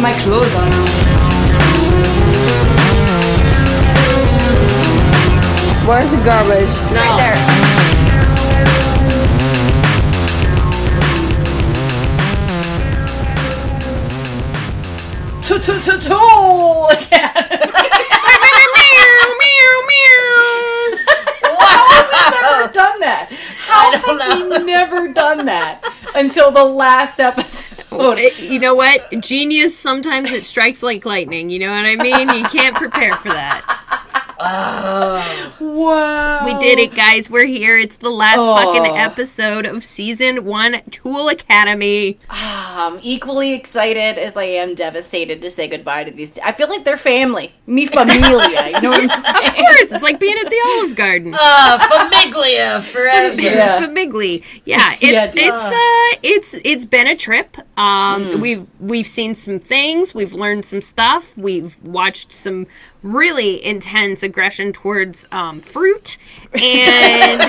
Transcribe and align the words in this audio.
my 0.00 0.12
clothes 0.12 0.54
on. 0.54 0.70
Where's 5.88 6.10
the 6.10 6.22
garbage? 6.24 6.68
Right 6.92 7.16
there. 7.16 7.38
Toot 15.42 15.62
toot 15.62 15.82
toot 15.82 16.02
toot 16.02 16.92
again. 16.92 17.32
never 22.58 22.72
done 22.72 23.00
that. 23.00 23.28
How 23.66 23.92
have 23.92 24.18
know. 24.18 24.48
we 24.48 24.64
never 24.64 25.12
done 25.12 25.46
that 25.46 25.82
until 26.14 26.50
the 26.50 26.64
last 26.64 27.20
episode? 27.20 27.47
You 28.38 28.58
know 28.58 28.74
what? 28.74 29.10
Genius 29.20 29.76
sometimes 29.76 30.30
it 30.32 30.44
strikes 30.44 30.82
like 30.82 31.04
lightning. 31.04 31.50
You 31.50 31.58
know 31.58 31.70
what 31.70 31.84
I 31.84 31.96
mean? 31.96 32.28
You 32.28 32.44
can't 32.44 32.76
prepare 32.76 33.16
for 33.16 33.28
that. 33.28 33.84
Oh. 34.40 35.47
Wow. 35.78 36.44
We 36.44 36.58
did 36.58 36.80
it, 36.80 36.94
guys. 36.94 37.30
We're 37.30 37.46
here. 37.46 37.78
It's 37.78 37.96
the 37.98 38.10
last 38.10 38.38
Oh. 38.40 38.56
fucking 38.56 38.96
episode 38.96 39.64
of 39.64 39.84
season 39.84 40.44
one, 40.44 40.80
Tool 40.90 41.28
Academy. 41.28 42.18
I'm 42.28 42.98
equally 43.02 43.52
excited 43.54 44.18
as 44.18 44.36
I 44.36 44.44
am 44.44 44.74
devastated 44.74 45.40
to 45.42 45.50
say 45.50 45.68
goodbye 45.68 46.02
to 46.04 46.10
these. 46.10 46.36
I 46.44 46.50
feel 46.50 46.68
like 46.68 46.84
they're 46.84 46.96
family. 46.96 47.54
Mi 47.66 47.86
familia. 47.86 48.66
You 48.74 48.80
know 48.80 48.90
what 48.90 49.08
I'm 49.10 49.20
saying? 49.22 49.48
Of 49.50 49.54
course, 49.56 49.92
it's 49.92 50.02
like 50.02 50.18
being 50.18 50.36
at 50.44 50.50
the 50.50 50.60
Olive 50.66 50.96
Garden. 50.96 51.34
Uh, 51.38 51.78
Famiglia 51.78 52.82
forever. 52.82 53.40
Yeah. 53.40 53.80
Famigli. 53.86 54.42
Yeah, 54.64 54.94
it's 55.00 55.12
Yeah, 55.12 55.30
it's 55.34 55.62
uh 55.62 56.18
it's 56.22 56.56
it's 56.64 56.84
been 56.84 57.06
a 57.06 57.14
trip. 57.16 57.56
Um 57.78 58.40
we've 58.40 58.66
we've 58.80 59.06
seen 59.06 59.34
some 59.34 59.58
things, 59.60 60.14
we've 60.14 60.34
learned 60.34 60.64
some 60.64 60.82
stuff, 60.82 61.36
we've 61.36 61.80
watched 61.84 62.32
some 62.32 62.66
really 63.02 63.64
intense 63.64 64.22
aggression 64.24 64.72
towards 64.72 65.26
um, 65.30 65.60
fruit. 65.68 66.16
And 66.52 67.40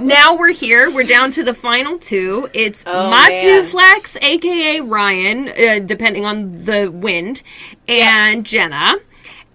now 0.06 0.36
we're 0.36 0.52
here. 0.52 0.90
We're 0.90 1.04
down 1.04 1.30
to 1.32 1.44
the 1.44 1.54
final 1.54 1.98
two. 1.98 2.48
It's 2.54 2.84
matsu 2.86 3.46
man. 3.46 3.64
flex 3.64 4.16
aka 4.22 4.80
ryan 4.80 5.48
uh, 5.48 5.78
depending 5.84 6.24
on 6.24 6.64
the 6.64 6.90
wind 6.90 7.42
and 7.88 8.44
jenna 8.44 8.96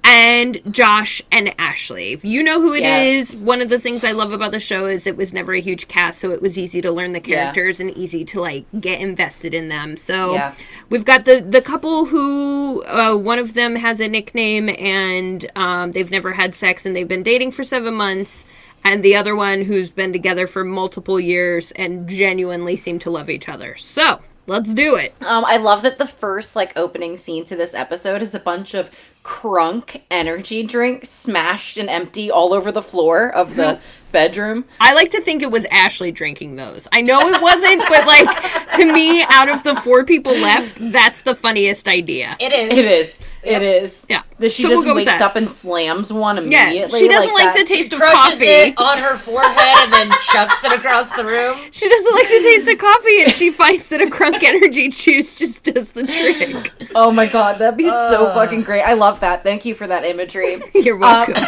and 0.05 0.61
Josh 0.71 1.19
and 1.31 1.53
Ashley. 1.59 2.13
If 2.13 2.23
you 2.23 2.43
know 2.43 2.61
who 2.61 2.73
it 2.75 2.85
is, 2.85 3.35
one 3.35 3.59
of 3.59 3.69
the 3.69 3.79
things 3.79 4.03
I 4.03 4.11
love 4.11 4.31
about 4.31 4.51
the 4.51 4.59
show 4.59 4.85
is 4.85 5.07
it 5.07 5.17
was 5.17 5.33
never 5.33 5.53
a 5.53 5.59
huge 5.59 5.87
cast, 5.87 6.19
so 6.19 6.29
it 6.29 6.41
was 6.43 6.59
easy 6.59 6.79
to 6.81 6.91
learn 6.91 7.13
the 7.13 7.19
characters 7.19 7.79
and 7.79 7.89
easy 7.97 8.23
to 8.25 8.39
like 8.39 8.65
get 8.79 9.01
invested 9.01 9.55
in 9.55 9.67
them. 9.67 9.97
So 9.97 10.35
Yeah. 10.35 10.53
we've 10.89 11.05
got 11.05 11.25
the 11.25 11.41
the 11.41 11.61
couple 11.61 12.05
who 12.05 12.83
uh, 12.85 13.15
one 13.15 13.39
of 13.39 13.55
them 13.55 13.75
has 13.77 13.99
a 13.99 14.07
nickname 14.07 14.69
and 14.77 15.43
um, 15.55 15.91
they've 15.93 16.11
never 16.11 16.33
had 16.33 16.53
sex 16.53 16.85
and 16.85 16.95
they've 16.95 17.07
been 17.07 17.23
dating 17.23 17.51
for 17.51 17.63
seven 17.63 17.95
months. 17.95 18.45
And 18.83 19.01
the 19.01 19.15
other 19.15 19.35
one 19.35 19.63
who's 19.63 19.89
been 19.89 20.13
together 20.13 20.45
for 20.45 20.63
multiple 20.63 21.19
years 21.19 21.71
and 21.71 22.07
genuinely 22.07 22.75
seem 22.75 22.99
to 22.99 23.09
love 23.09 23.31
each 23.31 23.49
other. 23.49 23.75
So 23.77 24.21
let's 24.45 24.75
do 24.75 24.95
it. 24.95 25.15
Um, 25.21 25.43
I 25.43 25.57
love 25.57 25.81
that 25.81 25.97
the 25.97 26.05
first 26.05 26.55
like 26.55 26.77
opening 26.77 27.17
scene 27.17 27.45
to 27.45 27.55
this 27.55 27.73
episode 27.73 28.21
is 28.21 28.35
a 28.35 28.39
bunch 28.39 28.75
of 28.75 28.91
crunk 29.25 30.03
energy 30.11 30.61
drink 30.61 31.03
smashed 31.03 31.77
and 31.77 31.89
empty 31.89 32.29
all 32.29 32.53
over 32.53 32.71
the 32.71 32.81
floor 32.81 33.27
of 33.27 33.55
the 33.55 33.79
bedroom. 34.15 34.63
I 34.79 34.93
like 34.93 35.11
to 35.11 35.19
think 35.19 35.43
it 35.43 35.51
was 35.51 35.65
Ashley 35.65 36.09
drinking 36.09 36.55
those. 36.55 36.87
I 36.93 37.01
know 37.01 37.19
it 37.27 37.41
wasn't, 37.41 37.83
but 37.89 38.07
like 38.07 38.71
to 38.77 38.93
me, 38.93 39.21
out 39.29 39.49
of 39.49 39.61
the 39.63 39.75
four 39.81 40.05
people 40.05 40.31
left, 40.33 40.79
that's 40.79 41.21
the 41.23 41.35
funniest 41.35 41.89
idea. 41.89 42.37
It 42.39 42.53
is. 42.53 42.71
It 42.71 42.85
is. 42.85 43.21
It 43.43 43.61
is. 43.61 44.05
Yeah. 44.09 44.23
That 44.39 44.51
she 44.51 44.63
So 44.63 44.69
we'll 44.69 44.77
just 44.77 44.87
go 44.87 44.95
wakes 44.95 45.19
up 45.19 45.35
and 45.35 45.51
slams 45.51 46.13
one 46.13 46.37
immediately. 46.37 46.55
Yeah, 46.55 46.69
immediately. 46.69 46.99
she 46.99 47.07
doesn't 47.09 47.33
like 47.33 47.53
the 47.53 47.59
that's- 47.59 47.67
taste 47.67 47.93
of 47.93 47.99
Crushes 47.99 48.39
coffee. 48.39 48.45
it 48.45 48.77
on 48.79 48.97
her 48.99 49.15
forehead 49.17 49.83
and 49.83 49.93
then 49.93 50.09
chucks 50.31 50.63
it 50.63 50.71
across 50.71 51.11
the 51.13 51.25
room. 51.25 51.59
She 51.71 51.89
doesn't 51.89 52.13
like 52.15 52.27
the 52.27 52.39
taste 52.39 52.69
of 52.69 52.77
coffee, 52.79 53.21
and 53.23 53.31
she 53.33 53.51
finds 53.51 53.89
that 53.89 54.01
a 54.01 54.05
Crunk 54.05 54.43
Energy 54.43 54.87
juice 54.89 55.35
just 55.35 55.63
does 55.63 55.91
the 55.91 56.07
trick. 56.07 56.71
Oh 56.95 57.11
my 57.11 57.25
god, 57.25 57.59
that'd 57.59 57.77
be 57.77 57.89
so 57.89 58.27
fucking 58.33 58.61
great. 58.63 58.81
I 58.83 58.93
love 58.93 59.19
that. 59.19 59.43
Thank 59.43 59.65
you 59.65 59.75
for 59.75 59.85
that 59.87 60.05
imagery. 60.05 60.61
You're 60.73 60.95
um, 60.95 61.01
welcome. 61.01 61.35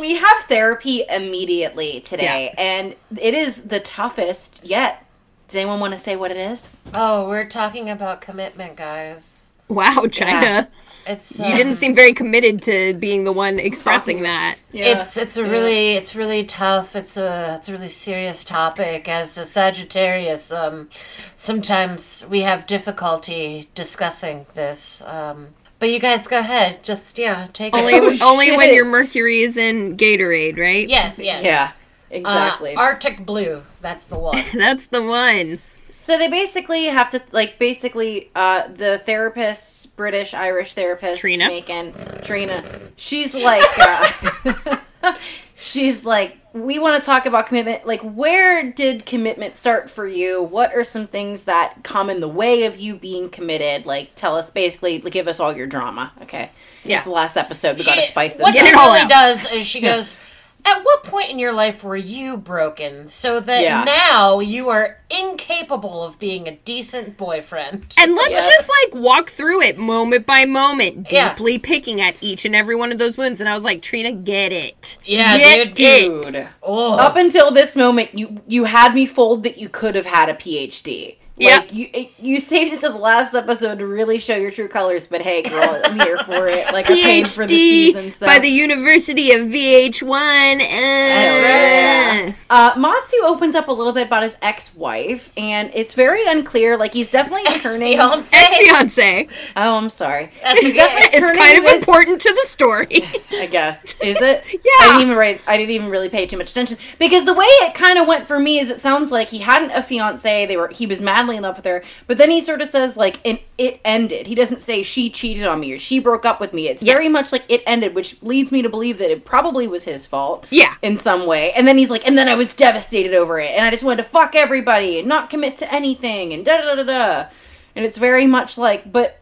we 0.00 0.14
have 0.14 0.44
therapy 0.48 1.04
immediately 1.08 2.00
today, 2.00 2.54
and 2.58 2.96
it 3.16 3.34
is 3.34 3.62
the 3.62 3.80
toughest 3.80 4.60
yet. 4.62 5.06
Does 5.46 5.56
anyone 5.56 5.80
want 5.80 5.92
to 5.92 5.98
say 5.98 6.16
what 6.16 6.30
it 6.30 6.36
is? 6.36 6.68
Oh, 6.94 7.28
we're 7.28 7.46
talking 7.46 7.90
about 7.90 8.20
commitment, 8.20 8.76
guys. 8.76 9.52
wow, 9.68 10.06
China. 10.10 10.40
Yeah. 10.40 10.66
It's 11.06 11.38
You 11.38 11.46
um, 11.46 11.56
didn't 11.56 11.74
seem 11.74 11.94
very 11.94 12.12
committed 12.12 12.62
to 12.62 12.94
being 12.94 13.24
the 13.24 13.32
one 13.32 13.58
expressing 13.58 14.22
that. 14.22 14.58
It's 14.72 15.16
it's 15.16 15.36
a 15.36 15.44
really 15.44 15.92
it's 15.92 16.14
really 16.14 16.44
tough. 16.44 16.94
It's 16.94 17.16
a 17.16 17.54
it's 17.56 17.68
a 17.68 17.72
really 17.72 17.88
serious 17.88 18.44
topic. 18.44 19.08
As 19.08 19.36
a 19.38 19.44
Sagittarius, 19.44 20.52
um, 20.52 20.88
sometimes 21.36 22.26
we 22.28 22.40
have 22.42 22.66
difficulty 22.66 23.70
discussing 23.74 24.46
this. 24.54 25.02
Um, 25.02 25.48
but 25.80 25.90
you 25.90 25.98
guys 25.98 26.28
go 26.28 26.38
ahead. 26.38 26.84
Just 26.84 27.18
yeah, 27.18 27.48
take 27.52 27.74
Only, 27.74 27.94
it. 27.94 28.22
only 28.22 28.56
when 28.56 28.72
your 28.72 28.84
Mercury 28.84 29.40
is 29.40 29.56
in 29.56 29.96
Gatorade, 29.96 30.56
right? 30.58 30.88
yes, 30.88 31.18
yes. 31.18 31.42
Yeah, 31.42 31.72
Uh, 31.72 32.14
exactly. 32.16 32.76
Arctic 32.76 33.26
blue. 33.26 33.62
That's 33.80 34.04
the 34.04 34.18
one. 34.18 34.40
That's 34.54 34.86
the 34.86 35.02
one. 35.02 35.58
So 35.88 36.16
they 36.16 36.28
basically 36.28 36.84
have 36.84 37.10
to 37.10 37.20
like 37.32 37.58
basically 37.58 38.30
uh 38.36 38.68
the 38.68 38.98
therapist, 39.04 39.96
British 39.96 40.34
Irish 40.34 40.74
therapist 40.74 41.20
Trina. 41.20 41.44
Jamaican 41.46 41.92
Trina. 42.22 42.62
She's 42.94 43.34
like 43.34 43.64
uh 43.76 44.76
she's 45.60 46.04
like 46.04 46.36
we 46.52 46.80
want 46.80 47.00
to 47.00 47.06
talk 47.06 47.26
about 47.26 47.46
commitment. 47.46 47.86
Like 47.86 48.00
where 48.00 48.70
did 48.72 49.06
commitment 49.06 49.54
start 49.54 49.88
for 49.88 50.06
you? 50.06 50.42
What 50.42 50.74
are 50.74 50.82
some 50.82 51.06
things 51.06 51.44
that 51.44 51.84
come 51.84 52.10
in 52.10 52.20
the 52.20 52.28
way 52.28 52.64
of 52.64 52.80
you 52.80 52.96
being 52.96 53.30
committed? 53.30 53.86
Like 53.86 54.14
tell 54.16 54.36
us 54.36 54.50
basically 54.50 54.98
give 54.98 55.28
us 55.28 55.38
all 55.38 55.56
your 55.56 55.66
drama, 55.66 56.12
okay? 56.22 56.50
Yeah. 56.84 56.96
It's 56.96 57.04
the 57.04 57.12
last 57.12 57.36
episode. 57.36 57.78
We 57.78 57.84
got 57.84 57.96
to 57.96 58.02
spice 58.02 58.34
this 58.34 58.42
What 58.42 58.54
Get 58.54 58.64
she 58.64 58.70
it 58.70 58.76
really 58.76 59.06
does 59.06 59.52
is 59.52 59.66
she 59.66 59.80
goes, 59.80 60.16
At 60.64 60.84
what 60.84 61.02
point 61.04 61.30
in 61.30 61.38
your 61.38 61.52
life 61.52 61.82
were 61.84 61.96
you 61.96 62.36
broken 62.36 63.06
so 63.06 63.40
that 63.40 63.62
Yeah. 63.62 63.84
now 63.84 64.40
you 64.40 64.68
are 64.68 64.98
incapable 65.10 66.02
of 66.04 66.18
being 66.18 66.46
a 66.46 66.52
decent 66.52 67.16
boyfriend? 67.16 67.86
And 67.96 68.14
let's 68.14 68.38
Yeah. 68.38 68.46
just 68.50 68.70
like 68.84 69.02
walk 69.02 69.30
through 69.30 69.62
it 69.62 69.78
moment 69.78 70.26
by 70.26 70.44
moment, 70.44 71.08
Yeah. 71.10 71.30
deeply 71.30 71.58
picking 71.58 72.00
at 72.00 72.16
each 72.20 72.44
and 72.44 72.54
every 72.54 72.76
one 72.76 72.92
of 72.92 72.98
those 72.98 73.16
wounds. 73.16 73.40
And 73.40 73.48
I 73.48 73.54
was 73.54 73.64
like, 73.64 73.82
Trina, 73.82 74.12
get 74.12 74.52
it. 74.52 74.98
Yeah, 75.04 75.36
Get 75.38 75.74
dude. 75.74 75.80
it. 75.80 76.32
Dude. 76.32 76.48
Oh. 76.62 76.98
Up 76.98 77.16
until 77.16 77.50
this 77.50 77.76
moment, 77.76 78.10
you 78.18 78.42
you 78.46 78.64
had 78.64 78.94
me 78.94 79.06
fooled 79.06 79.42
that 79.44 79.58
you 79.58 79.68
could 79.68 79.94
have 79.94 80.06
had 80.06 80.28
a 80.28 80.34
PhD. 80.34 81.16
Like 81.40 81.72
you, 81.72 82.08
you 82.18 82.40
saved 82.40 82.72
it 82.74 82.80
to 82.82 82.88
the 82.90 82.98
last 82.98 83.34
episode 83.34 83.78
to 83.78 83.86
really 83.86 84.18
show 84.18 84.36
your 84.36 84.50
true 84.50 84.68
colors. 84.68 85.06
But 85.06 85.22
hey, 85.22 85.42
girl, 85.42 85.80
I'm 85.84 85.98
here 86.00 86.18
for 86.18 86.46
it. 86.48 86.72
Like 86.72 86.90
I 86.90 86.94
paid 86.94 87.28
for 87.28 87.46
the 87.46 87.56
season. 87.56 88.10
PhD 88.10 88.16
So. 88.16 88.26
by 88.26 88.38
the 88.38 88.48
University 88.48 89.32
of 89.32 89.42
VH1. 89.48 90.60
Uh, 90.60 92.32
uh, 92.50 92.72
Matsu 92.78 93.16
opens 93.24 93.54
up 93.54 93.68
a 93.68 93.72
little 93.72 93.92
bit 93.92 94.06
about 94.06 94.22
his 94.22 94.36
ex-wife, 94.42 95.30
and 95.36 95.70
it's 95.74 95.94
very 95.94 96.26
unclear. 96.26 96.76
Like 96.76 96.92
he's 96.94 97.10
definitely 97.10 97.44
turning. 97.60 97.94
Ex-fiance. 97.98 98.36
Ex 98.36 98.58
fiance. 98.58 99.28
Oh, 99.56 99.76
I'm 99.76 99.90
sorry. 99.90 100.30
That's 100.42 100.60
He's 100.60 100.74
okay. 100.74 100.86
It's 101.12 101.30
kind 101.36 101.58
of 101.58 101.64
this- 101.64 101.80
important 101.82 102.20
to 102.22 102.32
the 102.32 102.42
story. 102.46 102.86
I 103.32 103.46
guess. 103.50 103.82
Is 104.00 104.20
it? 104.20 104.44
Yeah. 104.62 104.70
I 104.80 104.86
didn't 104.98 105.02
even 105.02 105.16
write, 105.16 105.40
I 105.46 105.56
didn't 105.56 105.70
even 105.70 105.88
really 105.88 106.08
pay 106.10 106.26
too 106.26 106.36
much 106.36 106.50
attention 106.50 106.76
because 106.98 107.24
the 107.24 107.32
way 107.32 107.44
it 107.46 107.74
kind 107.74 107.98
of 107.98 108.06
went 108.06 108.28
for 108.28 108.38
me 108.38 108.58
is 108.58 108.68
it 108.70 108.78
sounds 108.78 109.10
like 109.10 109.28
he 109.30 109.38
hadn't 109.38 109.70
a 109.70 109.82
fiance. 109.82 110.46
They 110.46 110.56
were 110.56 110.68
he 110.68 110.86
was 110.86 111.00
madly 111.00 111.29
in 111.36 111.42
love 111.42 111.56
with 111.56 111.64
her, 111.66 111.82
but 112.06 112.18
then 112.18 112.30
he 112.30 112.40
sort 112.40 112.60
of 112.60 112.68
says 112.68 112.96
like 112.96 113.20
and 113.24 113.38
it 113.58 113.80
ended. 113.84 114.26
He 114.26 114.34
doesn't 114.34 114.60
say 114.60 114.82
she 114.82 115.10
cheated 115.10 115.46
on 115.46 115.60
me 115.60 115.72
or 115.72 115.78
she 115.78 115.98
broke 115.98 116.24
up 116.24 116.40
with 116.40 116.52
me. 116.52 116.68
It's 116.68 116.82
very 116.82 117.08
much 117.08 117.32
like 117.32 117.44
it 117.48 117.62
ended, 117.66 117.94
which 117.94 118.20
leads 118.22 118.50
me 118.52 118.62
to 118.62 118.68
believe 118.68 118.98
that 118.98 119.10
it 119.10 119.24
probably 119.24 119.66
was 119.66 119.84
his 119.84 120.06
fault. 120.06 120.46
Yeah. 120.50 120.74
in 120.82 120.96
some 120.96 121.26
way. 121.26 121.52
And 121.52 121.66
then 121.66 121.78
he's 121.78 121.90
like, 121.90 122.06
and 122.06 122.16
then 122.16 122.28
I 122.28 122.34
was 122.34 122.52
devastated 122.52 123.14
over 123.14 123.38
it, 123.38 123.50
and 123.50 123.64
I 123.64 123.70
just 123.70 123.82
wanted 123.82 124.02
to 124.02 124.08
fuck 124.08 124.34
everybody 124.34 124.98
and 124.98 125.08
not 125.08 125.30
commit 125.30 125.56
to 125.58 125.72
anything, 125.72 126.32
and 126.32 126.44
da 126.44 126.58
da 126.58 126.74
da 126.74 126.82
da 126.82 126.84
da. 126.84 127.28
And 127.76 127.84
it's 127.84 127.98
very 127.98 128.26
much 128.26 128.58
like, 128.58 128.90
but 128.90 129.20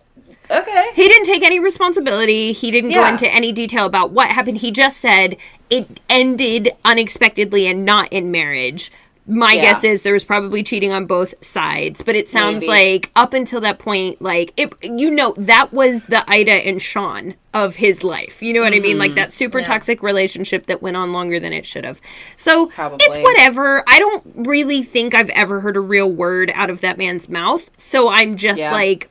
okay. 0.51 0.91
He 0.95 1.07
didn't 1.09 1.27
take 1.27 1.43
any 1.43 1.61
responsibility. 1.61 2.53
He 2.53 2.71
didn't 2.71 2.93
go 2.93 3.07
into 3.07 3.29
any 3.29 3.53
detail 3.53 3.87
about 3.87 4.11
what 4.11 4.29
happened. 4.29 4.59
He 4.59 4.71
just 4.71 4.99
said 4.99 5.37
it 5.71 6.01
ended 6.09 6.71
unexpectedly 6.85 7.67
and 7.67 7.85
not 7.85 8.13
in 8.13 8.31
marriage. 8.31 8.91
My 9.31 9.53
Yeah. 9.53 9.61
guess 9.63 9.85
is 9.85 10.03
there 10.03 10.15
was 10.15 10.25
probably 10.25 10.63
cheating 10.63 10.91
on 10.91 11.05
both 11.05 11.35
sides, 11.45 12.03
but 12.03 12.17
it 12.17 12.31
sounds 12.31 12.63
Maybe. 12.67 12.95
like 12.97 13.11
up 13.15 13.35
until 13.35 13.61
that 13.61 13.79
point, 13.79 14.23
like 14.23 14.55
it, 14.57 14.73
you 14.83 15.11
know, 15.11 15.35
that 15.37 15.71
was 15.71 16.05
the 16.05 16.25
Ida 16.29 16.51
and 16.67 16.81
Sean 16.81 17.35
of 17.53 17.77
his 17.77 18.03
life. 18.03 18.43
You 18.43 18.55
know 18.55 18.61
what 18.63 18.73
I 18.73 18.79
mean? 18.79 18.93
Mm-hmm. 18.93 19.01
Like 19.01 19.15
that 19.17 19.35
super 19.35 19.61
toxic 19.61 20.03
relationship 20.03 20.65
that 20.67 20.81
went 20.81 20.97
on 20.97 21.13
longer 21.13 21.39
than 21.39 21.53
it 21.53 21.67
should 21.67 21.85
have. 21.85 22.01
So 22.37 22.67
Probably. 22.69 23.05
it's 23.05 23.19
whatever. 23.19 23.85
I 23.87 23.99
don't 23.99 24.25
really 24.35 24.83
think 24.83 25.15
I've 25.15 25.31
ever 25.31 25.61
heard 25.61 25.77
a 25.77 25.81
real 25.81 26.11
word 26.11 26.51
out 26.55 26.71
of 26.71 26.81
that 26.81 26.97
man's 26.97 27.29
mouth. 27.29 27.69
So 27.77 28.09
I'm 28.09 28.35
just 28.37 28.61
Yeah. 28.63 28.73
like, 28.73 29.11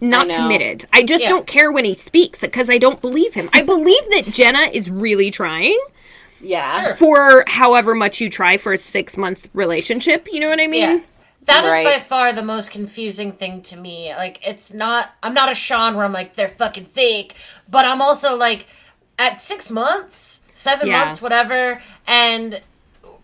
not 0.00 0.28
know. 0.28 0.36
committed. 0.36 0.84
I 0.92 1.02
just 1.02 1.24
Yeah. 1.24 1.30
don't 1.30 1.46
care 1.46 1.72
when 1.72 1.84
he 1.84 1.94
speaks 1.94 2.42
because 2.42 2.68
I 2.70 2.78
don't 2.78 3.00
believe 3.00 3.34
him. 3.34 3.48
I 3.52 3.62
believe 3.62 4.04
that 4.10 4.26
Jenna 4.30 4.68
is 4.72 4.90
really 4.90 5.30
trying 5.30 5.78
Yeah. 6.40 6.84
Sure. 6.84 6.94
for 6.96 7.44
however 7.46 7.94
much 7.94 8.20
you 8.20 8.28
try 8.30 8.56
for 8.56 8.72
a 8.72 8.78
six 8.78 9.16
month 9.16 9.48
relationship. 9.54 10.28
You 10.30 10.40
know 10.40 10.48
what 10.48 10.60
I 10.60 10.66
mean? 10.66 10.98
Yeah. 10.98 11.00
That 11.44 11.64
is 11.64 11.70
Right. 11.70 11.84
by 11.84 11.98
far 12.00 12.32
the 12.32 12.42
most 12.42 12.70
confusing 12.72 13.30
thing 13.32 13.62
to 13.62 13.76
me. 13.76 14.12
Like, 14.16 14.44
it's 14.46 14.72
not, 14.72 15.12
I'm 15.22 15.32
not 15.32 15.50
a 15.50 15.54
Sean 15.54 15.94
where 15.94 16.04
I'm 16.04 16.12
like, 16.12 16.34
they're 16.34 16.48
fucking 16.48 16.86
fake, 16.86 17.34
but 17.68 17.84
I'm 17.84 18.02
also 18.02 18.36
like, 18.36 18.66
at 19.18 19.38
six 19.38 19.70
months, 19.70 20.40
seven 20.52 20.88
Yeah. 20.88 21.04
months, 21.04 21.22
whatever, 21.22 21.80
and 22.06 22.60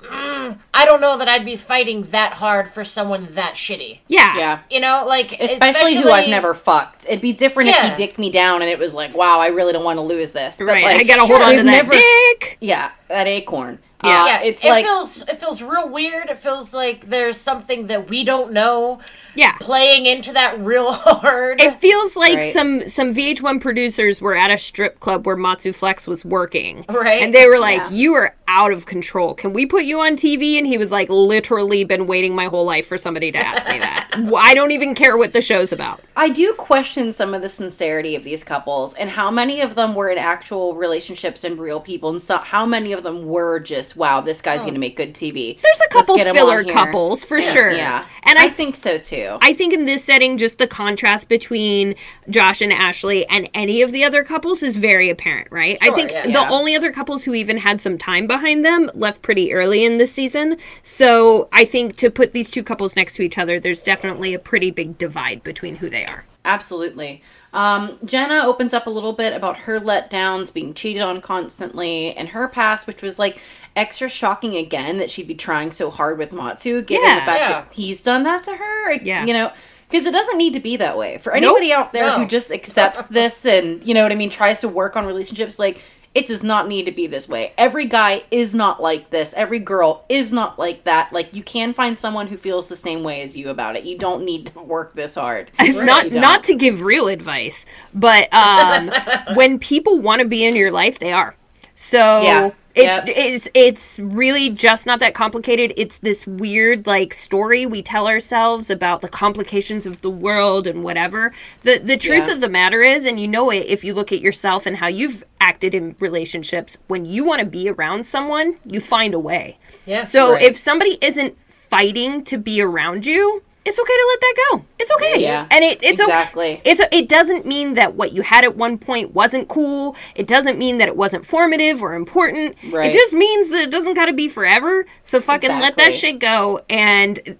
mm, 0.02 0.58
I 0.74 0.84
don't 0.84 1.00
know 1.00 1.16
that 1.18 1.28
I'd 1.28 1.44
be 1.44 1.56
fighting 1.56 2.02
that 2.10 2.34
hard 2.34 2.68
for 2.68 2.84
someone 2.84 3.28
that 3.32 3.54
shitty. 3.54 4.00
Yeah. 4.08 4.36
Yeah. 4.36 4.58
You 4.70 4.80
know, 4.80 5.04
like, 5.06 5.40
Especially, 5.40 5.96
who 5.96 6.10
I've 6.10 6.28
never 6.28 6.54
fucked. 6.54 7.04
It'd 7.08 7.20
be 7.20 7.32
different 7.32 7.70
if 7.70 7.76
he 7.76 7.94
dicked 7.94 8.18
me 8.18 8.30
down 8.30 8.62
and 8.62 8.70
it 8.70 8.78
was 8.78 8.94
like, 8.94 9.14
wow, 9.16 9.40
I 9.40 9.48
really 9.48 9.72
don't 9.72 9.84
want 9.84 9.98
to 9.98 10.02
lose 10.02 10.32
this. 10.32 10.56
But, 10.58 10.66
Right. 10.66 10.84
like, 10.84 10.96
I 11.00 11.04
gotta 11.04 11.26
hold 11.26 11.42
on 11.42 11.50
to 11.56 11.62
that 11.62 11.64
never- 11.64 11.90
dick. 11.92 12.58
Yeah, 12.60 12.90
that 13.08 13.26
acorn. 13.26 13.78
Yeah. 14.04 14.10
Uh, 14.22 14.26
Yeah, 14.26 14.40
it's 14.42 14.64
it 14.64 14.68
like 14.68 14.84
feels 14.84 15.22
it 15.22 15.38
feels 15.38 15.62
real 15.62 15.88
weird. 15.88 16.28
It 16.28 16.40
feels 16.40 16.74
like 16.74 17.06
there's 17.06 17.40
something 17.40 17.86
that 17.86 18.08
we 18.10 18.24
don't 18.24 18.52
know 18.52 18.98
Yeah. 19.34 19.56
playing 19.60 20.06
into 20.06 20.32
that 20.32 20.60
real 20.60 20.92
hard. 20.92 21.60
It 21.60 21.76
feels 21.76 22.16
like 22.16 22.36
Right. 22.36 22.44
some 22.44 22.88
some 22.88 23.14
VH1 23.14 23.60
producers 23.60 24.20
were 24.20 24.34
at 24.34 24.50
a 24.50 24.58
strip 24.58 25.00
club 25.00 25.26
where 25.26 25.36
Matsu 25.36 25.72
Flex 25.72 26.06
was 26.06 26.24
working, 26.24 26.84
Right. 26.88 27.22
And 27.22 27.34
they 27.34 27.46
were 27.46 27.58
like, 27.58 27.78
Yeah. 27.78 27.90
"You 27.90 28.14
are 28.14 28.34
out 28.48 28.72
of 28.72 28.84
control. 28.86 29.34
Can 29.34 29.52
we 29.52 29.64
put 29.66 29.84
you 29.84 30.00
on 30.00 30.16
TV?" 30.16 30.58
And 30.58 30.66
he 30.66 30.76
was 30.78 30.90
like, 30.92 31.08
"Literally, 31.08 31.84
been 31.84 32.06
waiting 32.06 32.34
my 32.34 32.44
whole 32.46 32.64
life 32.64 32.86
for 32.86 32.98
somebody 32.98 33.32
to 33.32 33.38
ask 33.38 33.66
me 33.68 33.78
that. 33.78 34.08
I 34.36 34.54
don't 34.54 34.70
even 34.72 34.94
care 34.94 35.16
what 35.16 35.32
the 35.32 35.40
show's 35.40 35.72
about." 35.72 36.00
I 36.16 36.28
do 36.28 36.52
question 36.54 37.12
some 37.12 37.32
of 37.34 37.42
the 37.42 37.48
sincerity 37.48 38.14
of 38.16 38.24
these 38.24 38.44
couples 38.44 38.92
and 38.94 39.10
how 39.10 39.30
many 39.30 39.60
of 39.60 39.74
them 39.74 39.94
were 39.94 40.08
in 40.10 40.18
actual 40.18 40.74
relationships 40.74 41.44
and 41.44 41.58
real 41.58 41.80
people, 41.80 42.10
and 42.10 42.22
so 42.22 42.38
how 42.38 42.66
many 42.66 42.92
of 42.92 43.02
them 43.02 43.26
were 43.26 43.58
just, 43.60 43.96
wow, 43.96 44.20
this 44.20 44.42
guy's 44.42 44.60
oh. 44.60 44.64
going 44.64 44.74
to 44.74 44.80
make 44.80 44.96
good 44.96 45.14
TV. 45.14 45.58
There's 45.60 45.80
a 45.84 45.88
couple 45.88 46.18
filler 46.18 46.64
couples 46.64 47.24
for 47.24 47.38
Yeah, 47.38 47.52
sure. 47.52 47.70
Yeah, 47.70 48.04
and 48.24 48.38
I 48.38 48.44
I 48.44 48.48
think 48.48 48.76
so 48.76 48.98
too. 48.98 49.21
I 49.40 49.52
think 49.52 49.72
in 49.72 49.84
this 49.86 50.04
setting, 50.04 50.38
just 50.38 50.58
the 50.58 50.66
contrast 50.66 51.28
between 51.28 51.94
Josh 52.28 52.60
and 52.60 52.72
Ashley 52.72 53.26
and 53.26 53.48
any 53.54 53.82
of 53.82 53.92
the 53.92 54.04
other 54.04 54.24
couples 54.24 54.62
is 54.62 54.76
very 54.76 55.10
apparent, 55.10 55.48
right? 55.50 55.78
I 55.82 55.90
think 55.90 56.10
yeah. 56.10 56.22
the 56.24 56.30
Yeah. 56.30 56.50
only 56.50 56.74
other 56.74 56.92
couples 56.92 57.24
who 57.24 57.34
even 57.34 57.58
had 57.58 57.80
some 57.80 57.98
time 57.98 58.26
behind 58.26 58.64
them 58.64 58.90
left 58.94 59.22
pretty 59.22 59.52
early 59.52 59.84
in 59.84 59.98
this 59.98 60.12
season. 60.12 60.56
So 60.82 61.48
I 61.52 61.64
think 61.64 61.96
to 61.96 62.10
put 62.10 62.32
these 62.32 62.50
two 62.50 62.62
couples 62.62 62.96
next 62.96 63.16
to 63.16 63.22
each 63.22 63.38
other, 63.38 63.58
there's 63.60 63.82
definitely 63.82 64.34
a 64.34 64.38
pretty 64.38 64.70
big 64.70 64.98
divide 64.98 65.42
between 65.42 65.76
who 65.76 65.88
they 65.88 66.04
are. 66.04 66.24
Absolutely. 66.44 67.22
Um, 67.52 67.98
Jenna 68.04 68.42
opens 68.46 68.72
up 68.72 68.86
a 68.86 68.90
little 68.90 69.12
bit 69.12 69.34
about 69.34 69.58
her 69.60 69.78
letdowns, 69.78 70.52
being 70.52 70.72
cheated 70.74 71.02
on 71.02 71.20
constantly, 71.20 72.14
and 72.14 72.30
her 72.30 72.48
past, 72.48 72.86
which 72.86 73.02
was 73.02 73.18
like 73.18 73.38
extra 73.76 74.08
shocking 74.08 74.56
again 74.56 74.98
that 74.98 75.10
she'd 75.10 75.28
be 75.28 75.34
trying 75.34 75.70
so 75.72 75.90
hard 75.90 76.18
with 76.18 76.32
Matsu, 76.32 76.82
given 76.82 77.04
Yeah. 77.06 77.14
the 77.20 77.26
fact 77.26 77.40
Yeah. 77.40 77.48
that 77.48 77.68
he's 77.72 78.00
done 78.00 78.22
that 78.24 78.44
to 78.44 78.56
her. 78.56 78.92
Yeah. 78.94 79.24
You 79.26 79.34
know, 79.34 79.52
because 79.90 80.06
it 80.06 80.12
doesn't 80.12 80.38
need 80.38 80.54
to 80.54 80.60
be 80.60 80.76
that 80.78 80.96
way. 80.96 81.18
For 81.18 81.32
anybody 81.34 81.72
out 81.72 81.92
there 81.92 82.06
No. 82.06 82.18
who 82.18 82.26
just 82.26 82.50
accepts 82.50 83.06
this 83.08 83.44
and, 83.44 83.84
you 83.84 83.92
know 83.92 84.02
what 84.02 84.12
I 84.12 84.14
mean, 84.14 84.30
tries 84.30 84.58
to 84.60 84.68
work 84.68 84.96
on 84.96 85.04
relationships, 85.06 85.58
like, 85.58 85.80
it 86.14 86.26
does 86.26 86.42
not 86.42 86.68
need 86.68 86.84
to 86.84 86.92
be 86.92 87.06
this 87.06 87.28
way. 87.28 87.52
Every 87.56 87.86
guy 87.86 88.24
is 88.30 88.54
not 88.54 88.82
like 88.82 89.10
this. 89.10 89.32
Every 89.34 89.58
girl 89.58 90.04
is 90.08 90.32
not 90.32 90.58
like 90.58 90.84
that. 90.84 91.12
Like 91.12 91.32
you 91.32 91.42
can 91.42 91.72
find 91.72 91.98
someone 91.98 92.26
who 92.26 92.36
feels 92.36 92.68
the 92.68 92.76
same 92.76 93.02
way 93.02 93.22
as 93.22 93.36
you 93.36 93.48
about 93.48 93.76
it. 93.76 93.84
You 93.84 93.96
don't 93.96 94.24
need 94.24 94.48
to 94.48 94.60
work 94.60 94.94
this 94.94 95.14
hard. 95.14 95.50
not 95.60 96.12
not 96.12 96.44
to 96.44 96.54
give 96.54 96.82
real 96.82 97.08
advice, 97.08 97.64
but 97.94 98.32
um, 98.32 98.92
when 99.34 99.58
people 99.58 100.00
want 100.00 100.20
to 100.20 100.28
be 100.28 100.44
in 100.44 100.54
your 100.54 100.70
life, 100.70 100.98
they 100.98 101.12
are. 101.12 101.34
So 101.74 102.22
Yeah. 102.22 102.50
It's 102.74 102.96
Yep. 102.96 103.04
it's 103.08 103.48
it's 103.54 103.98
really 103.98 104.48
just 104.50 104.86
not 104.86 104.98
that 105.00 105.14
complicated. 105.14 105.72
It's 105.76 105.98
this 105.98 106.26
weird 106.26 106.86
like 106.86 107.12
story 107.12 107.66
we 107.66 107.82
tell 107.82 108.06
ourselves 108.08 108.70
about 108.70 109.00
the 109.00 109.08
complications 109.08 109.86
of 109.86 110.00
the 110.02 110.10
world 110.10 110.66
and 110.66 110.82
whatever. 110.82 111.32
The 111.62 111.78
the 111.78 111.96
truth 111.96 112.26
Yeah. 112.28 112.34
of 112.34 112.40
the 112.40 112.48
matter 112.48 112.82
is, 112.82 113.04
and 113.04 113.20
you 113.20 113.28
know 113.28 113.50
it 113.50 113.66
if 113.68 113.84
you 113.84 113.94
look 113.94 114.12
at 114.12 114.20
yourself 114.20 114.66
and 114.66 114.76
how 114.78 114.86
you've 114.86 115.22
acted 115.40 115.74
in 115.74 115.96
relationships. 116.00 116.78
When 116.86 117.04
you 117.04 117.24
want 117.24 117.40
to 117.40 117.46
be 117.46 117.68
around 117.68 118.06
someone, 118.06 118.56
you 118.64 118.80
find 118.80 119.12
a 119.14 119.18
way. 119.18 119.58
Yeah. 119.86 120.02
So 120.04 120.32
Right. 120.32 120.42
if 120.42 120.56
somebody 120.56 120.98
isn't 121.00 121.38
fighting 121.38 122.22
to 122.24 122.38
be 122.38 122.60
around 122.60 123.06
you, 123.06 123.42
it's 123.64 123.78
okay 123.78 123.86
to 123.92 124.06
let 124.10 124.20
that 124.20 124.34
go. 124.50 124.64
It's 124.78 124.90
okay. 124.96 125.22
Yeah, 125.22 125.46
And 125.50 125.62
it, 125.64 125.82
it's 125.82 126.00
exactly. 126.00 126.54
okay. 126.54 126.62
It's 126.64 126.80
it 126.90 127.08
doesn't 127.08 127.46
mean 127.46 127.74
that 127.74 127.94
what 127.94 128.12
you 128.12 128.22
had 128.22 128.44
at 128.44 128.56
one 128.56 128.76
point 128.78 129.14
wasn't 129.14 129.48
cool. 129.48 129.96
It 130.14 130.26
doesn't 130.26 130.58
mean 130.58 130.78
that 130.78 130.88
it 130.88 130.96
wasn't 130.96 131.24
formative 131.24 131.82
or 131.82 131.94
important. 131.94 132.56
Right. 132.70 132.90
It 132.90 132.92
just 132.92 133.12
means 133.14 133.50
that 133.50 133.62
it 133.62 133.70
doesn't 133.70 133.94
got 133.94 134.06
to 134.06 134.12
be 134.12 134.28
forever. 134.28 134.84
So 135.02 135.20
fucking 135.20 135.50
let 135.50 135.76
that 135.76 135.94
shit 135.94 136.18
go 136.18 136.60
and 136.68 137.38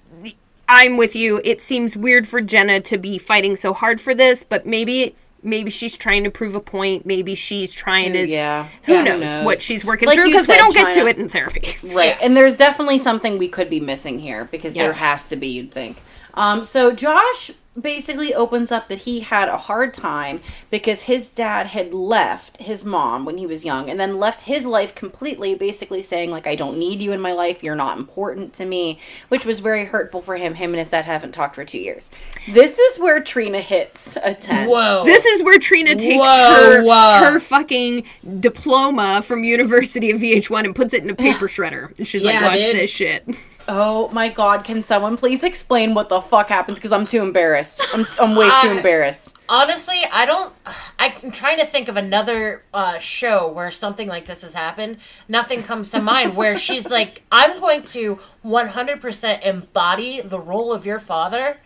I'm 0.69 0.97
with 0.97 1.15
you. 1.17 1.41
It 1.45 1.61
seems 1.61 1.97
weird 1.97 2.27
for 2.27 2.41
Jenna 2.41 2.81
to 2.83 2.97
be 2.99 3.19
fighting 3.19 3.57
so 3.57 3.73
hard 3.73 4.01
for 4.01 4.15
this, 4.15 4.43
but 4.45 4.65
maybe 4.67 5.15
maybe 5.45 5.73
she's 5.73 5.97
trying 5.97 6.23
to 6.23 6.31
prove 6.31 6.55
a 6.55 6.61
point. 6.61 7.05
Maybe 7.05 7.35
she's 7.35 7.73
trying 7.73 8.13
to 8.13 8.25
Yeah. 8.29 8.69
who 8.85 8.99
Who 8.99 9.03
knows, 9.03 9.37
knows? 9.37 9.45
what 9.45 9.61
she's 9.61 9.85
working 9.85 10.07
Like 10.07 10.15
through 10.17 10.27
because 10.27 10.47
we 10.47 10.57
don't 10.57 10.73
get 10.73 10.93
to 10.93 11.09
it 11.09 11.19
in 11.19 11.29
therapy. 11.29 11.75
Right. 11.83 12.17
And 12.23 12.37
there's 12.37 12.57
definitely 12.57 12.99
something 12.99 13.39
we 13.39 13.49
could 13.49 13.69
be 13.69 13.81
missing 13.81 14.21
here 14.21 14.45
because 14.53 14.77
Yeah. 14.77 14.85
there 14.85 14.93
has 14.93 15.25
to 15.31 15.37
be, 15.37 15.49
you'd 15.49 15.73
think. 15.73 15.97
Um, 16.35 16.65
so 16.65 16.93
Josh 16.93 17.51
basically 17.81 18.35
opens 18.35 18.71
up 18.71 18.87
that 18.89 19.01
he 19.01 19.21
had 19.21 19.49
a 19.49 19.57
hard 19.57 19.95
time 19.95 20.41
because 20.71 21.05
his 21.05 21.31
dad 21.31 21.69
had 21.69 21.95
left 21.95 22.59
his 22.59 22.85
mom 22.85 23.25
when 23.25 23.39
he 23.39 23.47
was 23.47 23.65
young 23.65 23.89
and 23.89 23.99
then 23.99 24.19
left 24.19 24.43
his 24.47 24.67
life 24.67 24.95
completely, 24.95 25.55
basically 25.55 26.03
saying, 26.03 26.31
like, 26.31 26.47
I 26.47 26.55
don't 26.55 26.79
need 26.79 27.01
you 27.01 27.13
in 27.13 27.21
my 27.21 27.33
life, 27.33 27.63
you're 27.63 27.75
not 27.75 27.97
important 27.97 28.53
to 28.55 28.67
me, 28.67 29.01
which 29.29 29.47
was 29.47 29.61
very 29.61 29.87
hurtful 29.87 30.21
for 30.21 30.37
him. 30.37 30.55
Him 30.55 30.71
and 30.71 30.79
his 30.79 30.91
dad 30.91 31.07
haven't 31.07 31.33
talked 31.33 31.55
for 31.55 31.65
two 31.65 31.79
years. 31.79 32.11
This 32.49 32.79
is 32.79 33.01
where 33.01 33.21
Trina 33.21 33.61
hits 33.61 34.17
a 34.23 34.35
10. 34.35 34.69
Whoa. 34.69 35.05
This 35.05 35.25
is 35.25 35.43
where 35.43 35.59
Trina 35.59 35.95
takes 35.95 36.17
Whoa, 36.23 36.27
her 36.27 36.83
whoa. 36.85 37.33
her 37.33 37.41
fucking 37.41 38.05
diploma 38.41 39.23
from 39.23 39.45
University 39.45 40.11
of 40.11 40.21
VH1 40.21 40.65
and 40.65 40.77
puts 40.77 40.93
it 40.93 41.03
in 41.03 41.11
a 41.11 41.15
paper 41.15 41.47
shredder. 41.49 41.97
And 41.97 42.07
she's 42.07 42.25
like, 42.25 42.41
"Watch 42.43 42.67
dude. 42.67 42.77
this 42.77 42.91
shit." 42.91 43.25
Oh 43.69 44.11
my 44.13 44.29
god, 44.29 44.65
can 44.65 44.83
someone 44.83 45.17
please 45.17 45.45
explain 45.45 45.95
what 45.95 46.09
the 46.09 46.21
fuck 46.21 46.49
happens? 46.49 46.79
Because 46.79 46.93
I'm 46.93 47.05
too 47.05 47.23
embarrassed. 47.23 47.62
I'm, 47.93 48.05
I'm 48.21 48.37
way 48.37 48.47
too 48.47 48.53
I- 48.69 48.75
embarrassed. 48.77 49.35
Honestly, 49.49 50.01
I 50.11 50.25
don't. 50.25 50.55
I'm 50.99 51.31
trying 51.31 51.59
to 51.59 51.67
think 51.67 51.89
of 51.89 51.97
another 51.99 52.65
uh, 52.73 52.99
show 52.99 53.49
where 53.53 53.71
something 53.71 54.09
like 54.09 54.25
this 54.25 54.41
has 54.43 54.55
happened. 54.55 54.97
Nothing 55.29 55.63
comes 55.63 55.91
to 55.91 56.01
mind 56.01 56.37
where 56.37 56.57
she's 56.57 56.91
like, 56.99 57.23
I'm 57.31 57.61
going 57.61 57.83
to 57.83 58.19
100% 58.45 59.43
embody 59.45 60.21
the 60.23 60.41
role 60.41 60.73
of 60.73 60.87
your 60.87 60.99
father 60.99 61.59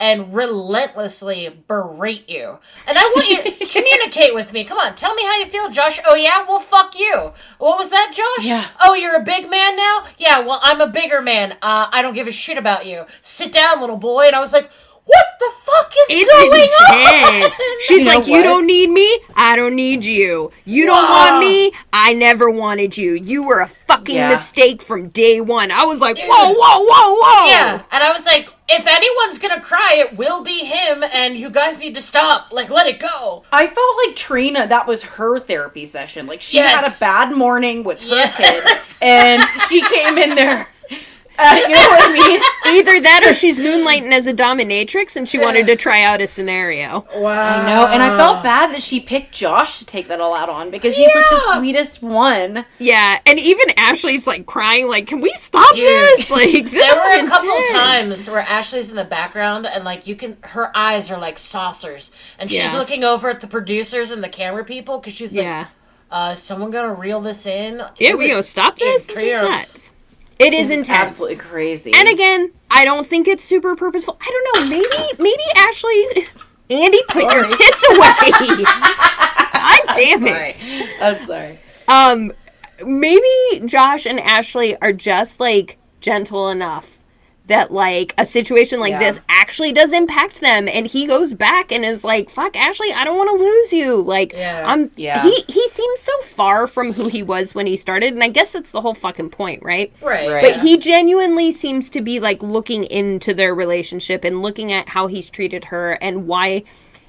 and 0.00 0.34
relentlessly 0.34 1.62
berate 1.68 2.28
you. 2.28 2.58
And 2.88 2.98
I 2.98 3.12
want 3.14 3.28
you 3.28 3.42
to 3.66 3.66
communicate 3.72 4.34
with 4.34 4.52
me. 4.52 4.64
Come 4.64 4.78
on, 4.78 4.94
tell 4.96 5.14
me 5.14 5.22
how 5.24 5.36
you 5.38 5.46
feel, 5.46 5.70
Josh. 5.70 6.00
Oh, 6.06 6.14
yeah? 6.16 6.44
Well, 6.46 6.58
fuck 6.60 6.98
you. 6.98 7.32
What 7.58 7.78
was 7.78 7.90
that, 7.90 8.12
Josh? 8.12 8.46
Yeah. 8.46 8.66
Oh, 8.82 8.94
you're 8.94 9.14
a 9.16 9.22
big 9.22 9.48
man 9.48 9.76
now? 9.76 10.04
Yeah, 10.18 10.40
well, 10.40 10.58
I'm 10.62 10.80
a 10.80 10.88
bigger 10.88 11.22
man. 11.22 11.52
Uh, 11.62 11.86
I 11.92 12.02
don't 12.02 12.14
give 12.14 12.26
a 12.26 12.32
shit 12.32 12.58
about 12.58 12.84
you. 12.84 13.06
Sit 13.20 13.52
down, 13.52 13.80
little 13.80 13.96
boy. 13.96 14.26
And 14.26 14.34
I 14.36 14.40
was 14.40 14.52
like, 14.52 14.70
what 15.04 15.26
the 15.40 15.50
fuck 15.64 15.92
is 15.92 16.06
It's 16.10 16.32
going 16.32 16.52
intense. 16.62 17.56
on? 17.56 17.64
She's 17.80 18.04
You 18.04 18.08
know 18.10 18.18
like, 18.18 18.26
"You 18.28 18.42
don't 18.42 18.66
need 18.66 18.90
me. 18.90 19.18
I 19.34 19.56
don't 19.56 19.74
need 19.74 20.04
you. 20.04 20.50
You 20.64 20.86
don't 20.86 20.96
Whoa. 21.04 21.30
want 21.32 21.40
me. 21.40 21.72
I 21.92 22.12
never 22.14 22.50
wanted 22.50 22.96
you. 22.96 23.14
You 23.14 23.44
were 23.46 23.60
a 23.60 23.66
fucking 23.66 24.14
Yeah. 24.14 24.28
mistake 24.28 24.82
from 24.82 25.08
day 25.08 25.40
one." 25.40 25.70
I 25.72 25.84
was 25.84 26.00
like, 26.00 26.18
"Whoa, 26.18 26.26
whoa, 26.28 26.54
whoa, 26.56 27.14
whoa!" 27.18 27.48
Yeah, 27.50 27.82
and 27.90 28.02
I 28.02 28.12
was 28.12 28.24
like, 28.26 28.48
if 28.68 28.86
anyone's 28.86 29.38
gonna 29.38 29.60
cry, 29.60 29.96
it 29.96 30.16
will 30.16 30.42
be 30.42 30.60
him, 30.60 31.04
and 31.14 31.36
you 31.36 31.50
guys 31.50 31.78
need 31.78 31.94
to 31.96 32.00
stop. 32.02 32.46
Like, 32.52 32.70
let 32.70 32.86
it 32.86 32.98
go. 33.00 33.44
I 33.52 33.66
felt 33.66 33.96
like 34.06 34.16
Trina, 34.16 34.66
that 34.68 34.86
was 34.86 35.02
her 35.02 35.38
therapy 35.38 35.84
session. 35.84 36.26
Like 36.26 36.40
she 36.40 36.56
Yes. 36.58 36.82
had 36.82 36.90
a 36.90 36.94
bad 37.00 37.32
morning 37.36 37.82
with 37.82 38.00
her 38.00 38.06
Yes. 38.06 38.98
kid, 38.98 39.08
and 39.08 39.42
she 39.68 39.82
came 39.82 40.16
in 40.16 40.34
there. 40.36 40.68
Uh, 41.42 41.54
you 41.68 41.74
know 41.74 41.88
what 41.88 42.08
I 42.08 42.12
mean? 42.12 42.40
Either 42.78 43.00
that, 43.00 43.22
or 43.26 43.32
she's 43.32 43.58
moonlighting 43.58 44.12
as 44.12 44.26
a 44.26 44.32
dominatrix, 44.34 45.16
and 45.16 45.28
she 45.28 45.38
wanted 45.38 45.66
to 45.66 45.76
try 45.76 46.02
out 46.02 46.20
a 46.20 46.26
scenario. 46.26 47.04
Wow. 47.16 47.58
I 47.62 47.66
know, 47.66 47.86
and 47.88 48.02
I 48.02 48.16
felt 48.16 48.42
bad 48.42 48.72
that 48.72 48.80
she 48.82 49.00
picked 49.00 49.32
Josh 49.32 49.78
to 49.80 49.86
take 49.86 50.08
that 50.08 50.20
all 50.20 50.34
out 50.34 50.48
on 50.48 50.70
because 50.70 50.96
he's 50.96 51.12
like 51.14 51.24
the 51.30 51.54
sweetest 51.58 52.02
one. 52.02 52.64
Yeah, 52.78 53.18
and 53.26 53.38
even 53.38 53.66
Ashley's 53.76 54.26
like 54.26 54.46
crying, 54.46 54.88
like, 54.88 55.06
"Can 55.06 55.20
we 55.20 55.32
stop 55.36 55.74
Dude. 55.74 55.86
this?" 55.86 56.30
Like, 56.30 56.50
this 56.50 56.70
There 56.72 56.94
were 56.94 57.14
is 57.14 57.22
a 57.22 57.26
couple 57.28 57.62
times 57.72 58.30
where 58.30 58.40
Ashley's 58.40 58.88
in 58.90 58.96
the 58.96 59.04
background, 59.04 59.66
and 59.66 59.84
like 59.84 60.06
you 60.06 60.14
can, 60.16 60.36
her 60.42 60.70
eyes 60.76 61.10
are 61.10 61.18
like 61.18 61.38
saucers, 61.38 62.10
and 62.38 62.50
she's 62.50 62.60
Yeah. 62.60 62.78
looking 62.78 63.04
over 63.04 63.28
at 63.28 63.40
the 63.40 63.46
producers 63.48 64.10
and 64.12 64.22
the 64.24 64.28
camera 64.28 64.64
people 64.64 64.98
because 64.98 65.14
she's 65.14 65.34
like, 65.36 65.44
Yeah, 65.44 65.66
uh, 66.10 66.34
someone 66.34 66.70
gonna 66.70 66.94
reel 66.94 67.20
this 67.20 67.44
in? 67.46 67.78
yeah, 67.98 68.10
It 68.10 68.18
we 68.18 68.28
gonna 68.30 68.42
stop 68.42 68.76
this. 68.78 69.04
This 69.04 69.16
is 69.16 69.22
intense. 69.32 69.50
nuts. 69.50 69.90
It 70.42 70.52
is 70.54 70.70
It's 70.70 70.78
intense. 70.88 70.90
absolutely 71.04 71.36
crazy. 71.36 71.92
And 71.94 72.08
again, 72.08 72.52
I 72.70 72.84
don't 72.84 73.06
think 73.06 73.28
it's 73.28 73.44
super 73.44 73.74
purposeful. 73.76 74.16
I 74.20 74.42
don't 74.54 74.70
know. 74.70 74.76
Maybe 74.76 75.22
maybe 75.22 75.42
Ashley 75.56 76.06
Andy, 76.70 76.98
put 77.08 77.22
your 77.24 77.48
tits 77.48 77.86
away. 77.90 78.30
God 79.52 79.80
damn 79.94 80.26
it. 80.26 81.02
I'm 81.02 81.16
sorry. 81.16 81.60
Um, 81.88 82.32
maybe 82.84 83.66
Josh 83.66 84.06
and 84.06 84.18
Ashley 84.20 84.76
are 84.80 84.92
just 84.92 85.38
like 85.40 85.78
gentle 86.00 86.48
enough 86.48 87.01
that 87.46 87.72
like 87.72 88.14
a 88.18 88.24
situation 88.24 88.78
like 88.78 88.92
Yeah. 88.92 88.98
this 89.00 89.20
actually 89.28 89.72
does 89.72 89.92
impact 89.92 90.40
them 90.40 90.68
and 90.68 90.86
he 90.86 91.06
goes 91.08 91.32
back 91.32 91.72
and 91.72 91.84
is 91.84 92.04
like 92.04 92.30
fuck 92.30 92.56
Ashley 92.56 92.92
I 92.92 93.04
don't 93.04 93.16
want 93.18 93.30
to 93.30 93.36
lose 93.44 93.72
you 93.72 94.00
like 94.02 94.32
Yeah. 94.32 94.62
I'm 94.64 94.90
Yeah. 94.96 95.22
he 95.22 95.44
he 95.48 95.66
seems 95.68 96.00
so 96.00 96.16
far 96.20 96.66
from 96.68 96.92
who 96.92 97.08
he 97.08 97.22
was 97.22 97.52
when 97.54 97.66
he 97.66 97.76
started 97.76 98.12
and 98.14 98.22
I 98.22 98.28
guess 98.28 98.52
that's 98.52 98.70
the 98.70 98.80
whole 98.80 98.94
fucking 98.94 99.30
point 99.30 99.62
right 99.64 99.92
Right. 100.00 100.30
Right. 100.30 100.42
but 100.54 100.60
he 100.62 100.78
genuinely 100.78 101.50
seems 101.50 101.90
to 101.90 102.00
be 102.00 102.20
like 102.20 102.42
looking 102.42 102.84
into 102.84 103.34
their 103.34 103.54
relationship 103.54 104.24
and 104.24 104.40
looking 104.40 104.70
at 104.72 104.90
how 104.90 105.08
he's 105.08 105.28
treated 105.28 105.66
her 105.66 105.92
and 106.00 106.26
why 106.28 106.62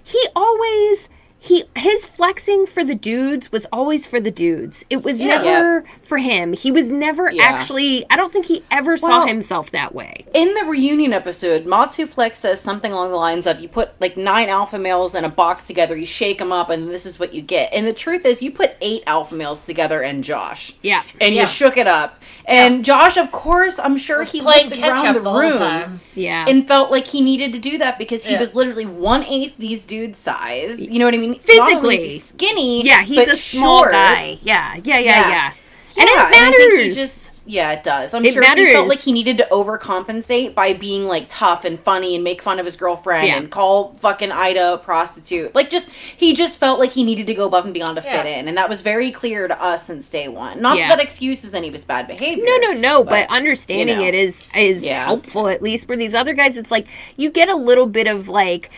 he 0.04 0.28
always 0.36 1.10
he 1.44 1.66
his 1.76 2.06
flexing 2.06 2.66
for 2.66 2.84
the 2.86 2.96
dudes 2.96 3.52
was 3.52 3.68
always 3.72 4.08
for 4.08 4.22
the 4.22 4.32
dudes. 4.32 4.86
It 4.90 5.04
was 5.04 5.20
never 5.20 5.84
for 6.02 6.18
him. 6.18 6.54
He 6.54 6.72
was 6.72 6.90
never 6.90 7.30
Yeah. 7.30 7.44
actually 7.44 8.06
I 8.10 8.16
don't 8.16 8.32
think 8.32 8.46
he 8.46 8.64
ever 8.72 8.96
saw 8.96 9.26
himself 9.26 9.70
that 9.72 9.94
way. 9.94 10.24
In 10.34 10.54
the 10.54 10.64
reunion 10.64 11.12
episode, 11.12 11.66
Matsu 11.66 12.06
Flex 12.08 12.40
says 12.40 12.62
something 12.62 12.94
along 12.94 13.12
the 13.12 13.18
lines 13.18 13.46
of, 13.46 13.60
"You 13.60 13.68
put 13.68 13.92
like 14.00 14.16
nine 14.16 14.48
alpha 14.48 14.80
males 14.80 15.16
in 15.16 15.26
a 15.26 15.30
box 15.30 15.68
together, 15.68 15.98
you 15.98 16.06
shake 16.06 16.38
them 16.40 16.54
up, 16.54 16.70
and 16.70 16.90
this 16.90 17.06
is 17.06 17.20
what 17.20 17.34
you 17.34 17.42
get." 17.42 17.74
And 17.74 17.86
the 17.86 17.94
truth 17.94 18.26
is, 18.26 18.42
you 18.42 18.50
put 18.50 18.76
eight 18.80 19.04
alpha 19.06 19.36
males 19.36 19.66
together 19.66 20.02
and 20.02 20.24
Josh, 20.24 20.72
Yeah. 20.82 21.02
and 21.20 21.36
Yeah. 21.36 21.42
you 21.42 21.48
shook 21.48 21.76
it 21.76 21.88
up. 21.88 22.22
And 22.46 22.84
Josh, 22.86 23.18
of 23.18 23.32
course, 23.32 23.80
I'm 23.80 23.98
sure 23.98 24.20
Was 24.20 24.32
he 24.32 24.42
playing 24.42 24.70
looked 24.70 24.82
around 24.82 25.14
the 25.16 25.20
the 25.20 25.30
room 25.32 25.58
time. 25.58 26.00
Yeah. 26.16 26.46
and 26.48 26.68
felt 26.68 26.90
like 26.92 27.08
he 27.08 27.22
needed 27.22 27.52
to 27.54 27.60
do 27.60 27.78
that 27.80 27.98
because 27.98 28.26
he 28.26 28.34
Yeah. 28.34 28.40
was 28.40 28.54
literally 28.56 28.86
one 28.86 29.24
eighth 29.26 29.58
these 29.58 29.86
dudes' 29.86 30.20
size. 30.20 30.80
You 30.80 31.00
know 31.00 31.06
what 31.06 31.14
I 31.14 31.18
mean? 31.18 31.33
Not 31.48 31.74
only 31.74 31.96
is 31.96 32.02
Physically. 32.04 32.20
skinny. 32.20 32.84
yeah, 32.86 33.04
he's 33.04 33.28
a 33.28 33.36
small 33.36 33.80
short. 33.84 33.92
guy. 33.92 34.38
Yeah. 34.42 34.76
Yeah, 34.76 34.82
yeah, 34.84 35.00
Yeah. 35.00 35.30
yeah. 35.30 35.54
Yeah, 35.96 36.02
And 36.02 36.10
it 36.10 36.18
I 36.20 36.32
think 36.32 36.56
he 36.58 36.88
matters. 36.88 37.33
Yeah, 37.46 37.72
it 37.72 37.84
does. 37.84 38.14
I'm 38.14 38.24
It 38.26 38.34
sure 38.34 38.44
he 38.56 38.72
felt 38.72 38.88
like 38.88 39.00
he 39.02 39.12
needed 39.12 39.38
to 39.40 39.48
overcompensate 39.52 40.54
by 40.54 40.74
being 40.74 41.06
like 41.08 41.26
tough 41.28 41.66
and 41.66 41.80
funny 41.80 42.16
and 42.16 42.24
make 42.24 42.42
fun 42.42 42.60
of 42.60 42.66
his 42.66 42.76
girlfriend 42.76 43.28
Yeah. 43.28 43.38
and 43.38 43.52
call 43.52 43.94
fucking 43.96 44.32
Ida 44.32 44.74
a 44.74 44.78
prostitute. 44.78 45.54
Like 45.54 45.70
just 45.70 45.90
he 46.16 46.34
just 46.34 46.60
felt 46.60 46.80
like 46.80 46.92
he 46.92 47.04
needed 47.04 47.28
to 47.28 47.34
go 47.34 47.46
above 47.46 47.66
and 47.66 47.74
beyond 47.74 47.98
to 47.98 48.02
fit 48.02 48.26
in, 48.26 48.48
and 48.48 48.58
that 48.58 48.70
was 48.70 48.82
very 48.82 49.12
clear 49.12 49.48
to 49.48 49.62
us 49.62 49.86
since 49.88 50.08
day 50.10 50.28
one. 50.28 50.62
Not 50.62 50.78
Yeah. 50.78 50.88
that 50.90 51.00
excuses 51.02 51.54
any 51.54 51.68
of 51.68 51.74
his 51.74 51.84
bad 51.86 52.08
behavior. 52.08 52.46
No, 52.46 52.58
no, 52.58 52.72
no. 52.74 53.04
But, 53.04 53.30
understanding 53.30 53.98
you 53.98 54.04
know. 54.04 54.08
it 54.08 54.16
is 54.16 54.44
is 54.56 54.86
Yeah. 54.86 55.04
helpful. 55.06 55.48
At 55.50 55.62
least 55.62 55.86
for 55.88 55.98
these 55.98 56.16
other 56.16 56.34
guys, 56.34 56.58
it's 56.58 56.72
like 56.72 56.88
you 57.18 57.30
get 57.30 57.50
a 57.50 57.56
little 57.56 57.88
bit 57.88 58.08
of 58.08 58.30
like 58.30 58.70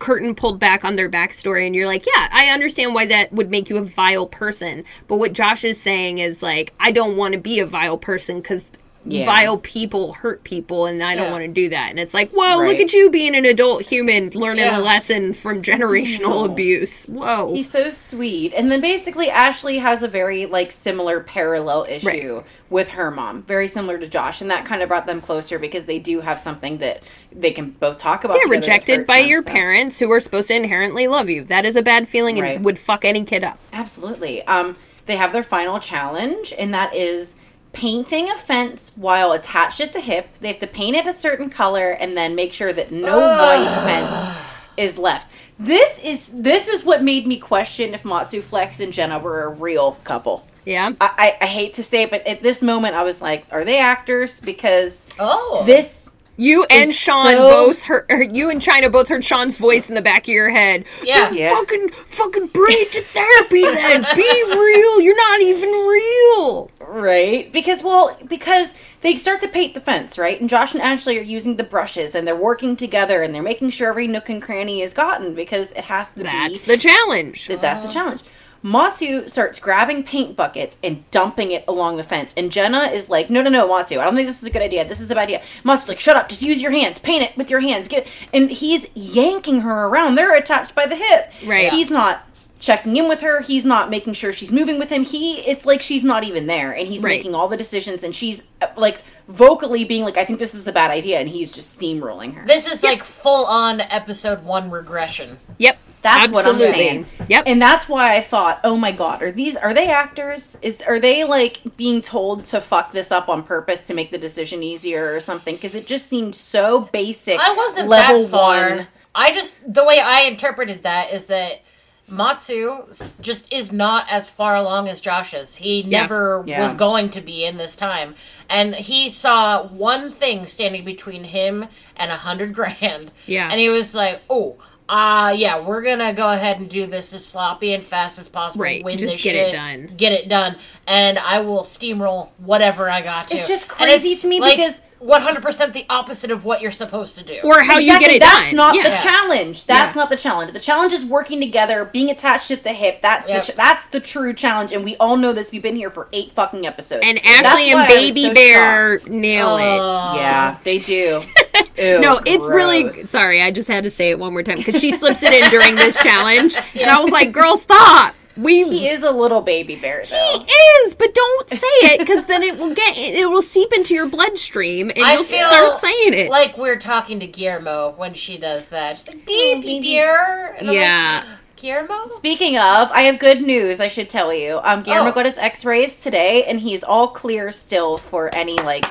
curtain 0.00 0.34
pulled 0.34 0.58
back 0.58 0.84
on 0.84 0.96
their 0.96 1.08
backstory, 1.08 1.66
and 1.66 1.74
you're 1.76 1.86
like, 1.86 2.04
yeah, 2.04 2.28
I 2.32 2.46
understand 2.48 2.94
why 2.94 3.06
that 3.06 3.32
would 3.32 3.50
make 3.50 3.70
you 3.70 3.76
a 3.76 3.82
vile 3.84 4.26
person. 4.26 4.82
But 5.06 5.16
what 5.18 5.32
Josh 5.32 5.62
is 5.62 5.80
saying 5.80 6.18
is 6.18 6.42
like, 6.42 6.72
I 6.80 6.90
don't 6.90 7.16
want 7.16 7.34
to 7.34 7.38
be 7.40 7.60
a 7.60 7.66
vile 7.66 7.96
person 7.96 8.07
because. 8.16 8.72
Yeah. 9.04 9.24
Vile 9.26 9.56
people 9.58 10.12
hurt 10.14 10.42
people, 10.42 10.84
and 10.84 11.02
I 11.02 11.14
don't 11.14 11.26
Yeah. 11.26 11.30
want 11.32 11.42
to 11.42 11.48
do 11.48 11.68
that. 11.70 11.90
And 11.90 12.00
it's 12.00 12.12
like, 12.12 12.30
whoa, 12.32 12.58
look 12.64 12.78
at 12.78 12.92
you 12.92 13.10
being 13.10 13.34
an 13.36 13.44
adult 13.46 13.82
human, 13.82 14.30
learning 14.34 14.64
Yeah. 14.66 14.80
a 14.80 14.82
lesson 14.82 15.32
from 15.32 15.62
generational 15.62 16.44
abuse. 16.44 17.06
Whoa, 17.06 17.54
He's 17.54 17.70
so 17.70 17.88
sweet. 17.90 18.52
And 18.54 18.70
then 18.72 18.80
basically 18.80 19.30
Ashley 19.30 19.78
has 19.78 20.02
a 20.02 20.08
very 20.08 20.46
like 20.46 20.72
similar 20.72 21.20
parallel 21.20 21.86
issue 21.88 22.42
with 22.68 22.90
her 22.90 23.10
mom. 23.10 23.42
Very 23.44 23.68
similar 23.68 23.98
to 23.98 24.08
Josh. 24.08 24.40
And 24.42 24.50
that 24.50 24.66
kind 24.66 24.82
of 24.82 24.88
brought 24.88 25.06
them 25.06 25.20
closer 25.22 25.58
because 25.60 25.84
they 25.84 26.00
do 26.00 26.20
have 26.20 26.40
something 26.40 26.78
that 26.78 27.02
they 27.32 27.52
can 27.52 27.70
both 27.70 27.98
talk 28.00 28.24
about. 28.24 28.38
that 28.42 28.50
rejected 28.50 29.06
by 29.06 29.20
them, 29.20 29.28
your 29.30 29.42
so- 29.42 29.48
parents 29.50 30.00
who 30.00 30.10
are 30.10 30.20
supposed 30.20 30.48
to 30.48 30.54
inherently 30.56 31.06
love 31.06 31.30
you. 31.30 31.44
That 31.44 31.64
is 31.64 31.76
a 31.76 31.82
bad 31.82 32.08
feeling 32.08 32.38
Right. 32.40 32.56
and 32.56 32.64
would 32.64 32.80
fuck 32.80 33.04
any 33.06 33.24
kid 33.24 33.44
up. 33.44 33.58
Absolutely. 33.72 34.42
Um, 34.46 34.76
they 35.06 35.16
have 35.16 35.32
their 35.32 35.44
final 35.44 35.78
challenge, 35.78 36.52
and 36.58 36.74
that 36.74 36.94
is 36.94 37.30
painting 37.72 38.30
a 38.30 38.34
fence 38.36 38.92
while 38.96 39.32
attached 39.32 39.80
at 39.80 39.92
the 39.92 40.00
hip. 40.00 40.28
They 40.40 40.48
have 40.48 40.58
to 40.60 40.66
paint 40.66 40.96
it 40.96 41.06
a 41.06 41.12
certain 41.12 41.50
color 41.50 41.90
and 41.90 42.16
then 42.16 42.34
make 42.34 42.52
sure 42.52 42.72
that 42.72 42.90
no 42.92 43.18
white 43.18 43.82
fence 43.84 44.36
is 44.76 44.98
left. 44.98 45.30
This 45.58 46.02
is 46.04 46.30
this 46.34 46.68
is 46.68 46.84
what 46.84 47.02
made 47.02 47.26
me 47.26 47.36
question 47.38 47.92
if 47.94 48.04
Matsu 48.04 48.40
Flex 48.42 48.78
and 48.80 48.92
Jenna 48.92 49.18
were 49.18 49.42
a 49.44 49.48
real 49.48 49.92
couple. 50.04 50.46
Yeah. 50.64 50.92
I, 51.00 51.36
I, 51.40 51.44
I 51.44 51.46
hate 51.46 51.74
to 51.74 51.82
say 51.82 52.02
it, 52.02 52.10
but 52.10 52.26
at 52.26 52.42
this 52.42 52.62
moment 52.62 52.94
I 52.94 53.02
was 53.02 53.20
like, 53.22 53.46
are 53.50 53.64
they 53.64 53.78
actors? 53.78 54.40
Because 54.40 55.04
Oh. 55.18 55.62
this 55.66 56.10
You 56.40 56.64
and 56.70 56.94
Sean 56.94 57.32
so- 57.32 57.50
both 57.50 57.82
heard. 57.82 58.34
You 58.34 58.48
and 58.48 58.62
China 58.62 58.88
both 58.88 59.08
heard 59.08 59.24
Sean's 59.24 59.58
voice 59.58 59.88
in 59.88 59.96
the 59.96 60.02
back 60.02 60.22
of 60.22 60.28
your 60.28 60.50
head. 60.50 60.84
Yeah. 61.02 61.30
Yeah. 61.32 61.50
Fucking, 61.50 61.88
fucking 61.90 62.46
bring 62.48 62.76
it 62.78 62.92
to 62.92 63.02
therapy. 63.02 63.62
Then 63.62 64.06
be 64.14 64.44
real. 64.46 65.00
You're 65.00 65.16
not 65.16 65.40
even 65.42 65.68
real. 65.70 66.70
Right? 66.80 67.52
Because 67.52 67.82
well, 67.82 68.16
because 68.28 68.72
they 69.00 69.16
start 69.16 69.40
to 69.40 69.48
paint 69.48 69.74
the 69.74 69.80
fence, 69.80 70.16
right? 70.16 70.40
And 70.40 70.48
Josh 70.48 70.74
and 70.74 70.82
Ashley 70.82 71.18
are 71.18 71.22
using 71.22 71.56
the 71.56 71.64
brushes 71.64 72.14
and 72.14 72.26
they're 72.26 72.36
working 72.36 72.76
together 72.76 73.22
and 73.22 73.34
they're 73.34 73.42
making 73.42 73.70
sure 73.70 73.88
every 73.90 74.06
nook 74.06 74.28
and 74.28 74.40
cranny 74.40 74.80
is 74.80 74.94
gotten 74.94 75.34
because 75.34 75.70
it 75.72 75.84
has 75.84 76.12
to 76.12 76.22
That's 76.22 76.62
be 76.62 76.68
the 76.72 76.78
challenge. 76.78 77.48
that 77.48 77.60
that's 77.60 77.84
the 77.84 77.92
challenge. 77.92 78.22
Matsu 78.62 79.28
starts 79.28 79.58
grabbing 79.60 80.02
paint 80.02 80.34
buckets 80.36 80.76
and 80.82 81.08
dumping 81.10 81.52
it 81.52 81.64
along 81.68 81.96
the 81.96 82.02
fence. 82.02 82.34
And 82.36 82.50
Jenna 82.50 82.84
is 82.84 83.08
like, 83.08 83.30
no, 83.30 83.40
no, 83.40 83.50
no, 83.50 83.68
Matsu, 83.68 83.98
I 84.00 84.04
don't 84.04 84.16
think 84.16 84.26
this 84.28 84.42
is 84.42 84.48
a 84.48 84.52
good 84.52 84.62
idea. 84.62 84.86
This 84.86 85.00
is 85.00 85.10
a 85.10 85.14
bad 85.14 85.22
idea. 85.22 85.42
Matsu's 85.64 85.88
like, 85.88 85.98
shut 86.00 86.16
up, 86.16 86.28
just 86.28 86.42
use 86.42 86.60
your 86.60 86.72
hands. 86.72 86.98
Paint 86.98 87.22
it 87.22 87.36
with 87.36 87.50
your 87.50 87.60
hands. 87.60 87.88
Get 87.88 88.06
And 88.32 88.50
he's 88.50 88.86
yanking 88.94 89.60
her 89.60 89.86
around. 89.86 90.16
They're 90.16 90.34
attached 90.34 90.74
by 90.74 90.86
the 90.86 90.96
hip. 90.96 91.26
Right. 91.46 91.72
He's 91.72 91.90
not 91.90 92.24
checking 92.60 92.96
in 92.96 93.06
with 93.08 93.20
her. 93.20 93.40
He's 93.42 93.64
not 93.64 93.88
making 93.90 94.14
sure 94.14 94.32
she's 94.32 94.50
moving 94.50 94.78
with 94.80 94.90
him. 94.90 95.04
He, 95.04 95.36
it's 95.42 95.64
like 95.64 95.80
she's 95.80 96.02
not 96.02 96.24
even 96.24 96.46
there. 96.48 96.72
And 96.72 96.88
he's 96.88 97.02
Right. 97.04 97.10
making 97.18 97.34
all 97.34 97.46
the 97.48 97.56
decisions. 97.56 98.02
And 98.02 98.14
she's 98.14 98.44
uh, 98.60 98.66
like 98.76 99.02
vocally 99.28 99.84
being 99.84 100.04
like, 100.04 100.16
I 100.16 100.24
think 100.24 100.38
this 100.38 100.54
is 100.54 100.66
a 100.66 100.72
bad 100.72 100.90
idea. 100.90 101.20
And 101.20 101.28
he's 101.28 101.50
just 101.50 101.78
steamrolling 101.78 102.34
her. 102.34 102.46
This 102.46 102.66
is 102.66 102.82
like 102.82 103.04
full 103.04 103.46
on 103.46 103.80
episode 103.80 104.44
one 104.44 104.70
regression. 104.70 105.38
Yep. 105.58 105.78
That's 106.00 106.32
what 106.32 106.46
I'm 106.46 106.58
saying. 106.58 107.06
Yep. 107.28 107.44
And 107.46 107.60
that's 107.60 107.88
why 107.88 108.16
I 108.16 108.20
thought, 108.20 108.60
oh 108.62 108.76
my 108.76 108.92
god, 108.92 109.22
are 109.22 109.32
these 109.32 109.56
are 109.56 109.74
they 109.74 109.88
actors? 109.88 110.56
Is 110.62 110.80
are 110.86 111.00
they 111.00 111.24
like 111.24 111.60
being 111.76 112.00
told 112.00 112.44
to 112.46 112.60
fuck 112.60 112.92
this 112.92 113.10
up 113.10 113.28
on 113.28 113.42
purpose 113.42 113.86
to 113.88 113.94
make 113.94 114.10
the 114.10 114.18
decision 114.18 114.62
easier 114.62 115.14
or 115.14 115.20
something? 115.20 115.56
Because 115.56 115.74
it 115.74 115.86
just 115.86 116.06
seemed 116.06 116.34
so 116.34 116.82
basic. 116.92 117.38
I 117.40 117.52
wasn't 117.52 117.88
level 117.88 118.22
that 118.22 118.30
far. 118.30 118.70
one. 118.70 118.86
I 119.14 119.32
just 119.32 119.72
the 119.72 119.84
way 119.84 120.00
I 120.00 120.22
interpreted 120.22 120.84
that 120.84 121.12
is 121.12 121.26
that 121.26 121.62
Matsu 122.08 122.84
just 123.20 123.52
is 123.52 123.70
not 123.72 124.06
as 124.10 124.30
far 124.30 124.56
along 124.56 124.88
as 124.88 125.00
Josh 125.00 125.34
is. 125.34 125.56
He 125.56 125.82
never 125.82 126.42
Yeah. 126.46 126.62
was 126.62 126.74
going 126.74 127.10
to 127.10 127.20
be 127.20 127.44
in 127.44 127.56
this 127.58 127.76
time, 127.76 128.14
and 128.48 128.74
he 128.74 129.08
saw 129.10 129.62
one 129.66 130.10
thing 130.10 130.46
standing 130.46 130.84
between 130.84 131.24
him 131.24 131.66
and 131.96 132.10
a 132.10 132.16
hundred 132.16 132.54
grand. 132.58 133.12
Yeah. 133.26 133.50
and 133.50 133.60
he 133.60 133.68
was 133.68 133.94
like, 133.94 134.22
"Oh." 134.30 134.56
Uh 134.90 135.34
yeah, 135.36 135.60
we're 135.60 135.82
gonna 135.82 136.14
go 136.14 136.30
ahead 136.32 136.60
and 136.60 136.70
do 136.70 136.86
this 136.86 137.12
as 137.12 137.22
sloppy 137.26 137.74
and 137.74 137.84
fast 137.84 138.18
as 138.18 138.26
possible. 138.26 138.62
Right, 138.64 138.82
Win 138.82 138.96
just 138.96 139.12
this 139.12 139.22
get 139.22 139.34
it 139.36 139.52
done. 139.52 139.92
Get 139.98 140.12
it 140.12 140.30
done, 140.30 140.56
and 140.86 141.18
I 141.18 141.40
will 141.40 141.64
steamroll 141.64 142.30
whatever 142.38 142.88
I 142.88 143.02
got 143.02 143.28
to. 143.28 143.34
It's 143.36 143.46
just 143.46 143.68
crazy 143.68 144.16
to 144.16 144.26
me 144.26 144.40
because- 144.40 144.80
one 144.98 145.22
hundred 145.22 145.42
percent 145.42 145.72
the 145.74 145.86
opposite 145.88 146.30
of 146.30 146.44
what 146.44 146.60
you're 146.60 146.70
supposed 146.70 147.16
to 147.16 147.24
do. 147.24 147.40
or 147.44 147.60
how 147.62 147.78
you 147.78 147.98
get 147.98 148.10
it 148.10 148.20
That's 148.20 148.50
done. 148.50 148.56
not 148.56 148.74
yeah. 148.74 148.90
the 148.90 148.96
challenge. 149.02 149.64
That's 149.66 149.94
Yeah. 149.94 150.02
not 150.02 150.10
the 150.10 150.16
challenge. 150.16 150.52
The 150.52 150.60
challenge 150.60 150.92
is 150.92 151.04
working 151.04 151.40
together, 151.40 151.84
being 151.84 152.10
attached 152.10 152.50
at 152.50 152.64
the 152.64 152.72
hip. 152.72 153.00
That's 153.02 153.28
Yep. 153.28 153.46
the 153.46 153.52
ch- 153.52 153.56
that's 153.56 153.84
the 153.86 154.00
true 154.00 154.32
challenge, 154.34 154.72
and 154.72 154.84
we 154.84 154.96
all 154.96 155.16
know 155.16 155.32
this. 155.32 155.52
We've 155.52 155.62
been 155.62 155.76
here 155.76 155.90
for 155.90 156.08
eight 156.12 156.32
fucking 156.32 156.66
episodes. 156.66 157.02
and 157.04 157.18
Ashley 157.24 157.72
why 157.74 157.82
and 157.84 157.88
Baby 157.88 158.22
so 158.24 158.34
Bear 158.34 158.98
shocked. 158.98 159.10
nail 159.10 159.56
it. 159.56 159.62
Oh. 159.80 160.12
Yeah, 160.16 160.56
they 160.64 160.78
do. 160.78 161.20
Ew, 161.78 162.00
No, 162.00 162.20
it's 162.24 162.46
really 162.46 162.90
sorry. 162.92 163.40
I 163.40 163.50
just 163.52 163.68
had 163.68 163.84
to 163.84 163.90
say 163.90 164.10
it 164.10 164.18
one 164.18 164.32
more 164.32 164.42
time 164.42 164.56
because 164.58 164.80
she 164.80 164.90
slips 164.92 165.22
it 165.22 165.32
in 165.32 165.48
during 165.50 165.76
this 165.76 166.02
challenge, 166.02 166.56
and 166.74 166.90
I 166.90 166.98
was 167.00 167.10
like, 167.12 167.30
"Girl, 167.32 167.56
stop." 167.56 168.14
We 168.38 168.62
He 168.68 168.88
is 168.88 169.02
a 169.02 169.10
little 169.10 169.40
baby 169.40 169.74
bear, 169.76 170.04
though. 170.08 170.44
He 170.46 170.52
is, 170.52 170.94
but 170.94 171.12
don't 171.14 171.50
say 171.50 171.66
it 171.82 171.98
because 171.98 172.24
then 172.26 172.42
it 172.42 172.56
will 172.56 172.72
get 172.74 172.96
it 172.96 173.28
will 173.28 173.42
seep 173.42 173.72
into 173.72 173.94
your 173.94 174.08
bloodstream 174.08 174.90
and 174.94 175.04
I 175.04 175.14
you'll 175.14 175.24
start 175.24 175.76
saying 175.78 176.14
it. 176.14 176.30
like 176.30 176.56
we're 176.56 176.78
talking 176.78 177.18
to 177.20 177.26
Guillermo 177.26 177.94
when 177.96 178.14
she 178.14 178.38
does 178.38 178.68
that. 178.68 178.98
She's 178.98 179.08
like, 179.08 179.26
"Baby 179.26 179.80
beer." 179.80 180.54
And 180.58 180.60
I'm 180.60 180.66
like, 180.68 180.74
yeah, 180.76 181.36
Guillermo. 181.56 182.04
Speaking 182.06 182.56
of, 182.56 182.90
I 182.92 183.02
have 183.02 183.18
good 183.18 183.42
news. 183.42 183.80
I 183.80 183.88
should 183.88 184.08
tell 184.08 184.32
you. 184.32 184.60
Um, 184.62 184.82
Guillermo 184.84 185.10
Oh. 185.10 185.12
got 185.12 185.26
his 185.26 185.38
X-rays 185.38 186.00
today, 186.00 186.44
and 186.44 186.60
he's 186.60 186.84
all 186.84 187.08
clear 187.08 187.50
still 187.50 187.96
for 187.96 188.32
any 188.34 188.54
like, 188.58 188.84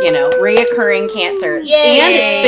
you 0.00 0.10
know, 0.10 0.30
reoccurring 0.40 1.12
cancer. 1.12 1.58
Yay! 1.58 2.00
And 2.00 2.14
it's 2.14 2.42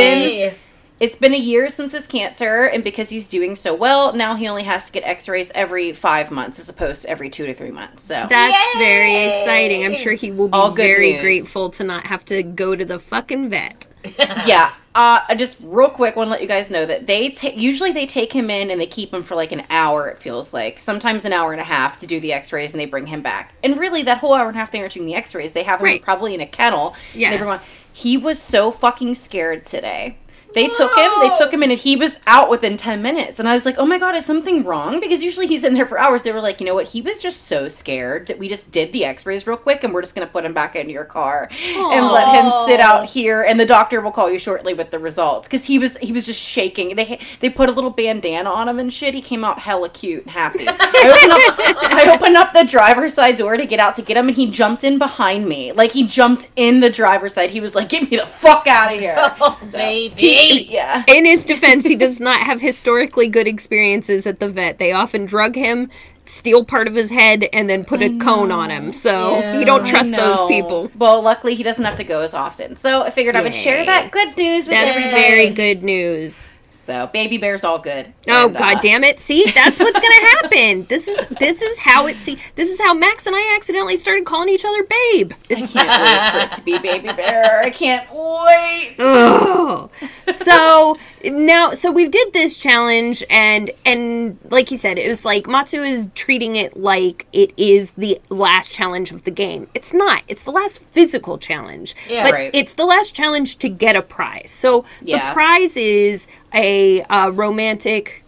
been 0.51 0.59
it's 1.01 1.17
been 1.17 1.33
a 1.35 1.39
year 1.39 1.69
since 1.71 1.93
his 1.93 2.07
cancer, 2.07 2.65
and 2.67 2.85
because 2.85 3.09
he's 3.11 3.27
doing 3.27 3.55
so 3.55 3.75
well, 3.75 4.13
now 4.13 4.37
he 4.37 4.47
only 4.47 4.65
has 4.65 4.87
to 4.87 4.93
get 4.93 5.03
X-rays 5.03 5.51
every 5.55 5.93
five 5.93 6.31
months 6.31 6.61
as 6.61 6.69
opposed 6.69 7.03
to 7.03 7.09
every 7.11 7.31
two 7.31 7.47
to 7.47 7.55
three 7.55 7.71
months. 7.71 8.05
So 8.05 8.27
that's 8.29 8.79
very 8.79 9.25
exciting. 9.29 9.85
I'm 9.85 9.95
sure 9.95 10.13
he 10.13 10.31
will 10.31 10.49
be 10.49 10.53
All 10.55 10.71
very 10.71 11.13
news. 11.15 11.23
grateful 11.23 11.71
to 11.71 11.85
not 11.85 12.07
have 12.07 12.25
to 12.27 12.43
go 12.43 12.77
to 12.77 12.85
the 12.85 12.99
fucking 12.99 13.49
vet. 13.49 13.87
yeah. 14.47 14.73
Uh, 14.93 15.21
I 15.29 15.37
just 15.37 15.59
real 15.63 15.89
quick 15.89 16.17
want 16.17 16.27
to 16.27 16.33
let 16.33 16.43
you 16.43 16.49
guys 16.49 16.69
know 16.69 16.85
that 16.85 17.07
they 17.07 17.31
ta- 17.31 17.53
usually 17.55 17.93
they 17.93 18.07
take 18.07 18.33
him 18.33 18.51
in 18.51 18.71
and 18.71 18.81
they 18.81 18.87
keep 18.87 19.15
him 19.15 19.23
for 19.23 19.37
like 19.37 19.53
an 19.53 19.63
hour. 19.71 20.09
It 20.09 20.19
feels 20.19 20.53
like 20.53 20.79
sometimes 20.81 21.25
an 21.25 21.33
hour 21.33 21.53
and 21.53 21.61
a 21.61 21.65
half 21.65 22.01
to 22.01 22.07
do 22.09 22.19
the 22.19 22.33
X-rays, 22.33 22.73
and 22.73 22.81
they 22.81 22.87
bring 22.87 23.07
him 23.07 23.23
back. 23.23 23.55
And 23.63 23.79
really, 23.79 24.03
that 24.03 24.19
whole 24.19 24.35
hour 24.35 24.49
and 24.49 24.57
a 24.57 24.59
half 24.61 24.73
they 24.73 24.81
are 24.83 24.89
doing 24.89 25.07
the 25.07 25.15
X-rays, 25.15 25.53
they 25.53 25.63
have 25.63 25.79
him 25.81 25.85
Right. 25.85 26.03
probably 26.03 26.35
in 26.35 26.41
a 26.41 26.47
kennel. 26.47 26.97
and 27.13 27.21
Yeah. 27.23 27.31
they 27.31 27.37
bring 27.37 27.49
him 27.49 27.55
on. 27.55 27.61
He 27.93 28.17
was 28.17 28.41
so 28.43 28.71
fucking 28.73 29.15
scared 29.15 29.65
today. 29.65 30.17
They 30.55 30.69
took 30.69 30.95
him. 30.97 31.11
They 31.21 31.31
took 31.39 31.53
him 31.53 31.63
in, 31.63 31.71
and 31.71 31.81
he 31.81 31.97
was 31.97 32.19
out 32.27 32.51
within 32.51 32.77
ten 32.77 33.03
minutes. 33.03 33.39
And 33.39 33.49
I 33.49 33.55
was 33.55 33.65
like, 33.65 33.77
"Oh 33.79 33.87
my 33.87 33.99
god, 33.99 34.15
is 34.15 34.27
something 34.27 34.65
wrong?" 34.65 35.01
Because 35.01 35.23
usually 35.23 35.47
he's 35.47 35.65
in 35.65 35.75
there 35.75 35.87
for 35.87 35.99
hours. 35.99 36.23
They 36.23 36.33
were 36.33 36.41
like, 36.41 36.61
"You 36.61 36.67
know 36.67 36.75
what? 36.75 36.89
He 36.89 37.01
was 37.01 37.23
just 37.23 37.45
so 37.47 37.69
scared 37.69 38.27
that 38.27 38.39
we 38.39 38.49
just 38.49 38.71
did 38.71 38.93
the 38.93 39.05
X-rays 39.05 39.47
real 39.47 39.57
quick, 39.57 39.85
and 39.85 39.95
we're 39.95 40.03
just 40.03 40.15
gonna 40.15 40.27
put 40.27 40.45
him 40.45 40.53
back 40.53 40.75
into 40.77 40.93
your 40.93 41.05
car 41.05 41.49
and 41.51 42.07
let 42.09 42.35
him 42.35 42.51
sit 42.67 42.81
out 42.81 43.07
here, 43.07 43.43
and 43.43 43.59
the 43.61 43.67
doctor 43.67 44.01
will 44.01 44.11
call 44.11 44.31
you 44.31 44.39
shortly 44.39 44.75
with 44.75 44.91
the 44.91 44.99
results." 44.99 45.47
Because 45.49 45.65
he 45.67 45.79
was 45.79 45.97
he 45.99 46.13
was 46.13 46.27
just 46.27 46.41
shaking. 46.41 46.97
They 46.97 47.21
they 47.41 47.49
put 47.49 47.69
a 47.69 47.73
little 47.73 47.91
bandana 47.91 48.51
on 48.51 48.69
him 48.69 48.79
and 48.79 48.93
shit. 48.93 49.15
He 49.15 49.23
came 49.23 49.45
out 49.45 49.61
hella 49.61 49.89
cute 49.89 50.23
and 50.25 50.31
happy. 50.33 50.65
I 50.69 51.13
opened 51.15 51.33
up 51.33 51.93
I 51.93 52.15
opened 52.15 52.37
up 52.37 52.53
the 52.53 52.65
driver's 52.65 53.15
side 53.15 53.37
door 53.37 53.57
to 53.57 53.67
get 53.67 53.79
out 53.81 53.95
to 53.97 54.03
get 54.03 54.17
him, 54.17 54.29
and 54.29 54.37
he 54.37 54.51
jumped 54.51 54.85
in 54.85 54.99
behind 54.99 55.47
me. 55.49 55.73
Like 55.73 55.93
he 55.93 56.05
jumped 56.07 56.49
in 56.57 56.81
the 56.81 56.91
driver's 56.91 57.35
side. 57.35 57.51
He 57.51 57.61
was 57.61 57.75
like, 57.75 57.89
"Get 57.89 58.11
me 58.11 58.17
the 58.17 58.27
fuck 58.27 58.67
out 58.67 58.93
of 58.93 58.99
here!" 59.01 59.17
Oh, 59.43 59.59
baby. 59.73 60.21
Yeah. 60.41 61.05
In 61.07 61.25
his 61.25 61.45
defense, 61.45 61.87
he 61.87 61.97
does 61.97 62.21
not 62.21 62.41
have 62.41 62.61
historically 62.61 63.29
good 63.29 63.47
experiences 63.47 64.27
at 64.27 64.41
the 64.41 64.49
vet. 64.49 64.79
They 64.79 64.93
often 64.93 65.27
drug 65.27 65.55
him, 65.55 65.91
steal 66.25 66.65
part 66.65 66.87
of 66.87 66.95
his 66.95 67.11
head, 67.11 67.49
and 67.53 67.69
then 67.69 67.85
put 67.85 68.03
a 68.03 68.17
cone 68.19 68.51
on 68.51 68.71
him. 68.71 68.93
So 68.93 69.59
you 69.59 69.65
don't 69.65 69.87
trust 69.87 70.15
those 70.15 70.41
people. 70.49 70.91
Well, 70.97 71.23
luckily 71.23 71.55
he 71.55 71.63
doesn't 71.63 71.85
have 71.85 71.97
to 71.97 72.05
go 72.05 72.21
as 72.21 72.35
often. 72.35 72.77
So 72.77 73.03
I 73.03 73.11
figured 73.11 73.37
I 73.37 73.43
would 73.43 73.55
share 73.55 73.85
that 73.85 74.11
good 74.11 74.37
news 74.37 74.67
with 74.67 74.77
you. 74.77 74.85
That's 74.85 74.97
everybody. 74.97 75.23
very 75.23 75.51
good 75.51 75.83
news. 75.83 76.53
So 76.81 77.09
baby 77.13 77.37
bear's 77.37 77.63
all 77.63 77.79
good. 77.79 78.13
Oh 78.29 78.47
And, 78.47 78.57
god 78.57 78.79
uh, 78.79 78.81
damn 78.81 79.05
it. 79.05 79.21
See, 79.21 79.45
that's 79.55 79.79
what's 79.79 80.01
gonna 80.01 80.31
happen. 80.33 80.85
This 80.87 81.09
is 81.09 81.27
this 81.39 81.61
is 81.63 81.79
how 81.79 82.07
it 82.07 82.19
see 82.19 82.39
this 82.55 82.71
is 82.71 82.81
how 82.81 82.95
Max 82.95 83.27
and 83.27 83.37
I 83.37 83.55
accidentally 83.55 83.97
started 83.97 84.25
calling 84.25 84.49
each 84.49 84.65
other 84.65 84.83
babe. 84.85 85.33
I 85.51 85.67
can't 85.67 85.75
wait 85.75 86.33
for 86.33 86.47
it 86.47 86.53
to 86.55 86.63
be 86.63 86.79
baby 86.79 87.13
bear. 87.13 87.61
I 87.61 87.71
can't 87.71 88.09
wait. 88.11 88.97
Ugh. 88.99 89.91
so 90.33 90.97
now 91.25 91.71
so 91.73 91.91
we 91.91 92.09
did 92.09 92.33
this 92.33 92.57
challenge 92.57 93.23
and 93.29 93.71
and 93.85 94.39
like 94.51 94.71
you 94.71 94.77
said 94.77 94.99
it 94.99 95.09
was 95.09 95.25
like 95.25 95.47
matsu 95.47 95.79
is 95.83 96.09
treating 96.15 96.57
it 96.57 96.77
like 96.77 97.27
it 97.33 97.53
is 97.57 97.93
the 97.93 98.21
last 98.29 98.73
challenge 98.73 99.11
of 99.13 99.25
the 99.25 99.31
game 99.31 99.69
it's 99.75 99.93
not 99.93 100.23
it's 100.29 100.45
the 100.45 100.51
last 100.51 100.83
physical 100.93 101.37
challenge 101.39 101.95
Yeah. 102.09 102.25
but 102.25 102.33
Right. 102.35 102.51
it's 102.55 102.75
the 102.75 102.85
last 102.87 103.15
challenge 103.15 103.59
to 103.59 103.69
get 103.69 103.97
a 103.97 104.03
prize 104.03 104.51
so 104.51 104.85
Yeah. 105.03 105.29
the 105.29 105.35
prize 105.35 105.77
is 105.77 106.27
a 106.55 107.03
uh, 107.03 107.31
romantic 107.31 108.25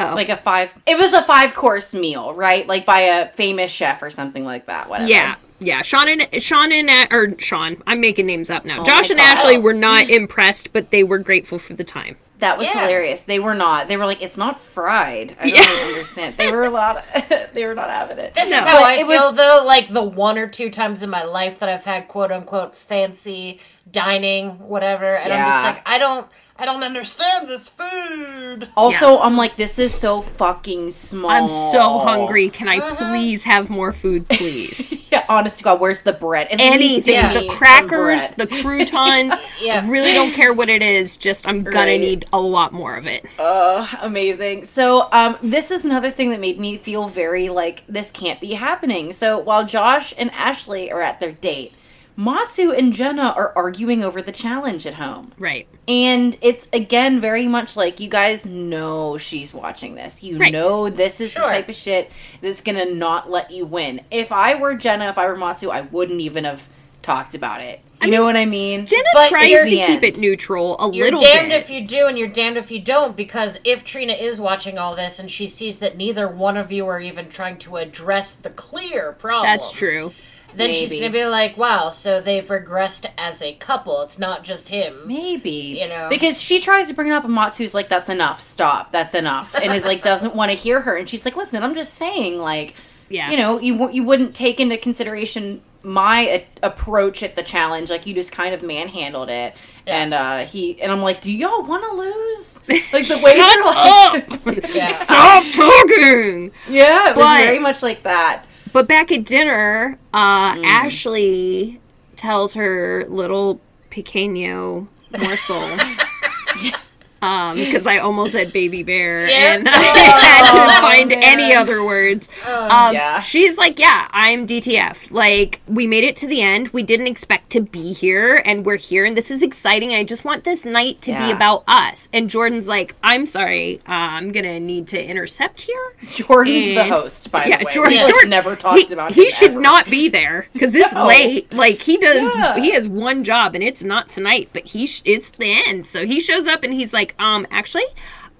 Like 0.00 0.28
a 0.28 0.36
five. 0.36 0.74
It 0.86 0.98
was 0.98 1.14
a 1.14 1.22
five 1.22 1.54
course 1.54 1.94
meal, 1.94 2.34
right? 2.34 2.66
Like 2.66 2.84
by 2.84 3.00
a 3.00 3.28
famous 3.32 3.70
chef 3.70 4.02
or 4.02 4.10
something 4.10 4.44
like 4.44 4.66
that. 4.66 4.88
Whatever. 4.90 5.08
yeah 5.08 5.36
yeah 5.60 5.82
sean 5.82 6.08
and 6.08 6.42
sean 6.42 6.72
and 6.72 6.90
A- 6.90 7.08
or 7.14 7.38
sean 7.38 7.76
i'm 7.86 8.00
making 8.00 8.26
names 8.26 8.50
up 8.50 8.64
now 8.64 8.82
josh 8.82 9.08
and 9.08 9.20
ashley 9.20 9.56
were 9.56 9.72
not 9.72 10.10
impressed 10.20 10.72
but 10.72 10.90
they 10.90 11.04
were 11.04 11.18
grateful 11.18 11.58
for 11.60 11.74
the 11.74 11.84
time 11.84 12.16
That 12.38 12.58
was 12.58 12.66
Yeah. 12.66 12.80
hilarious. 12.82 13.22
They 13.22 13.38
were 13.38 13.54
not. 13.54 13.86
They 13.88 13.96
were 13.96 14.06
like, 14.06 14.20
it's 14.20 14.36
not 14.36 14.58
fried. 14.58 15.36
I 15.40 15.50
don't 15.50 15.88
understand. 15.88 16.36
They 16.36 16.50
were 16.50 16.64
a 16.64 16.70
lot. 16.70 17.04
they 17.54 17.64
were 17.64 17.74
not 17.74 17.88
having 17.90 18.18
it. 18.18 18.34
This 18.34 18.50
No. 18.50 18.58
is 18.58 18.64
how 18.64 18.80
But 18.80 18.84
I 18.86 18.94
it 19.00 19.06
was- 19.06 19.18
feel 19.18 19.32
though, 19.32 19.62
like 19.64 19.88
the 19.92 20.02
one 20.02 20.36
or 20.36 20.48
two 20.48 20.68
times 20.70 21.02
in 21.02 21.10
my 21.10 21.22
life 21.22 21.60
that 21.60 21.68
I've 21.68 21.84
had 21.84 22.08
quote 22.08 22.32
unquote 22.32 22.74
fancy 22.74 23.60
dining, 23.90 24.50
whatever, 24.68 25.16
and 25.16 25.32
I'm 25.32 25.50
just 25.50 25.64
like, 25.64 25.82
I 25.88 25.98
don't 25.98 26.26
I 26.56 26.66
don't 26.66 26.84
understand 26.84 27.48
this 27.48 27.68
food. 27.68 28.68
Also, 28.76 29.18
I'm 29.18 29.36
like, 29.36 29.56
this 29.56 29.80
is 29.80 29.92
so 29.92 30.22
fucking 30.22 30.92
small. 30.92 31.28
i'm 31.30 31.48
so 31.48 31.98
hungry 31.98 32.48
can 32.48 32.68
i 32.68 32.76
Uh-huh. 32.78 33.10
please 33.10 33.42
have 33.44 33.70
more 33.70 33.90
food 33.92 34.28
please 34.38 35.08
Yeah, 35.10 35.24
honest 35.28 35.58
to 35.58 35.64
God, 35.64 35.80
where's 35.80 36.02
the 36.02 36.12
bread? 36.12 36.46
At 36.52 36.60
anything 36.60 37.14
give 37.14 37.34
the 37.42 37.48
crackers 37.48 38.30
the 38.30 38.46
croutons 38.46 39.34
Yeah. 39.60 39.82
I 39.84 39.88
really 39.90 40.12
don't 40.12 40.32
care 40.32 40.52
what 40.52 40.68
it 40.68 40.82
is 40.82 41.16
just 41.16 41.46
i'm 41.48 41.62
gonna 41.64 41.92
Right. 41.92 42.00
need 42.00 42.24
a 42.32 42.40
lot 42.40 42.72
more 42.72 42.96
of 42.96 43.06
it 43.08 43.24
Oh, 43.38 43.88
amazing. 44.00 44.64
So, 44.64 45.08
um, 45.12 45.36
this 45.42 45.70
is 45.72 45.84
another 45.84 46.10
thing 46.10 46.30
that 46.30 46.40
made 46.40 46.58
me 46.60 46.76
feel 46.78 47.08
very 47.08 47.48
like 47.48 47.82
this 47.88 48.10
can't 48.12 48.40
be 48.40 48.52
happening. 48.54 49.12
So, 49.12 49.38
while 49.38 49.64
Josh 49.66 50.14
and 50.16 50.30
Ashley 50.32 50.90
are 50.92 51.00
at 51.02 51.18
their 51.20 51.32
date, 51.32 51.72
Matsu 52.16 52.70
and 52.70 52.92
Jenna 52.92 53.34
are 53.36 53.52
arguing 53.56 54.04
over 54.04 54.22
the 54.22 54.30
challenge 54.32 54.86
at 54.86 54.94
home. 54.94 55.32
right 55.38 55.66
And 55.88 56.36
it's 56.40 56.68
again 56.72 57.20
very 57.20 57.46
much 57.48 57.76
like 57.76 57.98
you 57.98 58.08
guys 58.08 58.46
know 58.46 59.18
she's 59.18 59.52
watching 59.52 59.96
this. 59.96 60.22
You 60.22 60.38
Right. 60.38 60.52
know 60.52 60.88
this 60.88 61.20
is 61.20 61.32
Sure. 61.32 61.42
the 61.46 61.52
type 61.52 61.68
of 61.68 61.74
shit 61.74 62.10
that's 62.40 62.60
gonna 62.60 62.84
not 62.86 63.30
let 63.30 63.50
you 63.50 63.66
win. 63.66 64.00
If 64.10 64.30
I 64.30 64.54
were 64.54 64.74
Jenna, 64.74 65.08
if 65.08 65.18
I 65.18 65.26
were 65.26 65.36
Matsu, 65.36 65.70
I 65.70 65.80
wouldn't 65.82 66.20
even 66.20 66.44
have 66.44 66.68
talked 67.02 67.34
about 67.34 67.60
it. 67.60 67.80
You 68.02 68.10
know 68.10 68.24
what 68.24 68.36
I 68.36 68.44
mean? 68.44 68.84
jenna 68.84 69.02
But 69.14 69.30
tries 69.30 69.64
to 69.64 69.70
keep 69.70 69.80
end. 69.88 70.04
it 70.04 70.18
neutral 70.18 70.76
a 70.78 70.92
You're 70.94 71.06
little 71.06 71.22
damned 71.22 71.48
bit 71.48 71.60
if 71.62 71.70
you 71.70 71.80
do 71.80 72.06
and 72.06 72.18
you're 72.18 72.28
damned 72.28 72.58
if 72.58 72.70
you 72.70 72.78
don't, 72.78 73.16
because 73.16 73.58
if 73.64 73.82
Trina 73.82 74.12
is 74.12 74.38
watching 74.38 74.76
all 74.78 74.94
this 74.94 75.18
and 75.18 75.30
she 75.30 75.48
sees 75.48 75.78
that 75.78 75.96
neither 75.96 76.28
one 76.28 76.58
of 76.58 76.70
you 76.70 76.86
are 76.86 77.00
even 77.00 77.28
trying 77.30 77.56
to 77.58 77.76
address 77.76 78.34
the 78.34 78.50
clear 78.50 79.12
problem. 79.12 79.46
that's 79.50 79.72
true 79.72 80.12
Then 80.56 80.72
she's 80.72 80.92
gonna 80.92 81.10
be 81.10 81.24
like, 81.26 81.56
Wow, 81.56 81.90
so 81.90 82.20
they've 82.20 82.44
regressed 82.46 83.06
as 83.18 83.42
a 83.42 83.54
couple. 83.54 84.02
It's 84.02 84.18
not 84.18 84.44
just 84.44 84.68
him. 84.68 84.94
Maybe 85.06 85.78
You 85.80 85.88
know? 85.88 86.08
because 86.08 86.40
she 86.40 86.60
tries 86.60 86.88
to 86.88 86.94
bring 86.94 87.08
it 87.08 87.12
up, 87.14 87.24
and 87.24 87.34
Matsu's 87.36 87.74
like, 87.74 87.88
"That's 87.88 88.08
enough. 88.08 88.40
Stop. 88.40 88.92
That's 88.92 89.14
enough," 89.14 89.54
and 89.54 89.72
is 89.72 89.84
like, 89.84 90.02
doesn't 90.02 90.34
want 90.34 90.50
to 90.50 90.56
hear 90.56 90.80
her. 90.82 90.96
And 90.96 91.08
she's 91.08 91.24
like, 91.24 91.36
"Listen, 91.36 91.62
I'm 91.62 91.74
just 91.74 91.94
saying, 91.94 92.38
like, 92.38 92.74
Yeah. 93.08 93.30
you 93.30 93.36
know, 93.36 93.58
you 93.60 93.90
you 93.90 94.02
wouldn't 94.04 94.34
take 94.34 94.60
into 94.60 94.76
consideration 94.76 95.60
my 95.86 96.20
a- 96.20 96.46
approach 96.62 97.22
at 97.22 97.34
the 97.34 97.42
challenge. 97.42 97.90
Like, 97.90 98.06
you 98.06 98.14
just 98.14 98.32
kind 98.32 98.54
of 98.54 98.62
manhandled 98.62 99.28
it." 99.30 99.54
And 99.86 100.14
uh 100.14 100.46
he 100.46 100.80
and 100.80 100.90
I'm 100.90 101.02
like, 101.02 101.20
"Do 101.20 101.30
y'all 101.30 101.62
want 101.62 101.82
to 101.84 101.94
lose?" 101.94 102.60
Like 102.92 103.06
the 103.06 103.20
way 103.22 103.32
Shut 103.34 103.50
they're 103.54 103.64
like, 103.64 104.58
up 104.58 104.64
Yeah. 104.74 104.88
stop 104.88 105.44
talking 105.52 106.52
yeah, 106.70 107.10
it 107.10 107.16
was 107.16 107.24
But- 107.24 107.44
very 107.44 107.58
much 107.58 107.82
like 107.82 108.02
that. 108.04 108.44
But 108.74 108.88
back 108.88 109.12
at 109.12 109.24
dinner, 109.24 109.98
uh, 110.12 110.54
Mm. 110.56 110.64
Ashley 110.64 111.80
tells 112.16 112.54
her 112.54 113.06
little 113.08 113.60
pequeño 113.90 114.88
morsel. 115.16 115.62
Um, 117.24 117.56
because 117.56 117.86
I 117.86 117.98
almost 117.98 118.32
said 118.32 118.52
baby 118.52 118.82
bear 118.82 119.26
and 119.26 119.66
I 119.70 119.72
had 119.72 120.74
to 120.74 120.80
find 120.82 121.12
any 121.12 121.54
other 121.54 121.82
words. 121.84 122.28
um, 122.46 122.92
yeah. 122.94 123.20
She's 123.20 123.56
like, 123.58 123.78
Yeah, 123.78 124.08
I'm 124.10 124.46
DTF. 124.46 125.12
Like, 125.12 125.60
we 125.66 125.86
made 125.86 126.04
it 126.04 126.16
to 126.16 126.26
the 126.26 126.42
end. 126.42 126.68
We 126.68 126.82
didn't 126.82 127.06
expect 127.06 127.50
to 127.50 127.60
be 127.60 127.92
here, 127.92 128.42
and 128.44 128.64
we're 128.66 128.76
here, 128.76 129.04
and 129.04 129.16
this 129.16 129.30
is 129.30 129.42
exciting. 129.42 129.92
I 129.94 130.04
just 130.04 130.24
want 130.24 130.44
this 130.44 130.64
night 130.64 131.00
to 131.02 131.12
be 131.16 131.30
about 131.30 131.64
us. 131.66 132.08
And 132.12 132.28
Jordan's 132.28 132.68
like, 132.68 132.94
I'm 133.02 133.26
sorry, 133.26 133.78
uh, 133.88 134.18
I'm 134.18 134.30
gonna 134.32 134.60
need 134.60 134.88
to 134.88 135.02
intercept 135.02 135.62
here. 135.62 135.94
Jordan's 136.10 136.66
the 136.74 136.84
host, 136.84 137.30
by 137.30 137.46
yeah, 137.46 137.58
the 137.58 137.64
way. 137.64 137.72
Jordan- 137.72 137.92
We 137.94 137.98
just 138.00 138.10
Jordan- 138.12 138.30
never 138.30 138.56
talked 138.56 138.86
he, 138.88 138.92
about. 138.92 139.12
he 139.12 139.30
should 139.30 139.52
ever. 139.52 139.60
not 139.60 139.88
be 139.88 140.08
there 140.08 140.48
because 140.52 140.74
it's 140.74 140.92
No. 140.94 141.06
late. 141.06 141.52
Like 141.52 141.82
he 141.82 141.96
does, 141.96 142.34
Yeah. 142.34 142.56
he 142.58 142.72
has 142.72 142.88
one 142.88 143.24
job 143.24 143.54
and 143.54 143.64
it's 143.64 143.82
not 143.82 144.08
tonight, 144.08 144.50
but 144.52 144.66
he 144.66 144.86
sh- 144.86 145.02
it's 145.04 145.30
the 145.30 145.62
end. 145.66 145.86
So 145.86 146.04
he 146.06 146.20
shows 146.20 146.46
up 146.46 146.64
and 146.64 146.72
he's 146.74 146.92
like, 146.92 147.13
um, 147.18 147.46
actually. 147.50 147.84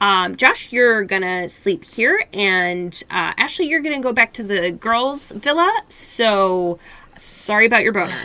Um, 0.01 0.37
Josh, 0.37 0.73
you're 0.73 1.05
gonna 1.05 1.49
sleep 1.49 1.85
here, 1.85 2.25
and 2.33 2.93
uh, 3.11 3.33
Ashley, 3.39 3.67
you're 3.67 3.81
gonna 3.81 4.01
go 4.01 4.13
back 4.13 4.33
to 4.35 4.43
the 4.43 4.71
girls' 4.71 5.31
villa. 5.33 5.73
So, 5.89 6.79
sorry 7.17 7.67
about 7.67 7.85
your 7.85 7.93
boner. 7.93 8.19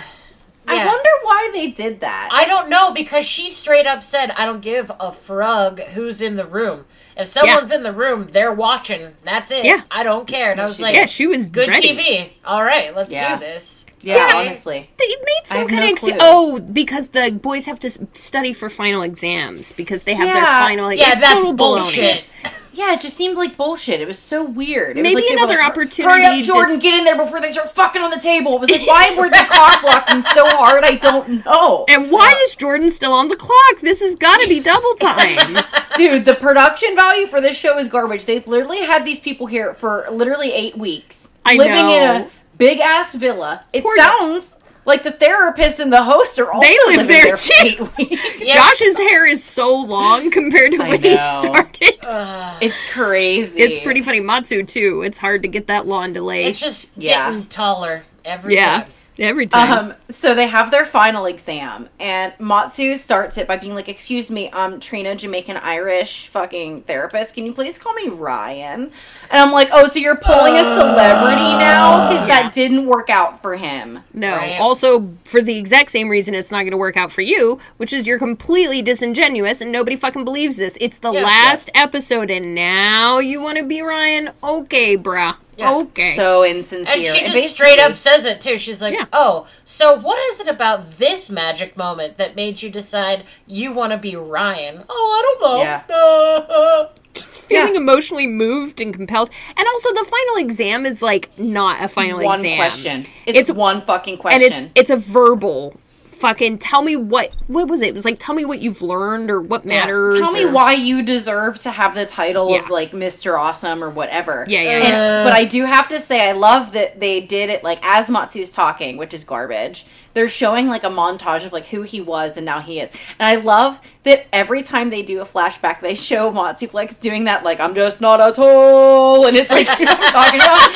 I 0.68 0.86
wonder 0.86 1.10
why 1.24 1.50
they 1.54 1.72
did 1.72 2.00
that. 2.02 2.30
I 2.32 2.46
don't 2.46 2.70
know 2.70 2.92
because 2.92 3.26
she 3.26 3.50
straight 3.50 3.86
up 3.88 4.04
said, 4.04 4.32
"I 4.32 4.46
don't 4.46 4.62
give 4.62 4.90
a 4.92 5.10
frug 5.10 5.84
who's 5.90 6.22
in 6.22 6.36
the 6.36 6.46
room. 6.46 6.86
If 7.16 7.28
someone's 7.28 7.72
in 7.72 7.84
the 7.84 7.94
room, 7.94 8.28
they're 8.32 8.54
watching. 8.54 9.16
That's 9.24 9.50
it. 9.52 9.64
Yeah. 9.66 9.82
I 9.90 10.04
don't 10.04 10.28
care." 10.28 10.52
And 10.52 10.60
I 10.60 10.66
was 10.66 10.80
like, 10.80 10.96
Yeah, 10.96 11.06
she 11.06 11.28
was 11.28 11.48
good 11.48 11.70
ready. 11.70 11.96
TV. 11.96 12.30
All 12.46 12.64
right, 12.64 12.96
let's 12.96 13.12
Yeah. 13.12 13.36
do 13.36 13.40
this." 13.46 13.86
Yeah, 14.02 14.16
Okay. 14.26 14.48
honestly. 14.48 14.90
They 14.98 15.08
made 15.08 15.42
some 15.46 15.68
kind 15.68 15.82
no 15.82 15.84
of 15.86 15.90
ex- 15.92 16.04
oh 16.20 16.60
because 16.60 17.10
the 17.10 17.32
boys 17.32 17.66
have 17.66 17.80
to 17.80 17.90
study 18.14 18.54
for 18.54 18.70
final 18.70 19.02
exams 19.02 19.74
because 19.74 20.04
they 20.04 20.14
have 20.14 20.28
their 20.34 20.44
Yeah. 20.44 20.60
final. 20.68 20.92
Yeah, 20.94 21.12
it's 21.14 21.22
that's 21.22 21.46
bullshit. 21.46 22.32
Yeah, 22.72 22.94
it 22.94 23.02
just 23.02 23.18
seemed 23.18 23.36
like 23.36 23.58
bullshit. 23.58 24.00
It 24.00 24.08
was 24.08 24.18
so 24.20 24.46
weird. 24.46 24.98
It 24.98 25.02
was 25.04 25.14
Maybe 25.14 25.26
like 25.28 25.34
another 25.38 25.58
like, 25.58 25.72
opportunity 25.72 26.24
Hurry 26.24 26.40
up, 26.40 26.46
Jordan! 26.46 26.72
just- 26.72 26.82
Get 26.82 26.98
in 26.98 27.04
there 27.04 27.18
before 27.18 27.42
they 27.42 27.52
start 27.52 27.70
fucking 27.72 28.02
on 28.02 28.10
the 28.10 28.20
table. 28.22 28.56
It 28.56 28.62
was 28.62 28.72
like, 28.72 28.88
why 28.88 29.16
were 29.20 29.30
they 29.30 29.44
cock 29.44 29.82
blocking 29.82 30.22
so 30.22 30.48
hard? 30.48 30.86
I 30.86 30.96
don't 30.96 31.44
know. 31.46 31.84
And 31.90 32.10
why 32.10 32.34
is 32.46 32.56
Jordan 32.56 32.90
still 32.90 33.12
on 33.12 33.28
the 33.28 33.36
clock? 33.36 33.82
This 33.82 34.00
has 34.02 34.16
got 34.16 34.38
to 34.42 34.48
be 34.48 34.62
double 34.62 34.94
time. 34.96 35.58
Dude, 35.98 36.24
the 36.24 36.36
production 36.36 36.96
value 36.96 37.28
for 37.28 37.42
this 37.42 37.58
show 37.58 37.78
is 37.78 37.90
garbage. 37.90 38.24
They've 38.24 38.48
literally 38.48 38.86
had 38.86 39.04
these 39.04 39.20
people 39.20 39.48
here 39.48 39.74
for 39.74 40.08
literally 40.10 40.54
eight 40.54 40.78
weeks, 40.78 41.30
I 41.46 41.56
living 41.56 41.74
in 41.74 41.84
know. 41.86 42.28
a 42.28 42.30
big 42.60 42.80
ass 42.80 43.16
villa. 43.16 43.66
It 43.74 43.82
Poor- 43.82 43.98
sounds 43.98 44.56
Like 44.86 45.04
the 45.04 45.12
therapist 45.12 45.80
and 45.80 45.92
the 45.94 46.04
host 46.04 46.40
are 46.40 46.52
also 46.52 46.66
They 46.68 46.76
live 46.88 47.08
living 47.08 47.08
there, 47.08 47.36
too. 47.36 47.54
eight 47.62 47.98
weeks. 47.98 48.40
Josh's 48.54 48.98
hair 48.98 49.26
is 49.26 49.44
so 49.44 49.76
long 49.82 50.30
compared 50.32 50.72
to 50.74 50.78
I 50.84 50.90
when 50.90 51.02
he 51.04 51.16
know. 51.16 51.40
started. 51.42 51.96
It's 52.62 52.92
crazy. 52.92 53.62
it's 53.62 53.78
pretty 53.80 54.02
funny. 54.02 54.20
Matsu 54.20 54.64
too. 54.64 55.02
It's 55.06 55.18
hard 55.18 55.44
to 55.44 55.48
get 55.48 55.68
that 55.68 55.86
lawn 55.88 56.12
delay. 56.14 56.46
It's 56.46 56.60
just 56.60 56.92
Yeah. 56.98 57.30
getting 57.32 57.46
taller 57.48 58.04
every 58.26 58.56
yeah, 58.56 58.82
time. 58.84 58.92
Every 59.20 59.48
time. 59.48 59.92
Um, 59.92 59.94
so 60.10 60.34
they 60.34 60.48
have 60.48 60.72
their 60.72 60.86
final 60.86 61.26
exam, 61.26 61.90
and 62.00 62.34
Matsu 62.40 62.96
starts 62.98 63.38
it 63.38 63.48
by 63.48 63.58
being 63.58 63.76
like, 63.76 63.88
"Excuse 63.90 64.32
me, 64.32 64.50
I'm 64.54 64.80
Trina, 64.80 65.16
Jamaican 65.16 65.58
Irish 65.58 66.28
fucking 66.28 66.82
therapist. 66.84 67.36
Can 67.36 67.46
you 67.46 67.54
please 67.54 67.78
call 67.80 67.94
me 67.94 68.08
Ryan?" 68.10 68.92
And 69.30 69.42
I'm 69.42 69.52
like, 69.52 69.70
"Oh, 69.72 69.88
so 69.88 70.00
you're 70.00 70.16
pulling 70.16 70.56
a 70.56 70.64
celebrity 70.64 71.42
now 71.42 72.10
because 72.10 72.28
that 72.28 72.52
didn't 72.54 72.86
work 72.86 73.10
out 73.10 73.42
for 73.42 73.56
him." 73.58 74.00
No. 74.14 74.36
Right. 74.36 74.60
Also, 74.60 75.10
for 75.24 75.42
the 75.42 75.58
exact 75.58 75.92
same 75.92 76.10
reason, 76.10 76.34
it's 76.34 76.52
not 76.52 76.60
going 76.62 76.72
to 76.72 76.78
work 76.78 76.98
out 76.98 77.12
for 77.12 77.22
you, 77.22 77.60
which 77.78 77.94
is 77.94 78.08
you're 78.08 78.20
completely 78.20 78.82
disingenuous 78.82 79.62
and 79.62 79.72
nobody 79.72 79.96
fucking 79.96 80.24
believes 80.26 80.58
this. 80.58 80.78
It's 80.82 81.00
the 81.00 81.12
Yeah. 81.12 81.24
last 81.24 81.70
episode, 81.76 82.32
and 82.32 82.56
now 82.56 83.20
you 83.20 83.42
want 83.42 83.58
to 83.58 83.64
be 83.64 83.82
Ryan? 83.82 84.30
Okay, 84.44 84.98
bruh. 84.98 85.36
Yeah. 85.60 85.74
Okay. 85.76 86.12
So 86.16 86.44
insincere. 86.44 86.96
And 86.96 87.04
she 87.04 87.20
just 87.20 87.34
basically- 87.34 87.48
straight 87.48 87.80
up 87.80 87.96
says 87.96 88.26
it 88.26 88.42
too. 88.42 88.58
She's 88.58 88.82
like, 88.82 88.94
Yeah. 88.94 89.06
"Oh, 89.14 89.48
so 89.64 89.96
what 89.96 90.18
is 90.32 90.40
it 90.40 90.48
about 90.48 90.92
this 90.98 91.30
magic 91.30 91.76
moment 91.78 92.18
that 92.18 92.36
made 92.36 92.62
you 92.62 92.70
decide 92.70 93.24
you 93.48 93.72
want 93.72 93.92
to 93.92 93.98
be 93.98 94.16
Ryan?" 94.16 94.84
Oh, 94.90 94.94
I 95.18 95.22
don't 95.26 95.42
know. 95.42 95.62
Yeah. 95.62 95.84
Uh, 95.96 96.86
just 97.14 97.42
feeling 97.42 97.76
emotionally 97.76 98.28
moved 98.28 98.80
and 98.80 98.94
compelled. 98.94 99.30
And 99.58 99.68
also, 99.68 99.90
the 99.94 100.06
final 100.06 100.36
exam 100.50 100.86
is 100.86 101.02
like 101.02 101.30
not 101.38 101.84
a 101.84 101.88
final 101.88 102.24
one 102.24 102.40
exam. 102.40 102.58
question. 102.58 103.06
It's, 103.26 103.38
It's 103.40 103.52
one 103.52 103.82
fucking 103.86 104.14
and 104.14 104.22
question. 104.22 104.42
it's 104.54 104.68
it's 104.76 104.90
a 104.90 104.98
verbal. 104.98 105.76
Fucking 106.20 106.58
tell 106.58 106.82
me 106.82 106.98
what 106.98 107.32
what 107.48 107.70
was 107.70 107.82
it? 107.82 107.88
It 107.88 107.94
was 107.94 108.04
like 108.04 108.18
tell 108.20 108.36
me 108.36 108.44
what 108.44 108.62
you've 108.62 108.82
learned 108.82 109.32
or 109.32 109.40
what 109.40 109.64
matters. 109.64 110.20
Tell 110.20 110.34
me 110.34 110.44
or- 110.44 110.52
why 110.52 110.74
you 110.74 111.02
deserve 111.02 111.60
to 111.62 111.72
have 111.72 111.96
the 111.96 112.06
title 112.06 112.54
of 112.54 112.70
like 112.70 112.92
Mr. 112.92 113.40
Awesome 113.40 113.82
or 113.82 113.90
whatever. 113.90 114.46
Yeah, 114.50 114.62
yeah, 114.64 114.70
And- 114.72 114.84
yeah. 114.90 115.24
but 115.24 115.32
I 115.32 115.46
do 115.46 115.64
have 115.64 115.88
to 115.90 115.98
say, 116.00 116.28
I 116.28 116.34
love 116.34 116.74
that 116.74 117.00
they 117.00 117.22
did 117.22 117.50
it 117.50 117.64
like 117.64 117.80
as 117.84 118.10
Matsu's 118.10 118.52
talking, 118.52 118.98
which 118.98 119.14
is 119.14 119.24
garbage. 119.24 119.86
They're 120.20 120.28
showing 120.28 120.68
like 120.68 120.84
a 120.84 120.90
montage 120.90 121.46
of 121.46 121.54
like 121.54 121.68
who 121.68 121.84
he 121.84 122.02
was 122.02 122.36
and 122.36 122.46
now 122.46 122.60
he 122.60 122.82
is. 122.82 122.92
And 123.18 123.26
I 123.26 123.42
love 123.42 123.80
that 124.04 124.28
every 124.34 124.64
time 124.64 124.90
they 124.90 125.02
do 125.02 125.22
a 125.22 125.26
flashback, 125.26 125.80
they 125.80 125.96
show 125.96 126.30
Matsu 126.30 126.68
Flex 126.68 126.98
doing 126.98 127.24
that 127.24 127.46
like 127.46 127.62
I'm 127.62 127.74
just 127.74 128.02
not 128.02 128.20
at 128.20 128.38
all, 128.38 129.28
and 129.28 129.38
it's 129.38 129.50
like 129.52 129.68
talking 129.68 130.40
about 130.42 130.72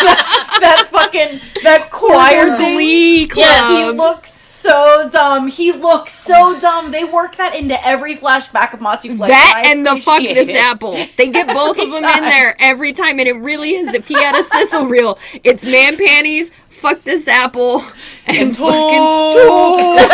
that, 0.00 0.58
that 0.60 0.88
fucking 0.90 1.40
that 1.62 1.90
choir. 1.90 2.56
Glee 2.56 3.26
Club. 3.28 3.44
Yes, 3.44 3.90
He 3.92 3.96
looks 3.96 4.32
so 4.32 5.08
dumb. 5.12 5.48
He 5.48 5.72
looks 5.72 6.12
so 6.12 6.58
dumb. 6.58 6.90
They 6.90 7.04
work 7.04 7.36
that 7.36 7.54
into 7.54 7.84
every 7.86 8.16
flashback 8.16 8.72
of 8.74 8.80
Matsu 8.80 9.16
Flex. 9.16 9.30
that 9.30 9.62
I 9.64 9.70
and 9.70 9.86
the 9.86 9.96
fuck 9.96 10.22
this 10.22 10.50
it. 10.50 10.56
apple. 10.56 10.92
They 11.16 11.30
get 11.30 11.46
both 11.54 11.78
of 11.78 11.90
them 11.90 12.04
in 12.04 12.24
there 12.24 12.56
every 12.58 12.92
time, 12.92 13.18
and 13.18 13.28
it 13.28 13.36
really 13.36 13.74
is. 13.74 13.94
If 13.94 14.08
he 14.08 14.14
had 14.14 14.34
a 14.36 14.42
sizzle 14.42 14.86
reel, 14.86 15.18
it's 15.44 15.64
man 15.64 15.96
panties, 15.96 16.50
fuck 16.68 17.00
this 17.02 17.28
apple, 17.28 17.82
and, 18.26 18.56
fucking 18.88 20.08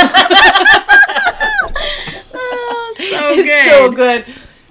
oh, 2.34 2.92
so 2.96 3.32
It's 3.32 3.48
good. 3.48 3.70
so 3.70 3.90
good. 3.92 4.24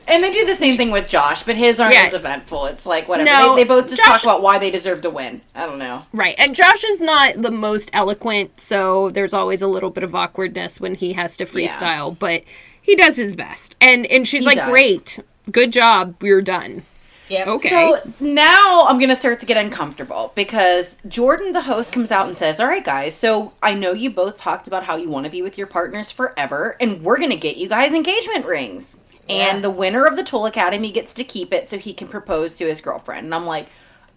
And 0.05 0.21
they 0.21 0.33
do 0.33 0.45
the 0.45 0.53
same 0.55 0.75
thing 0.75 0.91
with 0.91 1.07
Josh, 1.07 1.43
but 1.43 1.55
his 1.55 1.79
aren't 1.79 1.95
Yeah. 1.95 2.03
as 2.03 2.13
eventful. 2.13 2.65
It's 2.65 2.85
like 2.85 3.07
whatever. 3.07 3.29
No, 3.29 3.55
they, 3.55 3.63
they 3.63 3.67
both 3.67 3.85
just 3.85 3.97
Josh- 3.97 4.21
talk 4.21 4.23
about 4.23 4.41
why 4.41 4.59
they 4.59 4.69
deserve 4.69 4.99
to 5.01 5.09
win. 5.09 5.41
I 5.55 5.65
don't 5.65 5.79
know. 5.79 6.01
Right. 6.11 6.35
And 6.37 6.53
Josh 6.53 6.83
is 6.83 6.99
not 6.99 7.41
the 7.41 7.51
most 7.51 7.89
eloquent, 7.93 8.59
so 8.59 9.09
there's 9.11 9.33
always 9.33 9.61
a 9.61 9.67
little 9.67 9.91
bit 9.91 10.03
of 10.03 10.13
awkwardness 10.13 10.81
when 10.81 10.95
he 10.95 11.13
has 11.13 11.37
to 11.37 11.45
freestyle, 11.45 12.17
but 12.19 12.43
he 12.81 12.95
does 12.97 13.15
his 13.15 13.33
best. 13.35 13.77
And 13.79 14.05
and 14.07 14.27
she's 14.27 14.41
He 14.41 14.47
like, 14.47 14.57
does. 14.57 14.69
"Great. 14.69 15.19
Good 15.51 15.71
job. 15.71 16.15
We're 16.21 16.41
done." 16.41 16.83
Yep. 17.29 17.47
Okay. 17.47 17.69
So 17.69 18.11
now 18.19 18.85
I'm 18.87 18.97
going 18.97 19.09
to 19.09 19.15
start 19.15 19.39
to 19.39 19.45
get 19.45 19.57
uncomfortable 19.57 20.31
because 20.35 20.97
Jordan, 21.07 21.53
the 21.53 21.61
host, 21.61 21.91
comes 21.93 22.11
out 22.11 22.27
and 22.27 22.37
says, 22.37 22.59
All 22.59 22.67
right, 22.67 22.83
guys, 22.83 23.15
so 23.15 23.53
I 23.61 23.73
know 23.73 23.91
you 23.93 24.09
both 24.09 24.39
talked 24.39 24.67
about 24.67 24.83
how 24.83 24.95
you 24.97 25.09
want 25.09 25.25
to 25.25 25.31
be 25.31 25.41
with 25.41 25.57
your 25.57 25.67
partners 25.67 26.11
forever, 26.11 26.75
and 26.79 27.01
we're 27.01 27.17
going 27.17 27.29
to 27.29 27.37
get 27.37 27.57
you 27.57 27.69
guys 27.69 27.93
engagement 27.93 28.45
rings. 28.45 28.97
Yeah. 29.27 29.53
And 29.53 29.63
the 29.63 29.69
winner 29.69 30.05
of 30.05 30.17
the 30.17 30.23
Tool 30.23 30.45
Academy 30.45 30.91
gets 30.91 31.13
to 31.13 31.23
keep 31.23 31.53
it 31.53 31.69
so 31.69 31.77
he 31.77 31.93
can 31.93 32.09
propose 32.09 32.55
to 32.55 32.67
his 32.67 32.81
girlfriend. 32.81 33.25
And 33.25 33.33
I'm 33.33 33.45
like, 33.45 33.69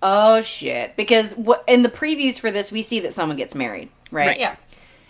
Oh 0.02 0.42
shit. 0.42 0.96
Because 0.96 1.34
what 1.36 1.64
in 1.66 1.82
the 1.82 1.88
previews 1.88 2.38
for 2.38 2.50
this, 2.50 2.70
we 2.70 2.82
see 2.82 3.00
that 3.00 3.12
someone 3.12 3.36
gets 3.36 3.54
married, 3.54 3.88
right? 4.10 4.28
Right. 4.28 4.38
Yeah. 4.38 4.56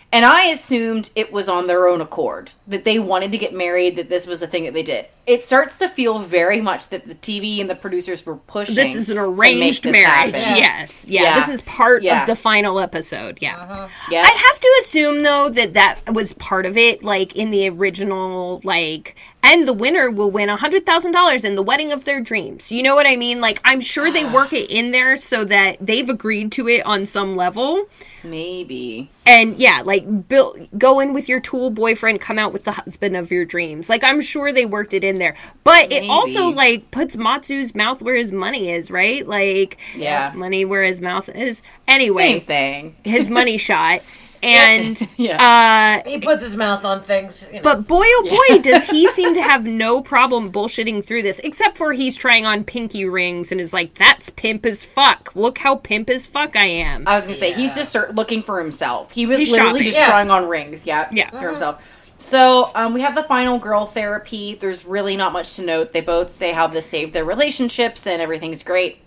And 0.09 0.23
I 0.23 0.45
assumed 0.45 1.09
it 1.15 1.33
was 1.33 1.49
on 1.49 1.67
their 1.67 1.85
own 1.85 1.99
accord, 1.99 2.51
that 2.65 2.85
they 2.85 2.97
wanted 2.97 3.31
to 3.33 3.37
get 3.37 3.53
married, 3.53 3.97
that 3.97 4.07
this 4.07 4.25
was 4.25 4.39
the 4.39 4.47
thing 4.47 4.63
that 4.63 4.73
they 4.73 4.81
did. 4.83 5.07
It 5.25 5.43
starts 5.43 5.77
to 5.79 5.89
feel 5.89 6.19
very 6.19 6.61
much 6.61 6.87
that 6.89 7.05
the 7.07 7.15
TV 7.15 7.59
and 7.59 7.69
the 7.69 7.75
producers 7.75 8.25
were 8.25 8.37
pushing. 8.37 8.75
This 8.75 8.95
is 8.95 9.09
an 9.09 9.17
arranged 9.17 9.83
marriage. 9.83 10.05
happen. 10.05 10.57
Yes. 10.57 11.03
Yeah. 11.05 11.23
Yeah. 11.23 11.35
This 11.35 11.49
is 11.49 11.61
part 11.63 12.03
Yeah. 12.03 12.21
of 12.21 12.27
the 12.27 12.37
final 12.37 12.79
episode. 12.79 13.39
Yeah. 13.41 13.57
Uh-huh. 13.57 13.87
Yeah. 14.09 14.21
I 14.21 14.29
have 14.29 14.59
to 14.61 14.75
assume 14.79 15.23
though 15.23 15.49
that 15.49 15.73
that 15.73 16.13
was 16.13 16.31
part 16.33 16.65
of 16.65 16.77
it, 16.77 17.03
like 17.03 17.35
in 17.35 17.51
the 17.51 17.67
original, 17.67 18.61
like, 18.63 19.17
and 19.43 19.67
the 19.67 19.73
winner 19.73 20.09
will 20.11 20.31
win 20.31 20.49
a 20.49 20.57
hundred 20.57 20.85
thousand 20.85 21.11
dollars 21.13 21.43
in 21.43 21.55
the 21.55 21.61
wedding 21.63 21.91
of 21.91 22.05
their 22.05 22.19
dreams. 22.19 22.71
You 22.71 22.83
know 22.83 22.95
what 22.95 23.05
I 23.07 23.15
mean? 23.15 23.39
Like, 23.41 23.59
I'm 23.63 23.79
sure 23.79 24.11
they 24.11 24.25
work 24.25 24.51
it 24.53 24.69
in 24.69 24.91
there 24.91 25.15
so 25.17 25.43
that 25.45 25.77
they've 25.79 26.09
agreed 26.09 26.51
to 26.53 26.67
it 26.67 26.85
on 26.85 27.05
some 27.05 27.35
level. 27.35 27.87
Maybe. 28.23 29.09
And 29.25 29.57
yeah, 29.57 29.81
like, 29.85 30.27
build, 30.27 30.57
go 30.77 30.99
in 30.99 31.13
with 31.13 31.29
your 31.29 31.39
tool 31.39 31.69
boyfriend, 31.69 32.19
come 32.19 32.37
out 32.39 32.51
with 32.51 32.63
the 32.63 32.71
husband 32.73 33.15
of 33.15 33.31
your 33.31 33.45
dreams. 33.45 33.89
Like, 33.89 34.03
I'm 34.03 34.21
sure 34.21 34.51
they 34.51 34.65
worked 34.65 34.93
it 34.93 35.03
in 35.03 35.17
there, 35.19 35.35
but 35.63 35.91
it 35.91 36.09
also 36.09 36.49
like 36.49 36.91
puts 36.91 37.15
Matsu's 37.15 37.73
mouth 37.75 38.01
where 38.01 38.15
his 38.15 38.31
money 38.31 38.69
is, 38.69 38.89
right? 38.91 39.25
Like, 39.25 39.77
Yeah. 39.95 40.33
money 40.35 40.65
where 40.65 40.83
his 40.83 40.99
mouth 40.99 41.29
is. 41.29 41.61
Anyway, 41.87 42.39
Same 42.39 42.41
thing. 42.45 42.95
his 43.03 43.29
money 43.29 43.57
shot. 43.69 44.01
And 44.43 45.07
Yeah. 45.17 46.01
uh 46.05 46.09
He 46.09 46.19
puts 46.19 46.43
his 46.43 46.55
mouth 46.55 46.85
on 46.85 47.01
things. 47.03 47.47
You 47.51 47.57
know. 47.57 47.63
but 47.63 47.87
boy 47.87 48.03
oh 48.05 48.47
boy 48.49 48.59
does 48.61 48.87
he 48.89 49.07
seem 49.07 49.33
to 49.33 49.41
have 49.51 49.65
no 49.65 50.01
problem 50.01 50.51
bullshitting 50.51 51.03
through 51.05 51.23
this 51.23 51.39
except 51.39 51.77
for 51.77 51.93
he's 51.93 52.15
trying 52.17 52.45
on 52.45 52.63
pinky 52.63 53.05
rings 53.05 53.51
and 53.51 53.59
is 53.61 53.73
like 53.73 53.93
that's 53.95 54.29
pimp 54.29 54.65
as 54.65 54.85
fuck 54.85 55.35
look 55.35 55.57
how 55.59 55.75
pimp 55.75 56.09
as 56.09 56.27
fuck 56.27 56.55
i 56.55 56.65
am 56.65 57.03
I 57.07 57.15
was 57.15 57.25
gonna 57.25 57.33
say 57.35 57.53
he's 57.53 57.75
just 57.75 57.95
looking 58.13 58.41
for 58.43 58.59
himself. 58.61 59.11
He 59.11 59.25
was 59.25 59.39
He's 59.39 59.51
literally 59.51 59.71
shopping. 59.79 59.85
just 59.85 59.97
Yeah. 59.97 60.07
trying 60.07 60.31
on 60.31 60.47
rings. 60.47 60.85
Yeah, 60.85 61.07
Yeah. 61.11 61.29
for 61.31 61.47
himself. 61.47 61.93
So 62.19 62.71
um, 62.73 62.93
we 62.93 63.01
have 63.01 63.13
the 63.15 63.23
final 63.23 63.59
girl 63.59 63.85
therapy. 63.85 64.55
There's 64.55 64.85
really 64.85 65.15
not 65.15 65.33
much 65.33 65.55
to 65.57 65.61
note. 65.61 65.93
They 65.93 66.01
both 66.01 66.33
say 66.33 66.51
how 66.51 66.65
this 66.67 66.85
saved 66.87 67.13
their 67.13 67.23
relationships 67.25 68.07
and 68.07 68.21
everything's 68.21 68.63
great. 68.63 68.99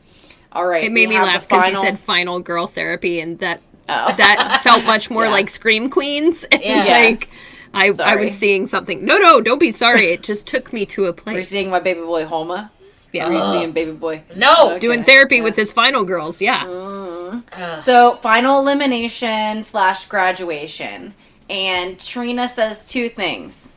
All 0.53 0.67
right, 0.67 0.85
it 0.85 0.93
made 0.93 1.09
me 1.09 1.19
laugh 1.19 1.49
because 1.49 1.65
he 1.65 1.71
final- 1.71 1.83
said 1.85 1.99
final 1.99 2.41
girl 2.41 2.67
therapy 2.67 3.21
and 3.21 3.39
that 3.39 3.61
Oh. 3.89 4.15
that 4.17 4.61
felt 4.63 4.85
much 4.85 5.11
more 5.11 5.25
Yeah. 5.25 5.31
like 5.31 5.49
scream 5.49 5.91
queens 5.91 6.47
Yeah. 6.61 6.85
like 6.85 7.29
I, 7.75 7.93
I 8.05 8.17
was 8.17 8.31
seeing 8.37 8.67
something 8.67 9.05
no 9.05 9.17
no 9.19 9.41
don't 9.41 9.59
be 9.61 9.73
sorry 9.73 10.07
it 10.13 10.23
just 10.23 10.47
took 10.47 10.73
me 10.73 10.87
to 10.87 11.05
a 11.05 11.07
Are 11.07 11.09
you 11.09 11.13
place 11.15 11.49
seeing 11.49 11.71
my 11.71 11.81
baby 11.81 12.01
boy 12.01 12.25
Homa? 12.27 12.71
yeah 13.13 13.27
Are 13.29 13.33
you 13.33 13.39
uh. 13.39 13.53
seeing 13.53 13.73
baby 13.73 13.93
boy? 13.93 14.23
no. 14.37 14.71
Okay. 14.71 14.79
doing 14.79 15.03
therapy 15.03 15.41
with 15.41 15.57
his 15.57 15.73
final 15.73 16.05
girls 16.05 16.41
yeah 16.41 16.65
mm. 16.65 17.43
uh. 17.53 17.75
So 17.75 18.17
final 18.17 18.61
elimination 18.61 19.63
slash 19.63 20.07
graduation, 20.07 21.15
and 21.49 21.99
Trina 21.99 22.47
says 22.49 22.85
two 22.89 23.09
things. 23.09 23.69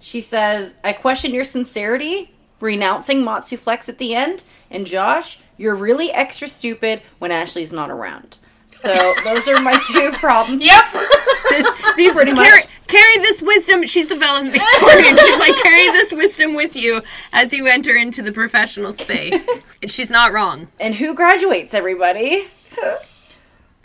She 0.00 0.20
says, 0.22 0.72
"I 0.84 0.92
question 0.94 1.32
your 1.34 1.44
sincerity, 1.44 2.32
renouncing 2.60 3.22
Matsu 3.24 3.56
Flex 3.56 3.88
at 3.88 3.98
the 3.98 4.14
end, 4.14 4.44
and 4.70 4.86
Josh, 4.86 5.38
you're 5.58 5.74
really 5.74 6.10
extra 6.12 6.48
stupid 6.48 7.02
when 7.18 7.30
Ashley's 7.32 7.72
not 7.72 7.90
around." 7.90 8.38
So 8.72 9.14
those 9.24 9.46
are 9.48 9.60
my 9.60 9.80
two 9.88 10.12
problems. 10.12 10.64
Yep. 10.64 10.84
this, 11.50 11.70
these 11.96 12.14
Pretty 12.14 12.32
much. 12.32 12.46
carry, 12.46 12.62
carry 12.86 13.18
this 13.18 13.42
wisdom. 13.42 13.84
She's 13.86 14.06
the 14.06 14.16
valedictorian. 14.16 15.16
She's 15.16 15.38
like 15.38 15.56
carry 15.56 15.86
this 15.88 16.12
wisdom 16.12 16.54
with 16.54 16.76
you 16.76 17.02
as 17.32 17.52
you 17.52 17.66
enter 17.66 17.94
into 17.96 18.22
the 18.22 18.32
professional 18.32 18.92
space. 18.92 19.46
And 19.82 19.90
she's 19.90 20.10
not 20.10 20.32
wrong. 20.32 20.68
And 20.78 20.94
who 20.94 21.14
graduates? 21.14 21.74
Everybody. 21.74 22.46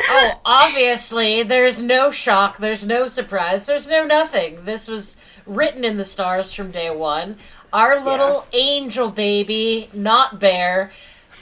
oh, 0.02 0.42
obviously, 0.46 1.44
there's 1.44 1.80
no 1.82 2.12
shock. 2.12 2.58
There's 2.58 2.86
no 2.86 3.08
surprise. 3.08 3.66
There's 3.66 3.88
no 3.88 4.06
nothing. 4.06 4.64
This 4.66 4.88
was 4.88 5.18
written 5.46 5.84
in 5.84 5.98
the 5.98 6.06
stars 6.06 6.54
from 6.54 6.72
day 6.72 6.90
one. 6.90 7.38
Our 7.74 8.04
little 8.04 8.46
angel 8.54 9.10
baby, 9.10 9.90
not 9.94 10.40
bear, 10.40 10.92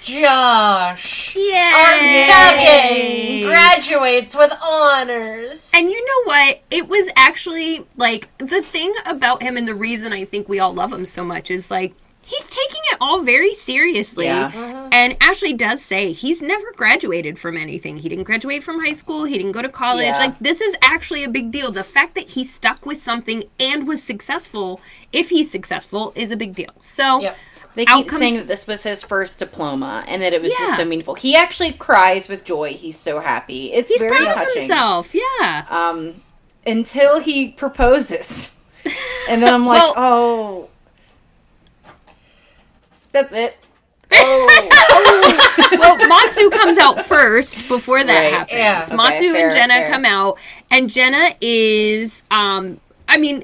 Josh. 0.04 1.36
Our 1.36 1.96
nugget 2.28 3.48
graduates 3.48 4.36
with 4.36 4.52
honors. 4.62 5.72
And 5.74 5.90
you 5.90 6.06
know 6.06 6.32
what? 6.32 6.62
It 6.70 6.88
was 6.88 7.10
actually 7.16 7.86
like 7.96 8.30
the 8.38 8.62
thing 8.62 8.94
about 9.06 9.42
him, 9.42 9.58
and 9.58 9.68
the 9.68 9.76
reason 9.76 10.14
I 10.14 10.26
think 10.26 10.50
we 10.50 10.60
all 10.60 10.74
love 10.74 10.92
him 10.92 11.06
so 11.06 11.24
much 11.24 11.50
is 11.50 11.72
like 11.72 11.96
he's 12.26 12.50
taking 12.50 12.82
it 12.92 12.98
all 13.00 13.22
very 13.24 13.54
seriously. 13.54 14.26
Yeah. 14.26 14.52
Mm-hmm. 14.52 14.90
And 14.92 15.18
Ashley 15.22 15.54
does 15.54 15.82
say 15.82 16.12
he's 16.12 16.42
never 16.42 16.72
graduated 16.74 17.40
from 17.40 17.58
anything. 17.58 17.98
He 17.98 18.10
didn't 18.10 18.26
graduate 18.26 18.64
from 18.64 18.84
high 18.84 18.94
school. 18.94 19.26
He 19.26 19.38
didn't 19.38 19.52
go 19.54 19.62
to 19.62 19.70
college. 19.70 20.06
Yeah. 20.06 20.18
Like 20.18 20.40
this 20.40 20.62
is 20.62 20.76
actually 20.82 21.24
a 21.24 21.30
big 21.30 21.52
deal. 21.52 21.72
The 21.72 21.84
fact 21.84 22.16
that 22.16 22.32
he 22.32 22.44
stuck 22.44 22.86
with 22.86 23.02
something 23.02 23.44
and 23.60 23.88
was 23.88 24.04
successful, 24.04 24.82
if 25.12 25.30
he's 25.30 25.50
successful, 25.50 26.12
is 26.16 26.32
a 26.32 26.38
big 26.38 26.56
deal. 26.56 26.72
So 26.80 27.22
Yep. 27.22 27.38
They 27.76 27.86
keep 27.86 27.96
Outcomes- 27.96 28.20
saying 28.20 28.36
that 28.38 28.48
this 28.48 28.68
was 28.68 28.84
his 28.84 29.02
first 29.04 29.40
diploma 29.40 30.04
and 30.08 30.22
that 30.22 30.32
it 30.34 30.42
was 30.42 30.52
Yeah. 30.52 30.66
just 30.68 30.78
so 30.78 30.86
meaningful. 30.86 31.16
He 31.16 31.36
actually 31.36 31.72
cries 31.72 32.30
with 32.30 32.44
joy. 32.44 32.74
He's 32.74 32.98
so 33.00 33.20
happy. 33.20 33.74
It's 33.74 33.90
he's 33.92 34.00
very 34.00 34.16
proud 34.26 34.48
of 34.48 34.54
himself. 34.54 35.16
Yeah. 35.16 35.66
Um, 35.70 36.22
until 36.66 37.20
he 37.20 37.50
proposes, 37.50 38.52
and 39.30 39.42
then 39.42 39.54
I'm 39.54 39.66
like, 39.66 39.82
Well- 39.82 39.94
oh, 39.98 40.70
that's 43.12 43.34
it. 43.34 43.58
Oh, 44.16 45.68
well, 45.80 46.08
Matsu 46.08 46.50
comes 46.52 46.78
out 46.78 47.04
first 47.06 47.68
before 47.68 48.04
that 48.04 48.14
Right. 48.16 48.32
happens. 48.34 48.58
Yeah. 48.60 48.84
Okay, 48.86 48.96
Matsu 48.96 49.34
fair, 49.34 49.46
and 49.48 49.52
Jenna 49.56 49.74
fair. 49.74 49.90
come 49.90 50.06
out, 50.06 50.38
and 50.70 50.90
Jenna 50.90 51.36
is, 51.42 52.22
um, 52.30 52.80
I 53.08 53.18
mean, 53.18 53.44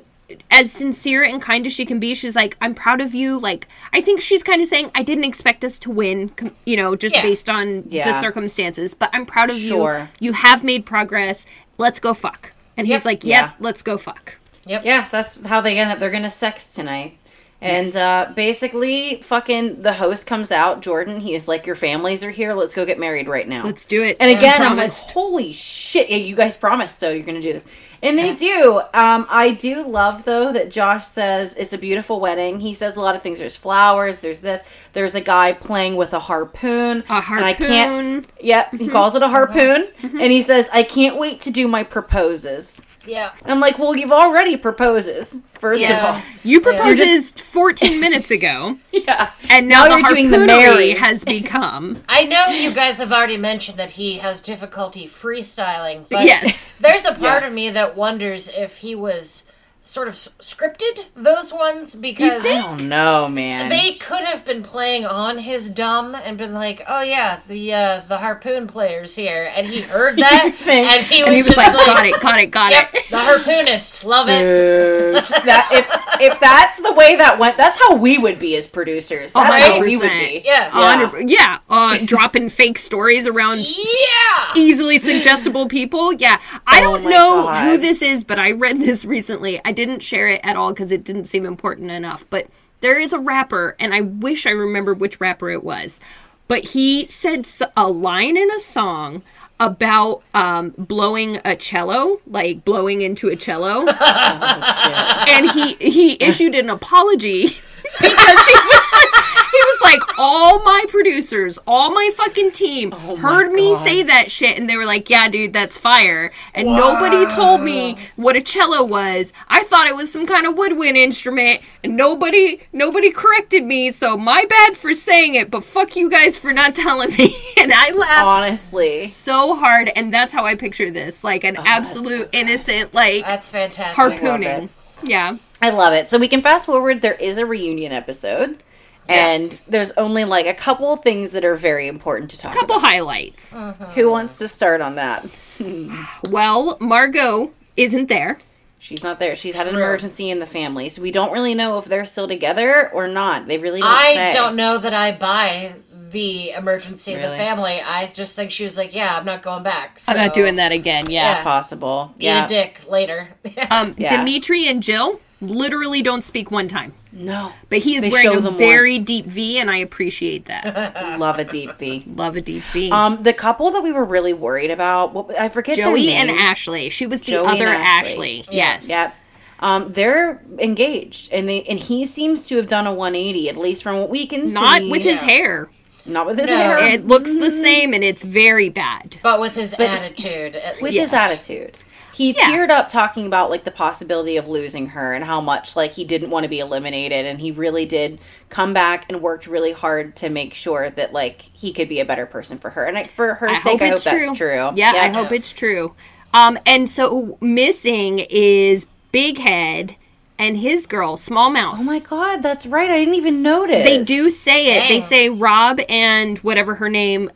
as 0.51 0.71
sincere 0.71 1.23
and 1.23 1.41
kind 1.41 1.65
as 1.65 1.73
she 1.73 1.85
can 1.85 1.99
be. 1.99 2.13
She's 2.15 2.35
like, 2.35 2.55
"I'm 2.61 2.73
proud 2.75 3.01
of 3.01 3.13
you." 3.15 3.39
Like, 3.39 3.67
I 3.93 4.01
think 4.01 4.21
she's 4.21 4.43
kind 4.43 4.61
of 4.61 4.67
saying, 4.67 4.91
"I 4.95 5.01
didn't 5.03 5.23
expect 5.25 5.63
us 5.63 5.79
to 5.79 5.89
win," 5.91 6.31
you 6.65 6.77
know, 6.77 6.95
just 6.95 7.15
Yeah. 7.15 7.21
based 7.21 7.49
on 7.49 7.83
Yeah. 7.89 8.05
the 8.07 8.13
circumstances. 8.13 8.93
But 8.93 9.09
I'm 9.13 9.25
proud 9.25 9.49
of 9.49 9.57
Sure. 9.57 10.09
you. 10.19 10.27
You 10.27 10.33
have 10.33 10.63
made 10.63 10.85
progress. 10.85 11.45
Let's 11.77 11.99
go 11.99 12.13
fuck. 12.13 12.53
And 12.77 12.87
he's 12.87 12.95
Yep. 13.01 13.05
like, 13.05 13.23
Yeah. 13.23 13.41
"Yes, 13.41 13.55
let's 13.59 13.81
go 13.81 13.97
fuck." 13.97 14.37
Yep. 14.65 14.85
yeah, 14.85 15.05
that's 15.11 15.37
how 15.47 15.61
they 15.61 15.77
end 15.77 15.91
up. 15.91 15.99
They're 15.99 16.11
gonna 16.11 16.29
sex 16.29 16.73
tonight. 16.73 17.15
And 17.61 17.93
uh, 17.97 18.27
basically, 18.35 19.19
fucking 19.21 19.81
the 19.81 19.91
host 19.93 20.25
comes 20.25 20.49
out, 20.49 20.79
Jordan. 20.81 21.19
He 21.19 21.33
is 21.35 21.45
like, 21.45 21.65
"Your 21.65 21.75
families 21.75 22.23
are 22.23 22.29
here. 22.29 22.53
Let's 22.53 22.73
go 22.73 22.85
get 22.85 22.97
married 22.97 23.27
right 23.27 23.45
now." 23.47 23.65
Let's 23.65 23.85
do 23.85 24.01
it. 24.01 24.15
And 24.19 24.31
again, 24.31 24.61
I'm 24.61 24.77
like, 24.77 24.93
holy 25.11 25.51
shit! 25.51 26.09
Yeah, 26.09 26.15
you 26.17 26.35
guys 26.37 26.55
promised, 26.55 26.97
so 26.99 27.09
you're 27.09 27.25
gonna 27.25 27.41
do 27.41 27.51
this, 27.51 27.65
and 28.01 28.17
they 28.17 28.33
do. 28.35 28.81
Um, 28.93 29.25
I 29.29 29.51
do 29.51 29.85
love 29.87 30.25
though 30.25 30.51
that 30.53 30.71
Josh 30.71 31.05
says 31.05 31.53
it's 31.55 31.73
a 31.73 31.77
beautiful 31.77 32.19
wedding. 32.19 32.59
He 32.59 32.73
says 32.73 32.95
a 32.95 33.01
lot 33.01 33.15
of 33.15 33.21
things. 33.21 33.39
There's 33.39 33.55
flowers. 33.55 34.19
There's 34.19 34.39
this. 34.39 34.67
There's 34.93 35.15
a 35.15 35.21
guy 35.21 35.53
playing 35.53 35.95
with 35.95 36.13
a 36.13 36.19
harpoon. 36.19 37.03
A 37.09 37.23
And 37.31 37.45
I 37.45 37.53
can't. 37.53 38.25
harpoon. 38.25 38.31
Yep, 38.41 38.71
he 38.71 38.77
mm-hmm. 38.77 38.91
calls 38.91 39.15
it 39.15 39.21
a 39.21 39.25
mm-hmm. 39.25 39.33
harpoon, 39.33 39.87
mm-hmm. 40.01 40.19
and 40.19 40.31
he 40.31 40.41
says, 40.41 40.69
"I 40.73 40.83
can't 40.83 41.17
wait 41.17 41.41
to 41.41 41.51
do 41.51 41.67
my 41.67 41.83
proposes." 41.83 42.83
Yeah. 43.07 43.31
And 43.43 43.51
I'm 43.51 43.59
like, 43.59 43.79
well, 43.79 43.95
you've 43.95 44.11
already 44.11 44.57
proposes. 44.57 45.39
First 45.59 45.89
of 45.89 45.97
all, 45.99 46.21
You 46.43 46.61
proposed 46.61 46.97
You're 46.99 47.07
just- 47.07 47.39
14 47.39 47.99
minutes 47.99 48.29
ago, 48.31 48.77
yeah. 48.91 49.31
and 49.49 49.67
now, 49.67 49.85
Now 49.85 49.95
the 49.95 49.99
you're 50.01 50.09
doing 50.09 50.31
the 50.31 50.37
harpoonery 50.37 50.47
Marys. 50.93 50.99
has 50.99 51.23
become. 51.25 52.03
I 52.09 52.25
know 52.25 52.47
you 52.47 52.71
guys 52.71 52.97
have 52.99 53.11
already 53.11 53.37
mentioned 53.37 53.77
that 53.79 53.91
he 53.91 54.19
has 54.19 54.39
difficulty 54.41 55.05
freestyling, 55.07 56.05
but 56.09 56.23
Yes. 56.25 56.57
there's 56.79 57.05
a 57.05 57.13
part 57.13 57.41
Yeah. 57.43 57.47
of 57.47 57.53
me 57.53 57.69
that 57.71 57.95
wonders 57.95 58.47
if 58.49 58.77
he 58.77 58.95
was 58.95 59.45
sort 59.81 60.07
of 60.07 60.13
s- 60.13 60.29
scripted 60.39 61.05
those 61.15 61.51
ones 61.51 61.95
because 61.95 62.45
I 62.45 62.61
don't 62.61 62.87
know, 62.89 63.27
man. 63.27 63.69
they 63.69 63.93
could 63.93 64.23
have 64.23 64.45
been 64.45 64.61
playing 64.61 65.05
on 65.05 65.39
his 65.39 65.67
dumb 65.69 66.13
and 66.15 66.37
been 66.37 66.53
like, 66.53 66.83
"Oh 66.87 67.01
yeah, 67.01 67.39
the 67.47 67.73
uh, 67.73 68.01
the 68.07 68.17
harpoon 68.17 68.67
players 68.67 69.15
here," 69.15 69.51
and 69.55 69.65
he 69.65 69.81
heard 69.81 70.17
that 70.19 70.51
think- 70.55 70.91
and 70.91 71.05
he 71.05 71.23
was, 71.23 71.27
And 71.29 71.35
he 71.37 71.43
was 71.43 71.57
like, 71.57 71.73
like, 71.73 71.85
got 71.87 72.05
it, 72.05 72.21
got 72.21 72.39
it, 72.39 72.51
got 72.51 72.71
"Yep, 72.71 72.93
it. 72.93 73.09
the 73.09 73.17
harpoonist, 73.17 74.05
love 74.05 74.27
it." 74.29 74.43
that 75.45 75.69
if 75.71 76.21
if 76.21 76.39
that's 76.39 76.81
the 76.81 76.93
way 76.93 77.15
that 77.15 77.39
went, 77.39 77.57
that's 77.57 77.79
how 77.79 77.95
we 77.95 78.17
would 78.17 78.37
be 78.37 78.55
as 78.57 78.67
producers. 78.67 79.33
That's 79.33 79.67
how 79.67 79.79
we 79.79 79.97
would 79.97 80.09
be. 80.09 80.41
Yeah. 80.45 80.69
Hundred- 80.69 81.29
yeah, 81.29 81.59
uh, 81.69 81.97
dropping 82.05 82.49
fake 82.49 82.77
stories 82.77 83.27
around 83.27 83.59
Yeah. 83.59 84.53
easily 84.55 84.97
suggestible 84.99 85.67
people. 85.67 86.13
Yeah, 86.13 86.39
I 86.67 86.79
Oh 86.79 86.97
don't 86.97 87.03
know 87.05 87.43
God. 87.45 87.63
who 87.65 87.77
this 87.77 88.01
is, 88.01 88.23
but 88.23 88.37
I 88.37 88.51
read 88.51 88.79
this 88.79 89.03
recently. 89.05 89.59
I 89.69 89.71
didn't 89.71 90.01
share 90.01 90.27
it 90.27 90.41
at 90.43 90.55
all 90.55 90.73
because 90.73 90.91
it 90.91 91.03
didn't 91.03 91.25
seem 91.25 91.45
important 91.45 91.91
enough. 91.91 92.25
But 92.31 92.47
there 92.81 92.99
is 92.99 93.13
a 93.13 93.19
rapper, 93.19 93.75
and 93.79 93.93
I 93.93 94.01
wish 94.01 94.47
I 94.47 94.49
remembered 94.49 94.99
which 94.99 95.21
rapper 95.21 95.51
it 95.51 95.63
was. 95.63 95.99
But 96.47 96.69
he 96.69 97.05
said 97.05 97.47
a 97.77 97.87
line 97.87 98.35
in 98.35 98.49
a 98.49 98.57
song 98.57 99.21
about 99.59 100.23
um, 100.33 100.73
blowing 100.75 101.37
a 101.45 101.55
cello, 101.55 102.19
like 102.25 102.65
blowing 102.65 103.01
into 103.01 103.27
a 103.27 103.35
cello, 103.35 103.87
and 103.89 105.51
he 105.51 105.75
he 105.75 106.17
issued 106.19 106.55
an 106.55 106.71
apology 106.71 107.49
because 107.99 108.47
he 108.47 108.53
was 108.53 108.91
like, 108.93 109.25
he 109.51 109.57
was 109.57 109.79
like 109.83 110.19
all 110.19 110.61
my 110.63 110.85
producers, 110.89 111.57
all 111.65 111.91
my 111.91 112.09
fucking 112.15 112.51
team 112.51 112.93
oh 112.95 113.15
heard 113.15 113.51
me 113.51 113.75
say 113.75 114.03
that 114.03 114.29
shit, 114.31 114.57
and 114.59 114.69
they 114.69 114.77
were 114.77 114.85
like, 114.85 115.09
"Yeah, 115.09 115.27
dude, 115.29 115.53
that's 115.53 115.77
fire." 115.77 116.31
And 116.53 116.67
nobody 116.67 117.25
told 117.33 117.61
me 117.61 117.97
what 118.15 118.35
a 118.35 118.41
cello 118.41 118.85
was. 118.85 119.33
I 119.47 119.63
thought 119.63 119.87
it 119.87 119.95
was 119.95 120.11
some 120.11 120.25
kind 120.25 120.45
of 120.45 120.57
woodwind 120.57 120.97
instrument, 120.97 121.61
and 121.83 121.97
nobody 121.97 122.61
nobody 122.73 123.11
corrected 123.11 123.63
me. 123.63 123.91
So 123.91 124.17
my 124.17 124.45
bad 124.49 124.77
for 124.77 124.93
saying 124.93 125.35
it, 125.35 125.49
but 125.49 125.63
fuck 125.63 125.95
you 125.95 126.09
guys 126.09 126.37
for 126.37 126.53
not 126.53 126.75
telling 126.75 127.09
me. 127.11 127.33
and 127.59 127.71
I 127.73 127.91
laughed 127.91 128.39
Honestly. 128.39 129.05
so 129.05 129.55
hard, 129.55 129.91
and 129.95 130.13
that's 130.13 130.33
how 130.33 130.45
I 130.45 130.55
picture 130.55 130.91
this, 130.91 131.23
like 131.23 131.43
an 131.43 131.57
oh, 131.57 131.63
absolute 131.65 132.29
innocent, 132.33 132.93
like 132.93 133.25
That's 133.25 133.49
fantastic. 133.49 133.95
harpooning. 133.95 134.69
Yeah. 135.03 135.37
I 135.61 135.69
love 135.71 135.93
it. 135.93 136.09
So 136.09 136.17
we 136.17 136.27
can 136.27 136.41
fast 136.41 136.65
forward. 136.65 137.01
There 137.01 137.13
is 137.13 137.37
a 137.37 137.45
reunion 137.45 137.91
episode. 137.91 138.63
Yes. 139.07 139.39
And 139.51 139.59
there's 139.67 139.91
only 139.91 140.23
like 140.23 140.45
a 140.45 140.53
couple 140.53 140.95
things 140.95 141.31
that 141.31 141.43
are 141.43 141.55
very 141.55 141.87
important 141.87 142.29
to 142.31 142.37
talk 142.37 142.51
about. 142.51 142.57
A 142.57 142.59
Couple 142.61 142.75
about. 142.77 142.87
highlights. 142.87 143.53
Mm-hmm. 143.53 143.83
Who 143.85 144.11
wants 144.11 144.37
to 144.39 144.47
start 144.47 144.81
on 144.81 144.95
that? 144.95 145.25
Well, 146.29 146.77
Margot 146.79 147.51
isn't 147.75 148.07
there. 148.07 148.37
She's 148.81 149.03
not 149.03 149.19
there. 149.19 149.35
She's 149.35 149.57
had 149.57 149.67
an 149.67 149.73
True. 149.73 149.83
emergency 149.83 150.29
in 150.29 150.39
the 150.39 150.45
family. 150.45 150.87
So 150.89 151.01
we 151.01 151.11
don't 151.11 151.33
really 151.33 151.53
know 151.53 151.77
if 151.79 151.85
they're 151.85 152.05
still 152.05 152.27
together 152.29 152.89
or 152.91 153.07
not. 153.09 153.47
They 153.47 153.57
really 153.57 153.81
don't 153.81 153.89
I 153.91 154.13
say. 154.13 154.31
don't 154.33 154.55
know 154.55 154.77
that 154.77 154.93
I 154.93 155.11
buy 155.11 155.75
the 156.11 156.51
emergency 156.51 157.13
of 157.13 157.21
the 157.21 157.29
family. 157.29 157.81
I 157.85 158.09
just 158.13 158.35
think 158.35 158.51
she 158.51 158.63
was 158.63 158.77
like, 158.77 158.93
"Yeah, 158.95 159.15
I'm 159.17 159.25
not 159.25 159.41
going 159.41 159.63
back." 159.63 159.99
I'm 160.07 160.17
not 160.17 160.33
doing 160.33 160.55
that 160.57 160.71
again. 160.71 161.09
Yeah. 161.09 161.37
Yeah. 161.37 161.43
Possible. 161.43 162.13
Eat 162.17 162.23
Yeah. 162.25 162.45
a 162.45 162.47
dick 162.47 162.81
later. 162.89 163.29
Um, 163.69 163.93
Yeah. 163.97 164.17
Dimitri 164.17 164.67
and 164.67 164.81
Jill 164.81 165.19
literally 165.41 166.01
don't 166.01 166.21
speak 166.23 166.51
one 166.51 166.67
time, 166.67 166.93
No. 167.13 167.51
but 167.69 167.79
he 167.79 167.95
is 167.95 168.03
They 168.03 168.09
wearing 168.09 168.45
a 168.45 168.51
very 168.51 168.95
once. 168.97 169.05
deep 169.07 169.25
V, 169.25 169.57
and 169.59 169.71
I 169.71 169.77
appreciate 169.77 170.45
that. 170.45 171.17
Love 171.19 171.39
a 171.39 171.45
deep 171.45 171.77
V. 171.77 172.03
Love 172.07 172.35
a 172.35 172.41
deep 172.41 172.63
V. 172.73 172.91
Um, 172.91 173.23
the 173.23 173.31
couple 173.33 173.71
that 173.71 173.81
we 173.81 173.91
were 173.93 174.03
really 174.03 174.33
worried 174.33 174.69
about, 174.71 175.13
what, 175.13 175.33
I 175.39 175.47
forget 175.49 175.75
their 175.77 175.85
Joey 175.85 176.11
and. 176.11 176.29
Ashley. 176.29 176.89
She 176.89 177.05
was 177.05 177.21
the 177.21 177.33
Joey 177.33 177.47
other 177.47 177.67
Ashley. 177.67 178.39
Ashley. 178.41 178.45
Yes. 178.55 178.89
Yep. 178.89 179.15
Um, 179.61 179.91
they're 179.93 180.41
engaged, 180.57 181.31
and 181.33 181.47
they 181.47 181.63
and 181.63 181.79
he 181.79 182.05
seems 182.05 182.47
to 182.47 182.55
have 182.57 182.67
done 182.67 182.87
a 182.87 182.93
180, 182.93 183.49
at 183.49 183.57
least 183.57 183.83
from 183.83 183.99
what 183.99 184.09
we 184.09 184.25
can 184.25 184.47
Not 184.47 184.77
see. 184.79 184.85
Not 184.87 184.91
with 184.91 185.03
his 185.03 185.21
hair. 185.21 185.69
Not 186.05 186.25
with 186.25 186.39
his 186.39 186.49
No. 186.49 186.57
hair, 186.57 186.77
It 186.79 187.07
looks 187.07 187.33
the 187.33 187.51
same, 187.51 187.93
and 187.93 188.03
it's 188.03 188.23
very 188.23 188.69
bad. 188.69 189.17
but 189.23 189.39
with 189.39 189.55
his 189.55 189.73
attitude, 189.73 190.55
at 190.55 190.75
with 190.81 190.91
least. 190.91 190.99
his 191.01 191.13
attitude. 191.13 191.77
He 192.13 192.35
Yeah. 192.37 192.49
teared 192.51 192.69
up 192.69 192.89
talking 192.89 193.25
about 193.27 193.49
like 193.49 193.63
the 193.63 193.71
possibility 193.71 194.35
of 194.35 194.47
losing 194.49 194.87
her 194.87 195.13
and 195.13 195.23
how 195.23 195.39
much 195.39 195.77
like 195.77 195.93
he 195.93 196.03
didn't 196.03 196.29
want 196.31 196.43
to 196.43 196.49
be 196.49 196.59
eliminated, 196.59 197.25
and 197.25 197.39
he 197.39 197.51
really 197.51 197.85
did 197.85 198.19
come 198.49 198.73
back 198.73 199.05
and 199.07 199.21
worked 199.21 199.47
really 199.47 199.71
hard 199.71 200.15
to 200.17 200.27
make 200.29 200.53
sure 200.53 200.89
that 200.89 201.13
like 201.13 201.43
he 201.53 201.71
could 201.71 201.87
be 201.87 201.99
a 202.01 202.05
better 202.05 202.25
person 202.25 202.57
for 202.57 202.71
her. 202.71 202.83
And 202.83 202.97
I, 202.97 203.03
for 203.05 203.35
her 203.35 203.47
I 203.49 203.55
sake, 203.55 203.63
hope 203.73 203.81
I 203.81 203.85
hope 203.85 203.93
it's 203.93 204.03
that's 204.03 204.25
true. 204.25 204.35
true. 204.35 204.69
Yeah, 204.75 204.91
I 204.95 205.07
hope 205.09 205.31
it's 205.31 205.53
true. 205.53 205.93
Um, 206.33 206.59
and 206.65 206.89
so 206.89 207.37
missing 207.41 208.19
is 208.29 208.85
Big 209.11 209.37
Head 209.39 209.95
and 210.39 210.57
his 210.57 210.87
girl, 210.87 211.17
Smallmouth. 211.17 211.75
Oh 211.77 211.83
my 211.83 211.99
god, 211.99 212.41
that's 212.41 212.65
right. 212.65 212.89
I 212.89 212.97
didn't 212.97 213.15
even 213.15 213.43
notice. 213.43 213.85
They 213.85 214.03
do 214.03 214.31
say 214.31 214.77
it. 214.77 214.87
They 214.87 215.01
say 215.01 215.29
Rob 215.29 215.79
and 215.87 216.39
whatever 216.39 216.75
her 216.75 216.89
name, 216.89 217.29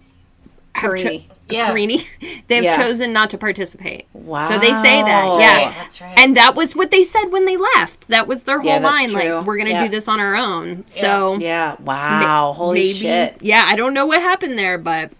have 0.74 0.96
cho- 0.96 1.22
Yeah. 1.50 1.70
Karini, 1.72 2.08
they've 2.48 2.64
Yeah. 2.64 2.78
chosen 2.78 3.14
not 3.14 3.30
to 3.32 3.38
participate. 3.38 4.08
Wow. 4.14 4.48
So 4.48 4.58
they 4.58 4.74
say 4.74 5.04
that, 5.04 5.38
yeah. 5.40 5.66
Right, 5.66 5.76
that's 5.78 6.02
right. 6.02 6.18
And 6.18 6.36
that 6.38 6.56
was 6.56 6.76
what 6.76 6.90
they 6.90 7.04
said 7.04 7.26
when 7.26 7.46
they 7.46 7.58
left. 7.58 8.08
That 8.08 8.26
was 8.28 8.44
their 8.44 8.60
whole 8.60 8.72
Yeah, 8.72 8.80
line. 8.80 9.12
true. 9.12 9.36
Like, 9.36 9.46
we're 9.46 9.58
gonna 9.58 9.72
Yeah. 9.72 9.84
do 9.84 9.90
this 9.90 10.08
on 10.08 10.20
our 10.20 10.36
own. 10.36 10.86
So 10.88 11.38
Yeah. 11.40 11.76
Wow. 11.82 12.54
Holy 12.58 12.80
maybe, 12.80 13.00
shit. 13.00 13.38
yeah. 13.42 13.64
I 13.68 13.76
don't 13.76 13.94
know 13.94 14.06
what 14.08 14.22
happened 14.22 14.58
there, 14.58 14.78
but 14.80 15.12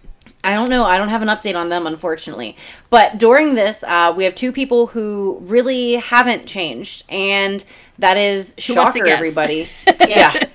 I 0.42 0.54
don't 0.54 0.68
know. 0.68 0.84
I 0.84 0.98
don't 0.98 1.08
have 1.08 1.22
an 1.22 1.28
update 1.28 1.54
on 1.56 1.68
them, 1.68 1.86
unfortunately. 1.86 2.56
But 2.94 3.18
during 3.18 3.54
this, 3.56 3.82
uh, 3.82 4.14
we 4.16 4.22
have 4.22 4.36
two 4.36 4.52
people 4.52 4.86
who 4.86 5.38
really 5.42 5.94
haven't 5.96 6.46
changed, 6.46 7.02
and 7.08 7.64
That 7.98 8.16
is 8.16 8.54
Who 8.66 8.74
shocker, 8.74 9.06
everybody. 9.06 9.68
yeah. 10.00 10.46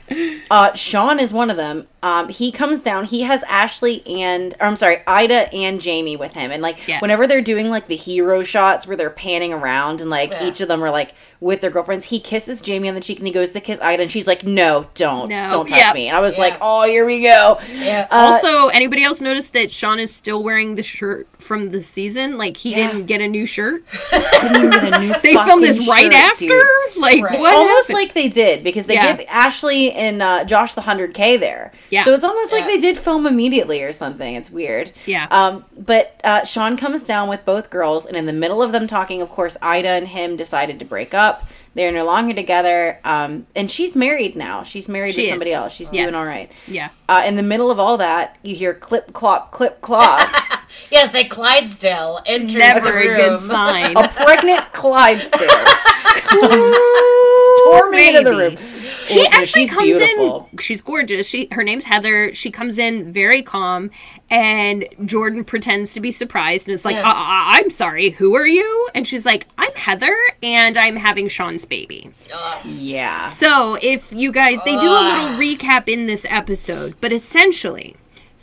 Uh, 0.52 0.74
Sean 0.74 1.22
is 1.22 1.32
one 1.32 1.50
of 1.50 1.56
them. 1.56 1.88
Um, 2.04 2.28
he 2.28 2.52
comes 2.52 2.82
down. 2.82 3.06
He 3.06 3.22
has 3.22 3.44
Ashley 3.44 4.06
and, 4.06 4.54
or 4.60 4.66
I'm 4.68 4.76
sorry, 4.76 4.98
Ida 5.08 5.54
and 5.54 5.80
Jamie 5.80 6.18
with 6.18 6.34
him. 6.34 6.52
And 6.52 6.62
like, 6.62 6.86
Yes. 6.86 7.02
whenever 7.02 7.28
they're 7.28 7.42
doing 7.42 7.70
like 7.70 7.88
the 7.88 7.96
hero 7.96 8.44
shots 8.44 8.88
where 8.88 8.98
they're 8.98 9.10
panning 9.10 9.54
around 9.54 10.02
and 10.02 10.10
like 10.10 10.32
Yeah. 10.32 10.48
each 10.48 10.60
of 10.60 10.68
them 10.68 10.84
are 10.84 10.90
like 10.92 11.14
with 11.40 11.62
their 11.62 11.70
girlfriends, 11.70 12.06
he 12.06 12.20
kisses 12.20 12.60
Jamie 12.60 12.90
on 12.90 12.96
the 12.96 13.00
cheek 13.02 13.20
and 13.20 13.28
he 13.28 13.32
goes 13.32 13.52
to 13.52 13.62
kiss 13.62 13.80
Ida 13.82 14.02
and 14.04 14.12
she's 14.12 14.28
like, 14.28 14.44
no, 14.44 14.88
don't, 14.96 15.30
No. 15.30 15.50
don't 15.50 15.70
touch 15.70 15.78
Yep. 15.78 15.94
me. 15.96 16.08
And 16.10 16.18
I 16.18 16.20
was 16.20 16.34
Yeah. 16.36 16.42
like, 16.42 16.58
oh, 16.60 16.84
here 16.84 17.06
we 17.06 17.22
go. 17.22 17.58
Yeah. 17.72 18.06
Uh, 18.12 18.34
also, 18.34 18.68
anybody 18.68 19.06
else 19.06 19.22
notice 19.22 19.48
that 19.52 19.72
Sean 19.72 19.98
is 20.00 20.14
still 20.14 20.44
wearing 20.44 20.76
the 20.76 20.84
shirt 20.84 21.28
from 21.38 21.68
the 21.68 21.82
season? 21.82 22.29
Like 22.38 22.58
he 22.58 22.72
Yeah. 22.72 22.92
didn't 22.92 23.06
get 23.08 23.22
a 23.22 23.28
new 23.28 23.46
shirt. 23.46 23.86
couldn't 23.92 24.56
even 24.58 24.70
get 24.72 24.94
a 24.96 25.00
new 25.00 25.14
They 25.22 25.34
filmed 25.34 25.64
this 25.64 25.88
right 25.88 26.04
shirt, 26.04 26.14
after. 26.14 26.46
dude. 26.48 26.64
Like 26.98 27.24
Right. 27.24 27.40
what? 27.40 27.56
almost 27.56 27.88
happened? 27.90 28.06
like 28.06 28.14
they 28.14 28.30
did 28.30 28.64
because 28.64 28.86
they 28.86 28.94
Yeah. 28.96 29.16
give 29.18 29.26
Ashley 29.30 29.92
and 29.94 30.22
uh, 30.22 30.44
Josh 30.46 30.74
the 30.74 30.82
100K 30.82 31.38
there. 31.40 31.72
Yeah. 31.90 32.04
So 32.04 32.14
it's 32.14 32.24
almost 32.24 32.52
like 32.52 32.66
they 32.66 32.78
did 32.78 32.98
film 32.98 33.26
immediately 33.26 33.82
or 33.84 33.94
something. 33.94 34.36
It's 34.36 34.52
weird. 34.52 34.92
Yeah. 35.06 35.28
Um, 35.32 35.66
but 35.78 36.20
uh, 36.24 36.44
Sean 36.46 36.78
comes 36.78 37.06
down 37.06 37.30
with 37.30 37.46
both 37.46 37.70
girls, 37.70 38.06
and 38.06 38.16
in 38.16 38.26
the 38.26 38.34
middle 38.34 38.62
of 38.62 38.72
them 38.72 38.86
talking, 38.88 39.22
of 39.22 39.30
course, 39.30 39.58
Ida 39.62 39.88
and 39.90 40.08
him 40.08 40.36
decided 40.36 40.80
to 40.80 40.86
break 40.86 41.14
up. 41.14 41.48
They're 41.76 41.92
no 41.92 42.04
longer 42.06 42.34
together. 42.34 43.00
Um, 43.06 43.46
and 43.56 43.70
she's 43.72 43.96
married 43.96 44.36
now. 44.36 44.64
She's 44.64 44.90
married 44.90 45.12
She 45.14 45.18
to 45.18 45.22
is. 45.24 45.30
somebody 45.30 45.54
else. 45.54 45.72
She's 45.74 45.94
Yes. 45.94 46.04
doing 46.04 46.16
all 46.16 46.26
right. 46.26 46.52
yeah. 46.68 46.90
Uh, 47.08 47.22
in 47.26 47.36
the 47.36 47.44
middle 47.44 47.72
of 47.72 47.80
all 47.80 47.98
that, 47.98 48.36
you 48.44 48.56
hear 48.56 48.74
clip 48.74 49.14
clop, 49.14 49.52
clip 49.52 49.80
clop. 49.82 50.28
yes, 50.92 51.16
a 51.16 51.24
Clydesdale 51.26 52.20
enters 52.26 52.56
Never 52.56 52.92
the 52.92 52.98
a 53.00 53.04
good 53.16 53.30
room. 53.32 53.40
sign. 53.40 53.98
a 53.98 54.08
pregnant 54.10 54.72
Clydesdale 54.74 55.48
comes 56.30 56.76
storming 57.64 58.16
into 58.16 58.24
the 58.24 58.30
baby. 58.38 58.56
room. 58.56 58.74
She 59.06 59.26
actually 59.26 59.66
she's 59.66 59.74
comes 59.74 59.98
beautiful. 59.98 60.50
in. 60.52 60.58
She's 60.60 60.82
gorgeous. 60.82 61.28
She 61.28 61.48
her 61.52 61.64
name's 61.64 61.86
Heather. 61.86 62.32
She 62.36 62.52
comes 62.52 62.78
in 62.78 63.12
very 63.12 63.42
calm, 63.42 63.90
and 64.30 64.88
Jordan 65.04 65.44
pretends 65.44 65.94
to 65.96 66.00
be 66.00 66.12
surprised 66.12 66.68
and 66.68 66.76
is 66.76 66.86
like, 66.86 66.96
Yeah. 66.98 67.08
uh, 67.10 67.14
uh, 67.14 67.16
"I'm 67.18 67.72
sorry, 67.72 68.12
who 68.12 68.36
are 68.36 68.46
you?" 68.46 68.90
And 68.94 69.08
she's 69.08 69.26
like, 69.26 69.48
"I'm 69.58 69.74
Heather, 69.74 70.16
and 70.44 70.78
I'm 70.78 70.96
having 70.96 71.28
Sean's 71.28 71.66
baby." 71.66 72.12
Yeah. 72.66 73.30
So, 73.30 73.80
if 73.82 74.14
you 74.14 74.32
guys, 74.32 74.60
they 74.64 74.76
do 74.76 74.88
a 74.88 75.02
little 75.02 75.30
recap 75.40 75.88
in 75.90 76.06
this 76.06 76.26
episode, 76.30 76.94
but 77.02 77.12
essentially, 77.12 77.96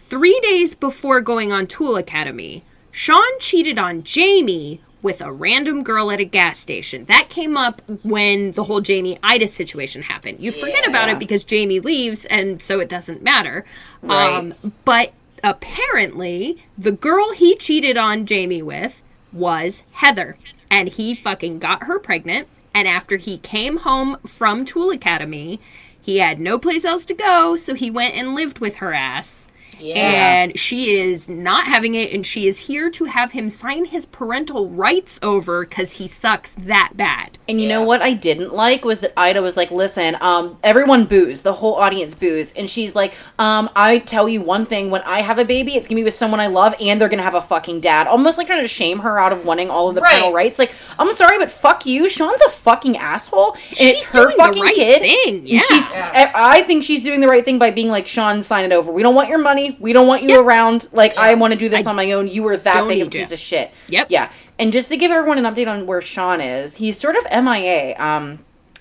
three 0.08 0.38
days 0.40 0.74
before 0.74 1.20
going 1.20 1.52
on 1.52 1.66
Tool 1.66 1.96
Academy, 1.96 2.62
Sean 2.92 3.38
cheated 3.40 3.78
on 3.78 4.02
Jamie 4.04 4.80
with 5.02 5.20
a 5.20 5.32
random 5.32 5.82
girl 5.82 6.10
at 6.10 6.20
a 6.20 6.24
gas 6.24 6.58
station. 6.58 7.04
That 7.04 7.28
came 7.28 7.56
up 7.56 7.82
when 8.02 8.52
the 8.52 8.64
whole 8.64 8.80
Jamie 8.80 9.18
Ida 9.22 9.48
situation 9.48 10.02
happened. 10.02 10.40
You 10.40 10.50
forget 10.52 10.86
about 10.88 11.08
it 11.08 11.18
because 11.18 11.44
Jamie 11.44 11.80
leaves, 11.80 12.24
and 12.26 12.62
so 12.62 12.80
it 12.80 12.88
doesn't 12.88 13.22
matter. 13.22 13.64
Um, 14.02 14.08
Right. 14.08 14.54
but 14.84 15.12
apparently, 15.44 16.64
the 16.78 16.92
girl 16.92 17.32
he 17.32 17.56
cheated 17.56 17.96
on 17.98 18.26
Jamie 18.26 18.62
with 18.62 19.02
was 19.32 19.82
Heather. 19.92 20.36
And 20.70 20.88
he 20.88 21.14
fucking 21.14 21.58
got 21.58 21.84
her 21.84 21.98
pregnant. 21.98 22.48
And 22.74 22.88
after 22.88 23.16
he 23.16 23.38
came 23.38 23.78
home 23.78 24.16
from 24.26 24.64
Tool 24.64 24.90
Academy, 24.90 25.60
he 26.00 26.18
had 26.18 26.40
no 26.40 26.58
place 26.58 26.84
else 26.84 27.04
to 27.06 27.14
go, 27.14 27.56
so 27.56 27.74
he 27.74 27.90
went 27.90 28.14
and 28.14 28.34
lived 28.34 28.58
with 28.58 28.76
her 28.76 28.92
ass. 28.92 29.45
And 29.82 30.58
she 30.58 30.92
is 30.96 31.28
not 31.28 31.66
having 31.66 31.94
it, 31.94 32.12
and 32.12 32.24
she 32.26 32.46
is 32.48 32.66
here 32.66 32.90
to 32.90 33.04
have 33.06 33.32
him 33.32 33.50
sign 33.50 33.84
his 33.86 34.06
parental 34.06 34.68
rights 34.68 35.18
over 35.22 35.64
because 35.64 35.92
he 35.94 36.06
sucks 36.08 36.52
that 36.52 36.92
bad. 36.94 37.38
And 37.48 37.60
you 37.60 37.68
know 37.68 37.82
what 37.82 38.02
I 38.02 38.12
didn't 38.12 38.52
like 38.54 38.84
was 38.84 39.00
that 39.00 39.12
Ida 39.16 39.40
was 39.42 39.56
like, 39.56 39.70
"Listen, 39.70 40.16
um, 40.20 40.58
everyone 40.64 41.04
boos, 41.04 41.42
the 41.42 41.52
whole 41.54 41.74
audience 41.74 42.14
boos," 42.14 42.52
and 42.56 42.68
she's 42.68 42.94
like, 42.94 43.14
"Um, 43.38 43.70
I 43.76 43.98
tell 43.98 44.28
you 44.28 44.40
one 44.40 44.66
thing: 44.66 44.90
when 44.90 45.02
I 45.02 45.20
have 45.22 45.38
a 45.38 45.44
baby, 45.44 45.74
it's 45.76 45.86
gonna 45.86 46.00
be 46.00 46.04
with 46.04 46.14
someone 46.14 46.40
I 46.40 46.46
love, 46.48 46.74
and 46.80 47.00
they're 47.00 47.08
gonna 47.08 47.22
have 47.22 47.34
a 47.34 47.40
fucking 47.42 47.80
dad." 47.80 48.06
Almost 48.06 48.38
like 48.38 48.46
trying 48.48 48.62
to 48.62 48.68
shame 48.68 49.00
her 49.00 49.18
out 49.18 49.32
of 49.32 49.44
wanting 49.44 49.70
all 49.70 49.88
of 49.88 49.94
the 49.94 50.00
Right. 50.00 50.10
parental 50.10 50.32
rights. 50.32 50.58
Like, 50.58 50.72
I'm 50.98 51.12
sorry, 51.12 51.38
but 51.38 51.50
fuck 51.50 51.86
you. 51.86 52.08
Sean's 52.08 52.42
a 52.42 52.50
fucking 52.50 52.96
asshole, 52.96 53.52
and 53.54 53.76
She's 53.76 54.00
it's 54.00 54.08
her 54.10 54.24
doing 54.24 54.36
the 54.36 54.42
fucking 54.42 54.62
right 54.62 54.74
kid. 54.74 55.02
thing, 55.02 55.34
And 55.38 55.48
yeah. 55.48 55.60
she's. 55.60 55.90
Yeah. 55.90 56.30
I 56.34 56.56
I 56.56 56.62
think 56.62 56.82
she's 56.84 57.04
doing 57.04 57.20
the 57.20 57.28
right 57.28 57.44
thing 57.44 57.58
by 57.58 57.70
being 57.70 57.88
like, 57.90 58.06
"Sean, 58.08 58.42
sign 58.42 58.64
it 58.64 58.72
over. 58.72 58.90
We 58.90 59.02
don't 59.02 59.14
want 59.14 59.28
your 59.28 59.38
money. 59.38 59.65
We 59.80 59.92
don't 59.92 60.06
want 60.06 60.22
you 60.22 60.30
Yep. 60.30 60.40
around. 60.40 60.88
Like, 60.92 61.16
I 61.16 61.34
want 61.34 61.52
to 61.52 61.58
do 61.58 61.68
this 61.68 61.86
I 61.86 61.90
on 61.90 61.96
my 61.96 62.12
own. 62.12 62.28
You 62.28 62.46
are 62.48 62.56
that 62.56 62.86
big 62.86 63.00
a 63.00 63.04
need 63.04 63.14
you." 63.14 63.20
piece 63.20 63.32
of 63.32 63.38
shit." 63.38 63.70
Yep. 63.88 64.06
Yeah. 64.10 64.28
And 64.58 64.72
just 64.72 64.88
to 64.90 64.96
give 64.96 65.10
everyone 65.10 65.38
an 65.44 65.44
update 65.52 65.68
on 65.68 65.86
where 65.86 66.00
Sean 66.00 66.40
is, 66.40 66.76
he's 66.76 66.98
sort 66.98 67.16
of 67.16 67.24
MIA. 67.30 67.94
Um, 67.98 68.38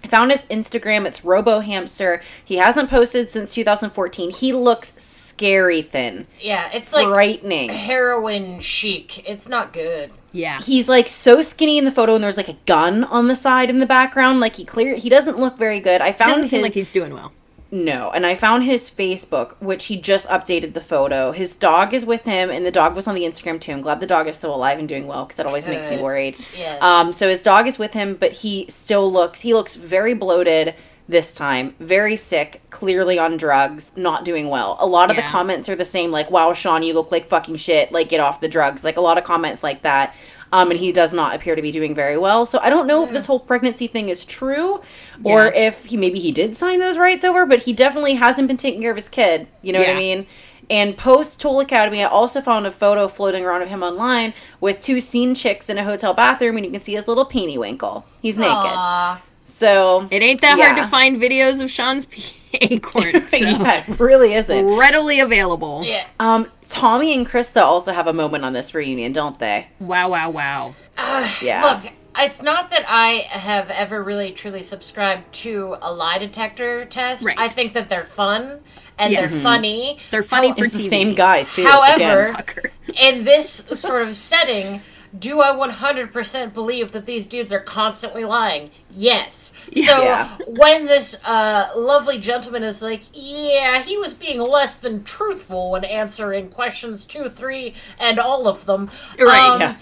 found 0.07 0.31
his 0.31 0.45
Instagram. 0.45 1.05
It's 1.05 1.25
Robo 1.25 1.59
Hamster. 1.61 2.21
He 2.43 2.57
hasn't 2.57 2.89
posted 2.91 3.29
since 3.29 3.53
2014. 3.55 4.29
He 4.31 4.53
looks 4.53 4.93
scary 4.97 5.81
thin, 5.81 6.27
Yeah, 6.39 6.69
it's 6.73 6.93
like 6.93 7.07
frightening. 7.07 7.69
heroin 7.69 8.59
chic. 8.59 9.27
It's 9.27 9.47
not 9.49 9.73
good. 9.73 10.11
Yeah. 10.31 10.59
He's 10.61 10.87
like 10.87 11.07
so 11.07 11.41
skinny 11.41 11.77
in 11.77 11.85
the 11.85 11.91
photo, 11.91 12.13
and 12.15 12.23
there's 12.23 12.37
like 12.37 12.49
a 12.49 12.57
gun 12.65 13.03
on 13.05 13.27
the 13.29 13.35
side 13.35 13.69
in 13.69 13.79
the 13.79 13.85
background. 13.85 14.39
Like 14.39 14.57
he 14.57 14.63
clear, 14.65 14.95
he 14.95 15.09
doesn't 15.09 15.39
look 15.39 15.57
very 15.57 15.79
good. 15.79 16.01
I 16.01 16.11
found 16.11 16.29
Doesn't 16.31 16.43
his 16.43 16.51
seem 16.51 16.61
like 16.61 16.73
he's 16.73 16.91
doing 16.91 17.11
well. 17.13 17.33
No, 17.75 18.09
and 18.11 18.25
I 18.25 18.35
found 18.35 18.63
his 18.63 18.89
Facebook, 18.89 19.55
which 19.59 19.87
he 19.87 19.97
just 19.97 20.29
updated 20.29 20.73
the 20.73 20.79
photo. 20.79 21.33
His 21.33 21.57
dog 21.57 21.93
is 21.93 22.05
with 22.05 22.23
him, 22.23 22.49
and 22.49 22.65
the 22.65 22.71
dog 22.71 22.95
was 22.95 23.05
on 23.05 23.15
the 23.15 23.23
Instagram 23.23 23.59
too. 23.59 23.73
I'm 23.73 23.81
glad 23.81 23.99
the 23.99 24.07
dog 24.07 24.29
is 24.29 24.37
still 24.37 24.55
alive 24.55 24.79
and 24.79 24.87
doing 24.87 25.07
well 25.07 25.25
because 25.25 25.35
that 25.35 25.45
always 25.45 25.67
makes 25.67 25.89
me 25.89 26.01
worried. 26.01 26.35
Yes. 26.37 26.81
Um, 26.81 27.11
so 27.11 27.27
his 27.27 27.41
dog 27.41 27.67
is 27.67 27.77
with 27.77 27.93
him, 27.93 28.15
but 28.15 28.31
he 28.31 28.65
still 28.69 29.11
looks 29.11 29.41
he 29.41 29.53
looks 29.53 29.75
very 29.75 30.13
bloated 30.13 30.73
this 31.09 31.35
time, 31.35 31.75
very 31.81 32.15
sick, 32.15 32.61
clearly 32.69 33.19
on 33.19 33.35
drugs, 33.35 33.91
not 33.97 34.23
doing 34.23 34.47
well. 34.47 34.77
A 34.79 34.87
lot 34.87 35.09
of 35.09 35.17
the 35.17 35.21
comments 35.23 35.67
are 35.67 35.75
the 35.75 35.83
same, 35.83 36.11
like 36.11 36.31
"Wow, 36.31 36.53
Sean, 36.53 36.81
you 36.81 36.93
look 36.93 37.11
like 37.11 37.27
fucking 37.27 37.57
shit. 37.57 37.91
Like 37.91 38.07
get 38.07 38.21
off 38.21 38.39
the 38.39 38.47
drugs." 38.47 38.85
Like 38.85 38.95
a 38.95 39.01
lot 39.01 39.17
of 39.17 39.25
comments 39.25 39.63
like 39.63 39.81
that. 39.81 40.15
Um, 40.51 40.71
and 40.71 40.79
he 40.79 40.91
does 40.91 41.11
not 41.11 41.35
appear 41.35 41.55
to 41.55 41.61
be 41.61 41.71
doing 41.71 41.93
very 41.95 42.17
well. 42.17 42.45
So 42.45 42.59
I 42.59 42.69
don't 42.69 42.87
know 42.87 43.03
if 43.03 43.11
this 43.11 43.25
whole 43.25 43.39
pregnancy 43.39 43.87
thing 43.87 44.09
is 44.09 44.23
true, 44.25 44.81
or 45.23 45.45
Yeah. 45.45 45.67
if 45.67 45.85
he 45.85 45.97
maybe 45.97 46.19
he 46.19 46.31
did 46.31 46.55
sign 46.55 46.79
those 46.79 46.97
rights 46.97 47.23
over, 47.25 47.45
but 47.45 47.59
he 47.63 47.73
definitely 47.73 48.13
hasn't 48.13 48.47
been 48.47 48.57
taking 48.57 48.81
care 48.81 48.91
of 48.91 48.97
his 48.97 49.09
kid. 49.09 49.47
You 49.61 49.73
know 49.73 49.79
what 49.79 49.89
I 49.89 49.95
mean? 49.95 50.27
And 50.69 50.97
post 50.97 51.39
Tool 51.41 51.59
Academy, 51.59 52.03
I 52.03 52.07
also 52.07 52.41
found 52.41 52.65
a 52.65 52.71
photo 52.71 53.07
floating 53.07 53.43
around 53.45 53.61
of 53.63 53.69
him 53.69 53.83
online 53.83 54.33
with 54.59 54.81
two 54.81 54.99
scene 54.99 55.35
chicks 55.35 55.69
in 55.69 55.77
a 55.77 55.83
hotel 55.83 56.13
bathroom, 56.13 56.57
and 56.57 56.65
you 56.65 56.71
can 56.71 56.81
see 56.81 56.93
his 56.93 57.07
little 57.07 57.25
peenie 57.25 57.57
winkle. 57.57 58.05
He's 58.21 58.37
naked. 58.37 58.53
Aw. 58.55 59.21
So 59.43 60.07
It 60.09 60.23
ain't 60.23 60.41
that 60.41 60.57
hard 60.59 60.77
to 60.77 60.87
find 60.87 61.21
videos 61.21 61.61
of 61.61 61.69
Sean's 61.69 62.05
acorn. 62.61 63.27
So 63.27 63.37
yeah, 63.37 63.83
it 63.87 63.99
really 63.99 64.33
isn't. 64.33 64.77
readily 64.77 65.19
available. 65.19 65.83
Yeah. 65.83 66.05
Um, 66.19 66.51
Tommy 66.69 67.13
and 67.13 67.27
Krista 67.27 67.61
also 67.61 67.91
have 67.93 68.07
a 68.07 68.13
moment 68.13 68.43
on 68.45 68.53
this 68.53 68.73
reunion, 68.73 69.11
don't 69.13 69.37
they? 69.39 69.67
Wow, 69.79 70.09
wow, 70.09 70.29
wow. 70.29 70.75
Uh, 70.97 71.29
Yeah. 71.41 71.63
Look, 71.83 71.91
it's 72.17 72.41
not 72.41 72.69
that 72.71 72.85
I 72.87 73.25
have 73.29 73.69
ever 73.71 74.01
really 74.03 74.31
truly 74.31 74.63
subscribed 74.63 75.31
to 75.43 75.77
a 75.81 75.93
lie 75.93 76.17
detector 76.17 76.85
test. 76.85 77.23
Right. 77.23 77.35
I 77.37 77.49
think 77.49 77.73
that 77.73 77.89
they're 77.89 78.03
fun 78.03 78.61
and 78.97 79.11
Yeah. 79.11 79.25
they're 79.27 79.41
funny. 79.41 79.97
They're 80.11 80.23
funny 80.23 80.53
for 80.53 80.63
it's 80.63 80.73
the 80.73 80.87
same 80.87 81.13
guy 81.13 81.43
too. 81.43 81.65
However, 81.65 82.25
again. 82.25 82.33
Tucker. 82.35 82.71
in 83.01 83.23
this 83.25 83.49
sort 83.73 84.03
of 84.07 84.15
setting, 84.15 84.81
do 85.17 85.41
I 85.41 85.51
100% 85.51 86.53
believe 86.53 86.91
that 86.91 87.05
these 87.05 87.25
dudes 87.27 87.51
are 87.51 87.59
constantly 87.59 88.25
lying? 88.25 88.71
Yes. 88.95 89.53
So 89.85 90.03
Yeah. 90.03 90.37
when 90.47 90.85
this 90.85 91.17
uh, 91.25 91.67
lovely 91.75 92.19
gentleman 92.19 92.63
is 92.63 92.81
like, 92.81 93.01
yeah, 93.13 93.81
he 93.81 93.97
was 93.97 94.13
being 94.13 94.39
less 94.39 94.77
than 94.77 95.03
truthful 95.03 95.71
when 95.71 95.83
answering 95.85 96.49
questions 96.49 97.05
two, 97.05 97.29
three, 97.29 97.73
and 97.99 98.19
all 98.19 98.47
of 98.47 98.65
them. 98.65 98.89
Right, 99.19 99.49
um, 99.49 99.61
yeah. 99.61 99.75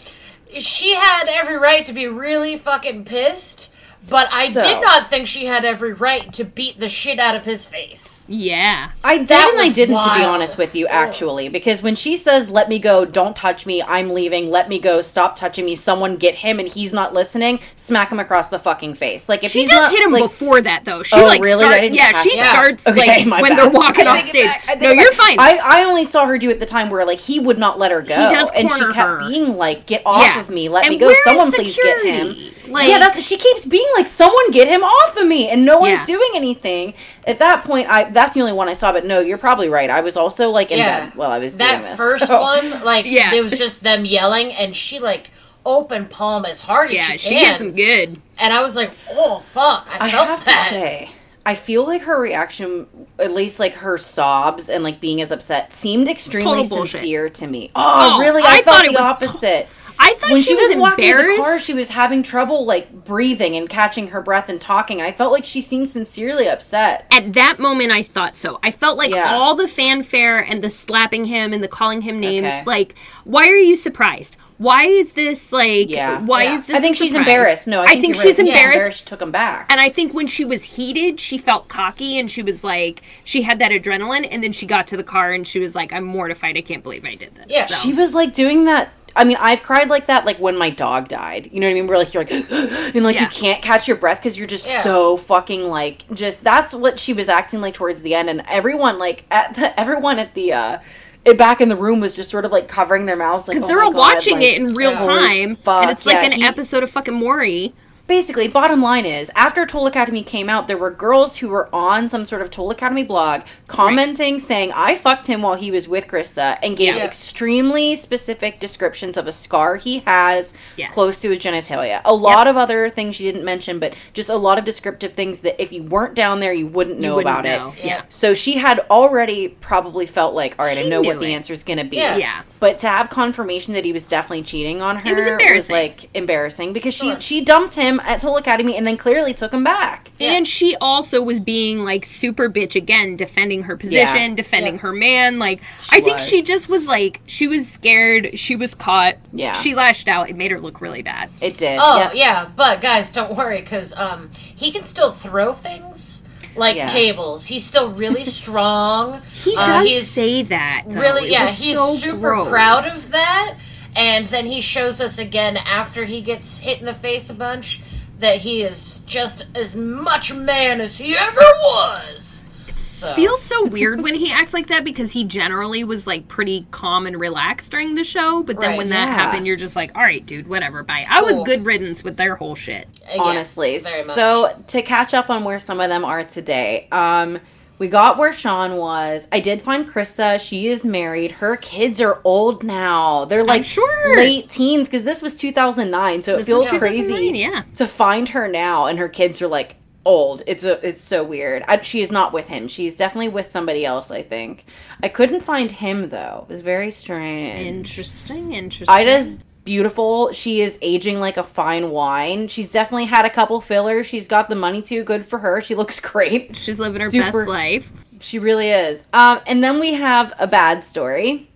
She 0.59 0.93
had 0.93 1.25
every 1.29 1.57
right 1.57 1.85
to 1.85 1.93
be 1.93 2.07
really 2.07 2.57
fucking 2.57 3.05
pissed. 3.05 3.71
But 4.09 4.27
I 4.33 4.49
So- 4.49 4.61
did 4.61 4.81
not 4.81 5.09
think 5.09 5.27
she 5.27 5.45
had 5.45 5.63
every 5.63 5.93
right 5.93 6.31
to 6.33 6.43
beat 6.43 6.79
the 6.79 6.89
shit 6.89 7.19
out 7.19 7.35
of 7.35 7.45
his 7.45 7.65
face. 7.65 8.25
Yeah. 8.27 8.89
I 9.03 9.17
did 9.19 9.27
That 9.29 9.51
and 9.53 9.61
I 9.61 9.69
didn't, 9.69 9.95
to 9.95 10.13
be 10.15 10.23
honest 10.23 10.57
with 10.57 10.75
you, 10.75 10.87
actually. 10.87 11.47
Because 11.49 11.81
when 11.81 11.95
she 11.95 12.17
says, 12.17 12.49
let 12.49 12.67
me 12.69 12.79
go, 12.79 13.05
don't 13.05 13.35
touch 13.35 13.65
me, 13.65 13.81
I'm 13.81 14.09
leaving, 14.13 14.51
let 14.51 14.67
me 14.69 14.77
go, 14.77 15.01
stop 15.01 15.35
touching 15.35 15.65
me, 15.65 15.75
someone 15.75 16.17
get 16.17 16.35
him, 16.35 16.59
and 16.59 16.67
he's 16.67 16.91
not 16.93 17.13
listening, 17.13 17.59
smack 17.75 18.11
him 18.11 18.19
across 18.19 18.49
the 18.49 18.59
fucking 18.59 18.95
face. 18.95 19.29
Like, 19.29 19.43
if 19.43 19.51
She 19.51 19.61
he's 19.61 19.69
does 19.69 19.79
not, 19.79 19.91
hit 19.91 20.01
him 20.05 20.11
like, 20.11 20.23
before 20.23 20.61
that 20.61 20.83
though. 20.85 21.01
She 21.03 21.19
Oh, 21.19 21.25
like 21.25 21.41
really? 21.41 21.63
Start, 21.63 21.83
yeah, 21.93 22.21
she 22.21 22.35
that. 22.37 22.51
starts 22.51 22.87
Okay, 22.87 23.25
like 23.25 23.41
when 23.41 23.51
bad. 23.55 23.57
they're 23.57 23.69
walking 23.71 24.07
off 24.07 24.21
stage. 24.23 24.45
back, 24.47 24.63
I 24.67 24.73
take 24.73 24.81
No, 24.81 24.89
it 24.91 24.97
you're 24.97 25.11
fine. 25.13 25.39
I, 25.39 25.59
I 25.63 25.83
only 25.85 26.05
saw 26.05 26.25
her 26.25 26.37
do 26.37 26.49
it 26.49 26.59
the 26.59 26.65
time 26.65 26.89
where, 26.89 27.05
like, 27.05 27.19
he 27.19 27.39
would 27.39 27.57
not 27.57 27.79
let 27.79 27.91
her 27.91 28.01
go. 28.01 28.15
He 28.27 28.33
does 28.35 28.51
and 28.51 28.69
she 28.69 28.79
kept 28.79 28.95
her. 28.97 29.19
being 29.29 29.55
like, 29.57 29.85
get 29.85 30.01
off 30.05 30.21
Yeah. 30.23 30.39
of 30.41 30.49
me, 30.49 30.67
let 30.69 30.85
And 30.85 30.91
me 30.93 30.97
go, 30.99 31.13
someone 31.23 31.51
please 31.51 31.77
get 31.81 32.05
him. 32.05 32.35
Like- 32.73 32.89
yeah, 32.89 32.99
that's 32.99 33.23
she 33.23 33.37
keeps 33.37 33.65
being 33.65 33.85
like, 33.95 34.07
someone 34.07 34.51
get 34.51 34.67
him 34.67 34.83
off 34.83 35.15
of 35.17 35.25
me, 35.27 35.49
and 35.49 35.63
no 35.65 35.77
one's 35.77 35.99
Yeah. 35.99 36.05
doing 36.17 36.29
anything. 36.35 36.93
At 37.25 37.39
that 37.39 37.63
point, 37.63 37.87
I 37.89 38.05
that's 38.11 38.33
the 38.33 38.41
only 38.41 38.53
one 38.53 38.67
I 38.67 38.73
saw. 38.73 38.91
But 38.91 39.05
no, 39.05 39.19
you're 39.19 39.37
probably 39.37 39.69
right. 39.69 39.89
I 39.89 40.01
was 40.01 40.17
also 40.17 40.49
like 40.49 40.71
in 40.71 40.79
Yeah. 40.79 41.05
bed 41.05 41.15
while 41.15 41.31
I 41.31 41.39
was 41.39 41.53
doing 41.53 41.69
That 41.69 41.81
this. 41.83 41.95
first 41.97 42.27
so- 42.27 42.41
one, 42.41 42.83
like, 42.83 43.05
Yeah. 43.09 43.33
it 43.33 43.41
was 43.43 43.53
just 43.53 43.83
them 43.83 44.05
yelling, 44.05 44.51
and 44.53 44.75
she, 44.75 44.99
like, 44.99 45.31
open 45.65 46.05
palm 46.07 46.43
as 46.45 46.61
hard 46.61 46.89
as 46.89 46.95
Yeah, 46.95 47.07
she 47.11 47.17
she 47.19 47.29
can. 47.35 47.45
hits 47.51 47.61
him 47.61 47.71
good. 47.73 48.21
And 48.37 48.53
I 48.53 48.61
was 48.61 48.75
like, 48.75 48.91
oh 49.11 49.39
fuck! 49.39 49.87
I, 49.89 50.05
I 50.05 50.07
have 50.09 50.43
that. 50.45 50.63
to 50.69 50.69
say, 50.75 51.09
I 51.45 51.55
feel 51.55 51.85
like 51.85 52.01
her 52.03 52.19
reaction, 52.19 52.87
at 53.19 53.31
least 53.31 53.59
like 53.59 53.75
her 53.75 53.97
sobs 53.97 54.67
and 54.69 54.83
like 54.83 54.99
being 54.99 55.21
as 55.21 55.31
upset, 55.31 55.71
seemed 55.73 56.09
extremely 56.09 56.63
Total 56.63 56.77
bullshit. 56.77 56.99
sincere 57.01 57.29
to 57.29 57.47
me. 57.47 57.71
Oh, 57.75 58.15
Oh, 58.15 58.19
really? 58.19 58.41
I 58.43 58.57
I, 58.57 58.61
thought 58.61 58.81
the 58.83 58.89
it 58.91 58.93
was 58.93 59.05
to- 59.07 59.13
opposite. 59.13 59.67
I 59.99 60.13
thought 60.15 60.31
when 60.31 60.41
she, 60.41 60.49
she, 60.49 60.55
was, 60.55 60.75
was, 60.75 60.81
walking 60.81 61.05
in 61.05 61.17
the 61.17 61.37
car, 61.37 61.59
she 61.59 61.73
was 61.73 61.89
having 61.89 62.23
trouble 62.23 62.65
like 62.65 62.91
breathing 63.05 63.55
and 63.55 63.69
catching 63.69 64.09
her 64.09 64.21
breath 64.21 64.49
and 64.49 64.59
talking. 64.59 65.01
I 65.01 65.11
felt 65.11 65.31
like 65.31 65.45
she 65.45 65.61
seemed 65.61 65.87
sincerely 65.87 66.47
upset. 66.47 67.05
At 67.11 67.33
that 67.33 67.59
moment, 67.59 67.91
I 67.91 68.03
thought 68.03 68.37
so. 68.37 68.59
I 68.63 68.71
felt 68.71 68.97
like 68.97 69.13
Yeah. 69.13 69.33
all 69.35 69.55
the 69.55 69.67
fanfare 69.67 70.39
and 70.39 70.63
the 70.63 70.69
slapping 70.69 71.25
him 71.25 71.53
and 71.53 71.63
the 71.63 71.67
calling 71.67 72.01
him 72.01 72.19
names. 72.19 72.45
Okay. 72.45 72.63
Like, 72.65 72.95
why 73.23 73.47
are 73.47 73.55
you 73.55 73.75
surprised? 73.75 74.37
Why 74.57 74.83
is 74.83 75.13
this 75.13 75.51
like? 75.51 75.89
Yeah. 75.89 76.19
Why 76.21 76.43
Yeah. 76.43 76.55
is 76.55 76.65
this? 76.67 76.75
I 76.75 76.79
think 76.79 76.95
she's 76.95 77.15
embarrassed. 77.15 77.67
No, 77.67 77.81
I 77.81 77.87
think, 77.87 78.01
think 78.01 78.15
she's 78.15 78.39
right. 78.39 78.47
Embarrassed. 78.47 78.99
She 78.99 79.05
took 79.05 79.21
him 79.21 79.31
back. 79.31 79.65
And 79.69 79.81
I 79.81 79.89
think 79.89 80.13
when 80.13 80.27
she 80.27 80.45
was 80.45 80.75
heated, 80.75 81.19
she 81.19 81.37
felt 81.37 81.67
cocky 81.67 82.17
and 82.19 82.29
she 82.29 82.41
was 82.43 82.63
like, 82.63 83.01
she 83.23 83.41
had 83.41 83.59
that 83.59 83.71
adrenaline. 83.71 84.27
And 84.29 84.43
then 84.43 84.53
she 84.53 84.65
got 84.65 84.87
to 84.87 84.97
the 84.97 85.03
car 85.03 85.33
and 85.33 85.45
she 85.47 85.59
was 85.59 85.75
like, 85.75 85.91
I'm 85.91 86.03
mortified. 86.05 86.55
I 86.55 86.61
can't 86.61 86.83
believe 86.83 87.05
I 87.05 87.15
did 87.15 87.35
this. 87.35 87.47
Yeah. 87.49 87.65
So- 87.65 87.75
She 87.75 87.93
was 87.93 88.13
like 88.13 88.33
doing 88.33 88.65
that. 88.65 88.93
I 89.15 89.23
mean, 89.25 89.37
I've 89.39 89.61
cried 89.63 89.89
like 89.89 90.07
that, 90.07 90.25
like 90.25 90.39
when 90.39 90.57
my 90.57 90.69
dog 90.69 91.07
died. 91.07 91.49
You 91.51 91.59
know 91.59 91.67
what 91.67 91.71
I 91.71 91.73
mean? 91.75 91.87
Where 91.87 91.97
like 91.97 92.13
you're 92.13 92.23
like, 92.23 92.31
and 92.95 93.03
like 93.03 93.15
Yeah. 93.15 93.23
you 93.23 93.27
can't 93.29 93.61
catch 93.61 93.87
your 93.87 93.97
breath 93.97 94.19
because 94.19 94.37
you're 94.37 94.47
just 94.47 94.69
Yeah. 94.69 94.81
so 94.81 95.17
fucking 95.17 95.69
like, 95.69 96.03
just 96.13 96.43
that's 96.43 96.73
what 96.73 96.99
she 96.99 97.13
was 97.13 97.29
acting 97.29 97.61
like 97.61 97.73
towards 97.75 98.01
the 98.01 98.15
end. 98.15 98.29
And 98.29 98.43
everyone 98.47 98.97
like 98.99 99.25
at 99.29 99.55
the, 99.55 99.79
everyone 99.79 100.19
at 100.19 100.33
the 100.33 100.53
uh, 100.53 100.79
it, 101.25 101.37
back 101.37 101.61
in 101.61 101.69
the 101.69 101.75
room 101.75 101.99
was 101.99 102.15
just 102.15 102.29
sort 102.29 102.43
of 102.43 102.51
like 102.51 102.67
covering 102.67 103.05
their 103.05 103.15
mouths, 103.15 103.47
like 103.47 103.55
because 103.55 103.65
oh 103.65 103.67
they're 103.73 103.83
all 103.83 103.91
God, 103.91 103.97
watching 104.15 104.35
like- 104.35 104.43
it 104.43 104.57
in 104.61 104.73
real 104.73 104.91
Yeah. 104.91 104.99
time, 104.99 105.55
fuck, 105.57 105.83
and 105.83 105.91
it's 105.91 106.05
like 106.05 106.17
an 106.25 106.31
he- 106.33 106.43
episode 106.43 106.83
of 106.83 106.89
fucking 106.89 107.13
Maury. 107.13 107.73
Basically 108.05 108.49
bottom 108.49 108.81
line 108.81 109.05
is 109.05 109.31
after 109.33 109.65
tool 109.65 109.87
academy 109.87 110.23
came 110.23 110.49
out 110.49 110.67
there 110.67 110.77
were 110.77 110.91
girls 110.91 111.37
who 111.37 111.47
were 111.47 111.69
on 111.73 112.09
some 112.09 112.25
sort 112.25 112.41
of 112.41 112.51
tool 112.51 112.69
academy 112.69 113.01
blog 113.03 113.41
commenting 113.67 114.39
saying 114.39 114.71
i 114.75 114.93
fucked 114.93 115.27
him 115.27 115.41
while 115.41 115.55
he 115.55 115.71
was 115.71 115.87
with 115.87 116.07
krista 116.07 116.59
and 116.61 116.75
gave 116.75 116.95
Yeah. 116.97 117.05
extremely 117.05 117.95
specific 117.95 118.59
descriptions 118.59 119.15
of 119.15 119.25
a 119.25 119.31
scar 119.31 119.77
he 119.77 119.99
has 120.05 120.53
Yes. 120.75 120.93
close 120.93 121.21
to 121.21 121.29
his 121.29 121.39
genitalia 121.39 122.01
a 122.03 122.13
lot 122.13 122.45
of 122.45 122.57
other 122.57 122.89
things 122.89 123.15
she 123.15 123.23
didn't 123.23 123.45
mention 123.45 123.79
but 123.79 123.93
just 124.13 124.29
a 124.29 124.35
lot 124.35 124.57
of 124.57 124.65
descriptive 124.65 125.13
things 125.13 125.39
that 125.39 125.59
if 125.61 125.71
you 125.71 125.81
weren't 125.83 126.13
down 126.13 126.39
there 126.41 126.53
you 126.53 126.67
wouldn't 126.67 126.99
know 126.99 127.15
wouldn't 127.15 127.31
about 127.39 127.45
know. 127.45 127.73
it 127.79 127.85
Yeah. 127.85 128.01
so 128.09 128.33
she 128.33 128.57
had 128.57 128.79
already 128.91 129.47
probably 129.47 130.05
felt 130.05 130.35
like 130.35 130.55
all 130.59 130.65
right 130.65 130.77
i 130.77 130.81
know 130.81 130.99
what 131.01 131.15
knew 131.15 131.25
the 131.27 131.33
answer 131.33 131.53
is 131.53 131.63
going 131.63 131.79
to 131.79 131.85
be 131.85 131.97
Yeah. 131.97 132.17
Yeah. 132.17 132.41
but 132.59 132.79
to 132.79 132.87
have 132.89 133.09
confirmation 133.09 133.73
that 133.75 133.85
he 133.85 133.93
was 133.93 134.03
definitely 134.03 134.43
cheating 134.43 134.81
on 134.81 134.97
her 134.97 135.09
It 135.09 135.15
was 135.15 135.25
embarrassing. 135.25 135.73
like 135.75 136.09
embarrassing 136.13 136.73
because 136.73 136.93
Sure. 136.93 137.15
she 137.19 137.33
she 137.39 137.41
dumped 137.41 137.75
him 137.75 137.92
at 138.01 138.21
Tool 138.21 138.37
Academy 138.37 138.75
and 138.77 138.85
then 138.85 138.97
clearly 138.97 139.33
took 139.33 139.53
him 139.53 139.63
back. 139.63 140.11
And 140.19 140.47
she 140.47 140.75
also 140.79 141.21
was 141.21 141.39
being 141.39 141.83
like 141.83 142.05
super 142.05 142.49
bitch 142.49 142.75
again, 142.75 143.15
defending 143.15 143.63
her 143.63 143.75
position, 143.75 144.31
Yeah. 144.31 144.35
defending 144.35 144.75
Yeah. 144.75 144.81
her 144.81 144.93
man. 144.93 145.39
Like, 145.39 145.61
I 145.91 145.99
think 146.01 146.17
was. 146.17 146.27
she 146.29 146.41
just 146.41 146.69
was 146.69 146.87
like, 146.87 147.21
she 147.27 147.47
was 147.47 147.69
scared. 147.69 148.37
She 148.39 148.55
was 148.55 148.73
caught. 148.75 149.15
Yeah. 149.33 149.51
She 149.53 149.75
lashed 149.75 150.07
out. 150.07 150.29
It 150.29 150.35
made 150.37 150.51
her 150.51 150.59
look 150.59 150.79
really 150.81 151.01
bad. 151.01 151.29
It 151.41 151.57
did. 151.57 151.79
Oh 151.81 151.97
yeah. 151.97 152.11
yeah. 152.13 152.49
but 152.55 152.81
guys, 152.81 153.09
don't 153.09 153.35
worry 153.35 153.59
because 153.61 153.93
um, 153.97 154.29
he 154.55 154.71
can 154.71 154.83
still 154.83 155.11
throw 155.11 155.51
things 155.53 156.23
like 156.55 156.75
Yeah. 156.75 156.87
tables. 156.87 157.45
He's 157.47 157.65
still 157.65 157.89
really 157.91 158.23
strong. 158.41 159.21
He 159.33 159.55
Uh, 159.57 159.65
does 159.65 159.87
he's 159.89 160.07
say 160.07 160.43
that. 160.43 160.83
though. 160.87 161.01
really 161.01 161.25
It 161.25 161.31
yeah. 161.31 161.45
was 161.45 161.61
He's 161.61 161.75
so 161.77 161.93
super 161.95 162.17
gross. 162.19 162.49
proud 162.49 162.85
of 162.87 163.11
that. 163.11 163.55
And 163.95 164.27
then 164.27 164.45
he 164.45 164.61
shows 164.61 164.99
us 164.99 165.17
again 165.19 165.57
after 165.57 166.05
he 166.05 166.21
gets 166.21 166.57
hit 166.57 166.79
in 166.79 166.85
the 166.85 166.93
face 166.93 167.29
a 167.29 167.33
bunch 167.33 167.81
that 168.19 168.37
he 168.41 168.61
is 168.61 168.99
just 169.05 169.45
as 169.55 169.75
much 169.75 170.33
man 170.33 170.81
as 170.81 170.97
he 170.97 171.13
ever 171.15 171.41
was. 171.41 172.43
It 172.67 173.15
feels 173.15 173.41
so 173.41 173.65
weird 173.67 174.01
when 174.01 174.15
he 174.15 174.31
acts 174.31 174.53
like 174.53 174.67
that 174.67 174.83
because 174.83 175.11
he 175.11 175.25
generally 175.25 175.83
was 175.83 176.07
like 176.07 176.27
pretty 176.27 176.65
calm 176.71 177.05
and 177.05 177.19
relaxed 177.19 177.71
during 177.71 177.93
the 177.95 178.03
show. 178.03 178.41
But 178.41 178.59
then 178.59 178.71
Right. 178.71 178.77
when 178.77 178.89
that 178.89 179.09
Yeah. 179.09 179.13
happened, 179.13 179.45
you're 179.45 179.57
just 179.57 179.75
like, 179.75 179.91
all 179.95 180.01
right, 180.01 180.25
dude, 180.25 180.47
whatever, 180.47 180.81
bye. 180.83 181.05
I 181.07 181.21
was 181.21 181.39
good 181.41 181.65
riddance 181.65 182.03
with 182.03 182.17
their 182.17 182.35
whole 182.35 182.55
shit. 182.55 182.87
Yes, 183.07 183.17
honestly. 183.19 183.77
very 183.77 184.05
much. 184.05 184.15
so 184.15 184.55
to 184.67 184.81
catch 184.81 185.13
up 185.13 185.29
on 185.29 185.43
where 185.43 185.59
some 185.59 185.79
of 185.79 185.89
them 185.89 186.03
are 186.03 186.23
today, 186.23 186.87
um, 186.91 187.39
we 187.83 187.89
got 187.89 188.17
where 188.17 188.31
Sean 188.31 188.77
was. 188.77 189.27
I 189.29 189.41
did 189.41 189.61
find 189.61 189.85
Krista. 189.85 190.39
She 190.39 190.67
is 190.67 190.85
married. 190.85 191.33
Her 191.33 191.57
kids 191.57 191.99
are 191.99 192.21
old 192.23 192.63
now. 192.63 193.25
They're 193.25 193.43
like 193.43 193.65
sure. 193.65 194.15
late 194.15 194.47
teens 194.47 194.87
because 194.87 195.03
this 195.03 195.21
was 195.21 195.35
2009. 195.35 196.21
So 196.21 196.35
it 196.35 196.37
This 196.37 196.49
was 196.49 196.69
feels 196.69 196.79
crazy 196.79 197.37
yeah. 197.37 197.63
to 197.75 197.85
find 197.85 198.29
her 198.29 198.47
now 198.47 198.85
and 198.85 198.99
her 198.99 199.09
kids 199.09 199.41
are 199.41 199.49
like 199.49 199.75
old. 200.05 200.43
It's 200.47 200.63
a, 200.63 200.79
it's 200.87 201.03
so 201.03 201.25
weird. 201.25 201.65
I, 201.67 201.81
she 201.81 201.99
is 201.99 202.09
not 202.09 202.31
with 202.31 202.47
him. 202.47 202.69
She's 202.69 202.95
definitely 202.95 203.27
with 203.27 203.51
somebody 203.51 203.85
else. 203.85 204.11
I 204.11 204.21
think. 204.21 204.63
I 205.01 205.09
couldn't 205.09 205.41
find 205.41 205.69
him 205.69 206.07
though. 206.07 206.45
It 206.47 206.53
was 206.53 206.61
very 206.61 206.89
strange. 206.89 207.67
Interesting, 207.67 208.53
interesting. 208.53 208.95
Ida's 208.95 209.43
beautiful. 209.63 210.31
She 210.33 210.61
is 210.61 210.77
aging 210.81 211.19
like 211.19 211.37
a 211.37 211.43
fine 211.43 211.89
wine. 211.91 212.47
She's 212.47 212.69
definitely 212.69 213.05
had 213.05 213.25
a 213.25 213.29
couple 213.29 213.59
fillers. 213.61 214.05
She's 214.05 214.27
got 214.27 214.49
the 214.49 214.55
money 214.55 214.81
too. 214.81 215.03
Good 215.03 215.25
for 215.25 215.39
her. 215.39 215.61
She 215.61 215.75
looks 215.75 215.99
great. 216.11 216.55
She's 216.55 216.79
living 216.79 217.01
her 217.01 217.09
Super- 217.09 217.45
best 217.45 217.49
life. 217.49 217.93
She 218.19 218.39
really 218.39 218.69
is. 218.69 219.03
Um, 219.11 219.41
and 219.47 219.63
then 219.63 219.79
we 219.79 219.93
have 219.93 220.33
a 220.39 220.47
bad 220.47 220.83
story, 220.83 221.49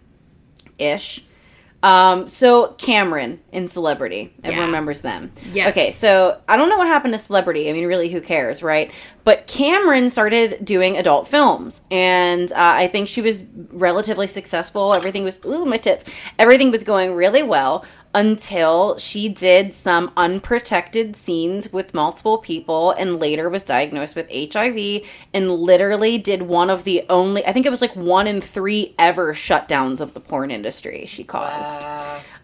ish. 0.78 1.24
Um, 1.84 2.28
so 2.28 2.69
Cameron 2.80 3.39
in 3.51 3.67
Celebrity, 3.67 4.34
everyone 4.43 4.57
Yeah. 4.61 4.65
remembers 4.65 5.01
them. 5.01 5.32
Yes. 5.53 5.69
Okay, 5.69 5.91
so 5.91 6.41
I 6.49 6.57
don't 6.57 6.69
know 6.69 6.78
what 6.78 6.88
happened 6.88 7.13
to 7.13 7.17
Celebrity. 7.19 7.69
I 7.69 7.73
mean, 7.73 7.86
really, 7.86 8.09
who 8.09 8.19
cares, 8.19 8.63
right? 8.63 8.91
But 9.23 9.45
Cameron 9.45 10.09
started 10.09 10.65
doing 10.65 10.97
adult 10.97 11.28
films, 11.28 11.82
and 11.91 12.51
uh, 12.51 12.55
I 12.57 12.88
think 12.88 13.09
she 13.09 13.21
was 13.21 13.43
relatively 13.71 14.25
successful. 14.28 14.93
Everything 14.93 15.23
was 15.23 15.39
ooh 15.45 15.65
my 15.65 15.78
tits. 15.78 16.05
Everything 16.39 16.71
was 16.71 16.84
going 16.84 17.13
really 17.13 17.43
well 17.43 17.86
until 18.18 18.97
she 18.97 19.30
did 19.30 19.76
some 19.76 20.11
unprotected 20.18 21.15
scenes 21.15 21.72
with 21.72 21.93
multiple 21.93 22.39
people 22.39 22.89
and 22.93 23.20
later 23.20 23.47
was 23.47 23.61
diagnosed 23.61 24.15
with 24.15 24.28
HIV 24.32 25.07
and 25.36 25.51
literally 25.51 26.18
did 26.18 26.41
one 26.41 26.72
of 26.72 26.84
the 26.84 27.05
only 27.11 27.45
I 27.45 27.53
think 27.53 27.68
it 27.68 27.70
was 27.70 27.80
like 27.80 27.95
one 27.95 28.26
in 28.26 28.41
3 28.41 28.95
ever 28.97 29.36
shutdowns 29.36 30.01
of 30.01 30.15
the 30.15 30.20
porn 30.20 30.49
industry 30.49 31.05
she 31.05 31.24
caused. 31.24 31.80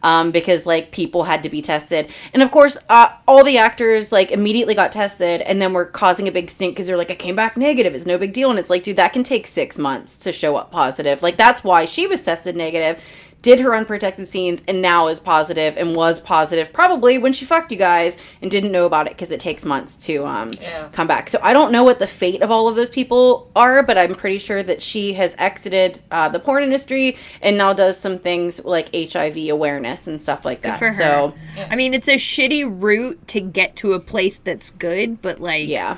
Um, 0.03 0.29
because 0.29 0.67
like 0.67 0.91
people 0.91 1.23
had 1.23 1.41
to 1.43 1.49
be 1.49 1.61
tested, 1.61 2.11
and 2.33 2.43
of 2.43 2.51
course, 2.51 2.77
uh, 2.89 3.07
all 3.25 3.41
the 3.45 3.57
actors 3.57 4.11
like 4.11 4.31
immediately 4.31 4.75
got 4.75 4.91
tested, 4.91 5.41
and 5.41 5.61
then 5.61 5.71
were 5.71 5.85
causing 5.85 6.27
a 6.27 6.31
big 6.31 6.49
stink 6.49 6.75
because 6.75 6.87
they're 6.87 6.97
like, 6.97 7.09
"I 7.09 7.15
came 7.15 7.37
back 7.37 7.55
negative. 7.55 7.95
It's 7.95 8.05
no 8.05 8.17
big 8.17 8.33
deal." 8.33 8.49
And 8.49 8.59
it's 8.59 8.69
like, 8.69 8.83
dude, 8.83 8.97
that 8.97 9.13
can 9.13 9.23
take 9.23 9.47
six 9.47 9.79
months 9.79 10.17
to 10.17 10.33
show 10.33 10.57
up 10.57 10.71
positive. 10.71 11.23
Like 11.23 11.37
that's 11.37 11.63
why 11.63 11.85
she 11.85 12.05
was 12.05 12.19
tested 12.19 12.57
negative, 12.57 13.01
did 13.43 13.59
her 13.59 13.75
unprotected 13.75 14.27
scenes, 14.27 14.63
and 14.67 14.81
now 14.81 15.07
is 15.07 15.19
positive 15.19 15.77
and 15.77 15.95
was 15.95 16.19
positive 16.19 16.73
probably 16.73 17.17
when 17.19 17.31
she 17.33 17.45
fucked 17.45 17.71
you 17.71 17.77
guys 17.77 18.17
and 18.41 18.49
didn't 18.49 18.71
know 18.71 18.85
about 18.87 19.05
it 19.05 19.11
because 19.13 19.31
it 19.31 19.39
takes 19.39 19.63
months 19.63 19.95
to 20.07 20.25
um 20.25 20.53
Yeah. 20.53 20.87
come 20.91 21.05
back. 21.05 21.29
So 21.29 21.37
I 21.43 21.53
don't 21.53 21.71
know 21.71 21.83
what 21.83 21.99
the 21.99 22.07
fate 22.07 22.41
of 22.41 22.49
all 22.49 22.67
of 22.67 22.75
those 22.75 22.89
people 22.89 23.51
are, 23.55 23.83
but 23.83 23.97
I'm 23.97 24.15
pretty 24.15 24.39
sure 24.39 24.63
that 24.63 24.81
she 24.81 25.13
has 25.13 25.35
exited 25.37 25.99
uh, 26.09 26.29
the 26.29 26.39
porn 26.39 26.63
industry 26.63 27.17
and 27.41 27.57
now 27.57 27.73
does 27.73 27.99
some 27.99 28.17
things 28.17 28.63
like 28.65 28.89
HIV 28.95 29.37
awareness 29.49 30.07
and 30.07 30.21
stuff 30.23 30.45
like 30.45 30.61
that. 30.61 30.79
for 30.79 30.85
her. 30.87 30.91
So 30.93 31.33
I 31.69 31.75
mean, 31.75 31.93
it's 31.93 32.07
a 32.07 32.15
shitty 32.15 32.63
route 32.81 33.27
to 33.27 33.41
get 33.41 33.75
to 33.77 33.93
a 33.93 33.99
place 33.99 34.37
that's 34.37 34.71
good, 34.71 35.21
but 35.21 35.39
like, 35.39 35.67
yeah. 35.67 35.97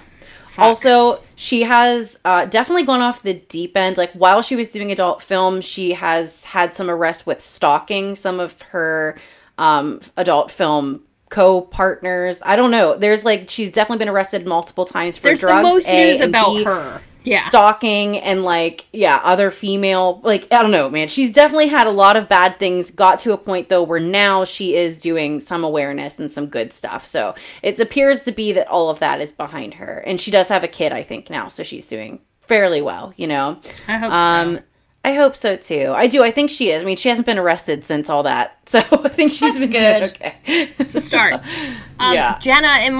Also, 0.63 1.21
she 1.35 1.63
has 1.63 2.19
uh, 2.25 2.45
definitely 2.45 2.83
gone 2.83 3.01
off 3.01 3.21
the 3.23 3.33
deep 3.33 3.75
end. 3.75 3.97
Like 3.97 4.11
while 4.13 4.41
she 4.41 4.55
was 4.55 4.69
doing 4.69 4.91
adult 4.91 5.21
film, 5.21 5.61
she 5.61 5.93
has 5.93 6.43
had 6.45 6.75
some 6.75 6.89
arrests 6.89 7.25
with 7.25 7.41
stalking 7.41 8.15
some 8.15 8.39
of 8.39 8.61
her 8.63 9.17
um, 9.57 10.01
adult 10.17 10.51
film 10.51 11.03
co-partners. 11.29 12.41
I 12.45 12.55
don't 12.55 12.71
know. 12.71 12.97
There's 12.97 13.25
like 13.25 13.49
she's 13.49 13.71
definitely 13.71 14.05
been 14.05 14.13
arrested 14.13 14.45
multiple 14.45 14.85
times 14.85 15.17
for 15.17 15.23
there's 15.23 15.41
the 15.41 15.47
drugs. 15.47 15.63
most 15.63 15.89
A, 15.89 15.93
news 15.93 16.21
about 16.21 16.51
B, 16.51 16.63
her. 16.63 17.01
Yeah. 17.25 17.41
stalking 17.49 18.17
and 18.19 18.43
like 18.43 18.85
yeah 18.93 19.19
other 19.23 19.51
female 19.51 20.21
like 20.23 20.47
i 20.51 20.61
don't 20.61 20.71
know 20.71 20.89
man 20.89 21.07
she's 21.07 21.31
definitely 21.33 21.67
had 21.67 21.87
a 21.87 21.91
lot 21.91 22.15
of 22.15 22.29
bad 22.29 22.59
things 22.59 22.91
got 22.91 23.19
to 23.21 23.33
a 23.33 23.37
point 23.37 23.67
though 23.69 23.83
where 23.83 23.99
now 23.99 24.45
she 24.45 24.75
is 24.75 24.97
doing 24.97 25.39
some 25.39 25.63
awareness 25.63 26.17
and 26.19 26.29
some 26.31 26.45
good 26.47 26.71
stuff 26.71 27.05
so 27.05 27.33
it 27.63 27.79
appears 27.79 28.21
to 28.21 28.31
be 28.31 28.51
that 28.53 28.67
all 28.67 28.89
of 28.89 28.99
that 28.99 29.19
is 29.19 29.31
behind 29.31 29.73
her 29.75 29.97
and 30.05 30.21
she 30.21 30.29
does 30.31 30.47
have 30.49 30.63
a 30.63 30.67
kid 30.67 30.91
i 30.93 31.01
think 31.03 31.29
now 31.29 31.49
so 31.49 31.63
she's 31.63 31.85
doing 31.87 32.19
fairly 32.41 32.81
well 32.81 33.11
you 33.17 33.25
know 33.27 33.59
I 33.87 33.97
hope 33.97 34.11
um 34.11 34.57
so. 34.57 34.63
I 35.03 35.13
hope 35.13 35.35
so 35.35 35.55
too. 35.55 35.93
I 35.95 36.07
do. 36.07 36.23
I 36.23 36.31
think 36.31 36.49
she 36.49 36.71
is. 36.71 36.81
I 36.81 36.85
mean, 36.87 36.97
she 36.97 37.09
hasn't 37.09 37.27
been 37.27 37.37
arrested 37.37 37.85
since 37.85 38.09
all 38.09 38.23
that, 38.23 38.57
so 38.65 38.79
I 38.79 39.07
think 39.09 39.33
she's 39.33 39.53
That's 39.59 39.71
been 39.71 39.71
good. 39.71 40.03
okay. 40.15 40.71
A 40.79 40.99
start. 40.99 41.33
Um, 41.99 42.15
Yeah. 42.15 42.39
Jenna 42.39 42.69
and 42.79 42.95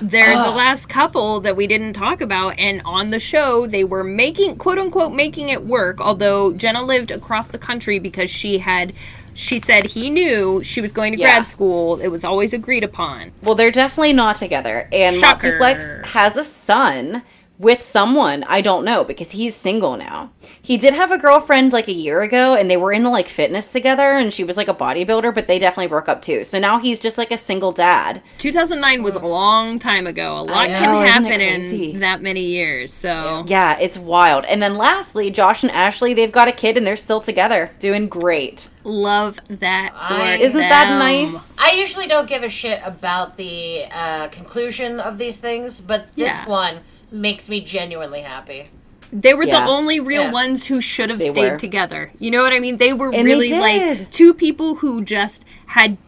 They're 0.00 0.36
the 0.36 0.46
oh. 0.46 0.54
last 0.54 0.88
couple 0.88 1.40
that 1.40 1.56
we 1.56 1.66
didn't 1.66 1.92
talk 1.94 2.20
about, 2.20 2.58
and 2.58 2.82
on 2.84 3.10
the 3.10 3.20
show 3.20 3.66
they 3.66 3.84
were 3.84 4.04
making 4.04 4.56
quote 4.56 4.78
unquote 4.78 5.12
making 5.12 5.48
it 5.48 5.64
work. 5.64 6.00
Although 6.00 6.52
Jenna 6.52 6.82
lived 6.82 7.10
across 7.10 7.48
the 7.48 7.58
country 7.58 7.98
because 7.98 8.30
she 8.30 8.58
had 8.58 8.92
She 9.34 9.58
said 9.60 9.86
he 9.86 10.10
knew 10.10 10.62
she 10.62 10.82
was 10.82 10.92
going 10.92 11.14
to 11.14 11.18
Yeah. 11.18 11.36
grad 11.36 11.46
school. 11.46 11.98
It 12.00 12.08
was 12.08 12.22
always 12.22 12.52
agreed 12.52 12.84
upon. 12.84 13.32
Well, 13.42 13.54
they're 13.54 13.70
definitely 13.70 14.12
not 14.12 14.36
together. 14.36 14.88
And 14.92 15.16
Shocker. 15.16 15.58
Matsuflex 15.58 16.04
has 16.08 16.36
a 16.36 16.44
son 16.44 17.22
with 17.58 17.82
someone 17.82 18.42
I 18.48 18.60
don't 18.60 18.84
know 18.84 19.04
because 19.04 19.32
he's 19.32 19.54
single 19.54 19.96
now. 19.96 20.32
He 20.60 20.76
did 20.76 20.94
have 20.94 21.12
a 21.12 21.18
girlfriend 21.18 21.72
like 21.72 21.86
a 21.86 21.92
year 21.92 22.22
ago 22.22 22.54
and 22.54 22.70
they 22.70 22.76
were 22.76 22.92
into 22.92 23.08
like 23.08 23.28
fitness 23.28 23.70
together 23.72 24.12
and 24.12 24.32
she 24.32 24.42
was 24.42 24.56
like 24.56 24.68
a 24.68 24.74
bodybuilder, 24.74 25.32
but 25.34 25.46
they 25.46 25.58
definitely 25.58 25.86
broke 25.88 26.08
up 26.08 26.22
too. 26.22 26.42
So 26.44 26.58
now 26.58 26.78
he's 26.80 26.98
just 26.98 27.18
like 27.18 27.30
a 27.30 27.36
single 27.36 27.70
dad. 27.70 28.22
2009 28.38 29.02
was 29.02 29.14
a 29.16 29.20
long 29.20 29.78
time 29.78 30.06
ago. 30.06 30.38
A 30.38 30.42
lot 30.42 30.70
know, 30.70 30.78
can 30.78 31.06
happen 31.06 31.40
in 31.40 32.00
that 32.00 32.20
many 32.22 32.42
years. 32.46 32.92
So 32.92 33.44
Yeah, 33.46 33.78
it's 33.78 33.98
wild. 33.98 34.44
And 34.46 34.60
then 34.62 34.76
lastly, 34.76 35.30
Josh 35.30 35.62
and 35.62 35.70
Ashley, 35.70 36.14
they've 36.14 36.32
got 36.32 36.48
a 36.48 36.52
kid 36.52 36.76
and 36.76 36.86
they're 36.86 36.96
still 36.96 37.20
together, 37.20 37.70
doing 37.78 38.08
great. 38.08 38.68
love 38.84 39.38
that 39.48 39.90
for 39.92 40.14
I- 40.14 40.36
Isn't 40.36 40.58
that 40.58 40.98
nice? 40.98 41.56
I 41.60 41.72
usually 41.72 42.08
don't 42.08 42.28
give 42.28 42.42
a 42.42 42.48
shit 42.48 42.80
about 42.84 43.36
the 43.36 43.84
uh, 43.92 44.26
conclusion 44.28 44.98
of 44.98 45.18
these 45.18 45.36
things, 45.36 45.80
but 45.80 46.06
this 46.16 46.26
Yeah. 46.36 46.46
one 46.48 46.78
makes 47.12 47.48
me 47.48 47.60
genuinely 47.60 48.22
happy. 48.22 48.68
They 49.12 49.34
were 49.34 49.44
Yeah. 49.44 49.60
the 49.60 49.66
only 49.70 50.00
real 50.00 50.24
Yeah. 50.24 50.32
ones 50.32 50.66
who 50.68 50.80
should 50.80 51.10
have 51.10 51.18
They 51.18 51.28
stayed 51.28 51.52
were. 51.52 51.58
together. 51.58 52.12
You 52.18 52.30
know 52.30 52.42
what 52.42 52.52
I 52.54 52.60
mean? 52.60 52.78
They 52.78 52.92
were 52.94 53.08
And 53.12 53.26
they 53.28 53.34
really 53.34 53.52
like 53.52 54.10
two 54.10 54.32
people 54.32 54.76
who 54.76 55.02
just 55.04 55.44
had 55.66 55.98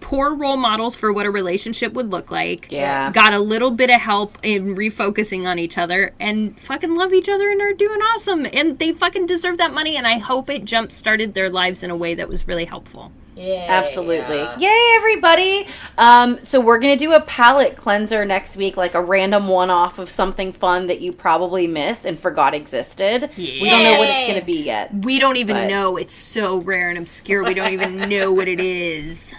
poor 0.00 0.34
role 0.34 0.56
models 0.56 0.94
for 0.94 1.12
what 1.12 1.26
a 1.26 1.30
relationship 1.30 1.92
would 1.94 2.10
look 2.12 2.30
like. 2.30 2.66
Yeah. 2.70 3.10
Got 3.12 3.32
a 3.32 3.38
little 3.40 3.70
bit 3.70 3.88
of 3.90 4.00
help 4.00 4.36
in 4.42 4.76
refocusing 4.76 5.46
on 5.46 5.58
each 5.58 5.78
other 5.78 6.12
and 6.20 6.58
fucking 6.60 6.94
love 6.94 7.12
each 7.12 7.28
other 7.28 7.50
and 7.50 7.60
are 7.62 7.72
doing 7.72 8.00
awesome. 8.00 8.46
And 8.52 8.78
they 8.78 8.92
fucking 8.92 9.26
deserve 9.26 9.58
that 9.58 9.72
money 9.72 9.96
and 9.96 10.06
I 10.06 10.18
hope 10.18 10.50
it 10.50 10.64
jump 10.64 10.92
started 10.92 11.34
their 11.34 11.48
lives 11.50 11.82
in 11.82 11.90
a 11.90 11.96
way 11.96 12.14
that 12.14 12.28
was 12.28 12.46
really 12.46 12.66
helpful. 12.66 13.10
Yeah, 13.34 13.64
Absolutely. 13.68 14.40
Yay, 14.58 14.92
everybody. 14.96 15.66
Um, 15.96 16.38
so 16.44 16.60
we're 16.60 16.78
going 16.78 16.96
to 16.96 17.02
do 17.02 17.12
a 17.14 17.20
palette 17.22 17.76
cleanser 17.76 18.26
next 18.26 18.58
week, 18.58 18.76
like 18.76 18.94
a 18.94 19.00
random 19.02 19.48
one 19.48 19.70
off 19.70 19.98
of 19.98 20.10
something 20.10 20.52
fun 20.52 20.86
that 20.88 21.00
you 21.00 21.12
probably 21.12 21.66
missed 21.66 22.04
and 22.04 22.18
forgot 22.18 22.52
existed. 22.52 23.30
We 23.38 23.68
don't 23.70 23.82
know 23.84 23.98
what 23.98 24.10
it's 24.10 24.28
going 24.28 24.38
to 24.40 24.44
be 24.44 24.62
yet. 24.62 24.92
We 24.94 25.18
don't 25.18 25.38
even 25.38 25.56
But- 25.56 25.68
know. 25.68 25.96
It's 25.96 26.14
so 26.14 26.60
rare 26.60 26.90
and 26.90 26.98
obscure. 26.98 27.42
We 27.42 27.54
don't 27.54 27.72
even 27.72 27.96
know 28.10 28.32
what 28.32 28.48
it 28.48 28.60
is. 28.60 29.32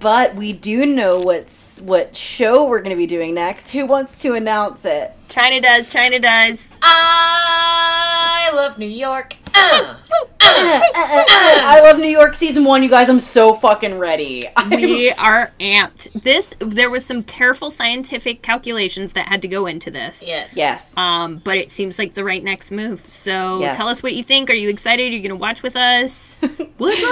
But 0.00 0.34
we 0.34 0.52
do 0.52 0.84
know 0.84 1.18
what's 1.20 1.80
what 1.80 2.16
show 2.16 2.66
we're 2.66 2.80
going 2.80 2.90
to 2.90 2.96
be 2.96 3.06
doing 3.06 3.34
next. 3.34 3.70
Who 3.70 3.86
wants 3.86 4.20
to 4.22 4.34
announce 4.34 4.84
it? 4.84 5.12
China 5.32 5.62
does. 5.62 5.88
China 5.88 6.18
does. 6.18 6.68
I 6.82 8.50
love 8.54 8.76
New 8.78 8.86
York. 8.86 9.34
Uh, 10.44 10.48
uh, 10.58 10.80
uh, 10.94 11.18
uh, 11.20 11.24
I 11.64 11.80
love 11.82 11.98
New 11.98 12.08
York 12.08 12.34
season 12.34 12.64
1, 12.64 12.82
you 12.82 12.90
guys. 12.90 13.08
I'm 13.08 13.20
so 13.20 13.54
fucking 13.54 13.98
ready. 13.98 14.44
we 14.70 15.10
are 15.12 15.52
amped. 15.60 16.08
This 16.20 16.52
there 16.58 16.90
was 16.90 17.06
some 17.06 17.22
careful 17.22 17.70
scientific 17.70 18.42
calculations 18.42 19.14
that 19.14 19.28
had 19.28 19.40
to 19.42 19.48
go 19.48 19.66
into 19.66 19.90
this. 19.90 20.22
yes. 20.26 20.56
yes. 20.56 20.96
Um, 20.96 21.38
but 21.44 21.56
it 21.56 21.70
seems 21.70 21.98
like 21.98 22.14
the 22.14 22.24
right 22.24 22.42
next 22.42 22.70
move. 22.70 23.00
So 23.00 23.60
Yes. 23.60 23.76
tell 23.76 23.88
us 23.88 24.02
what 24.02 24.14
you 24.14 24.22
think. 24.22 24.50
Are 24.50 24.54
you 24.54 24.68
excited? 24.68 25.12
Are 25.12 25.16
you 25.16 25.22
gonna 25.22 25.36
watch 25.36 25.62
with 25.62 25.76
us? 25.76 26.34
What's 26.76 27.02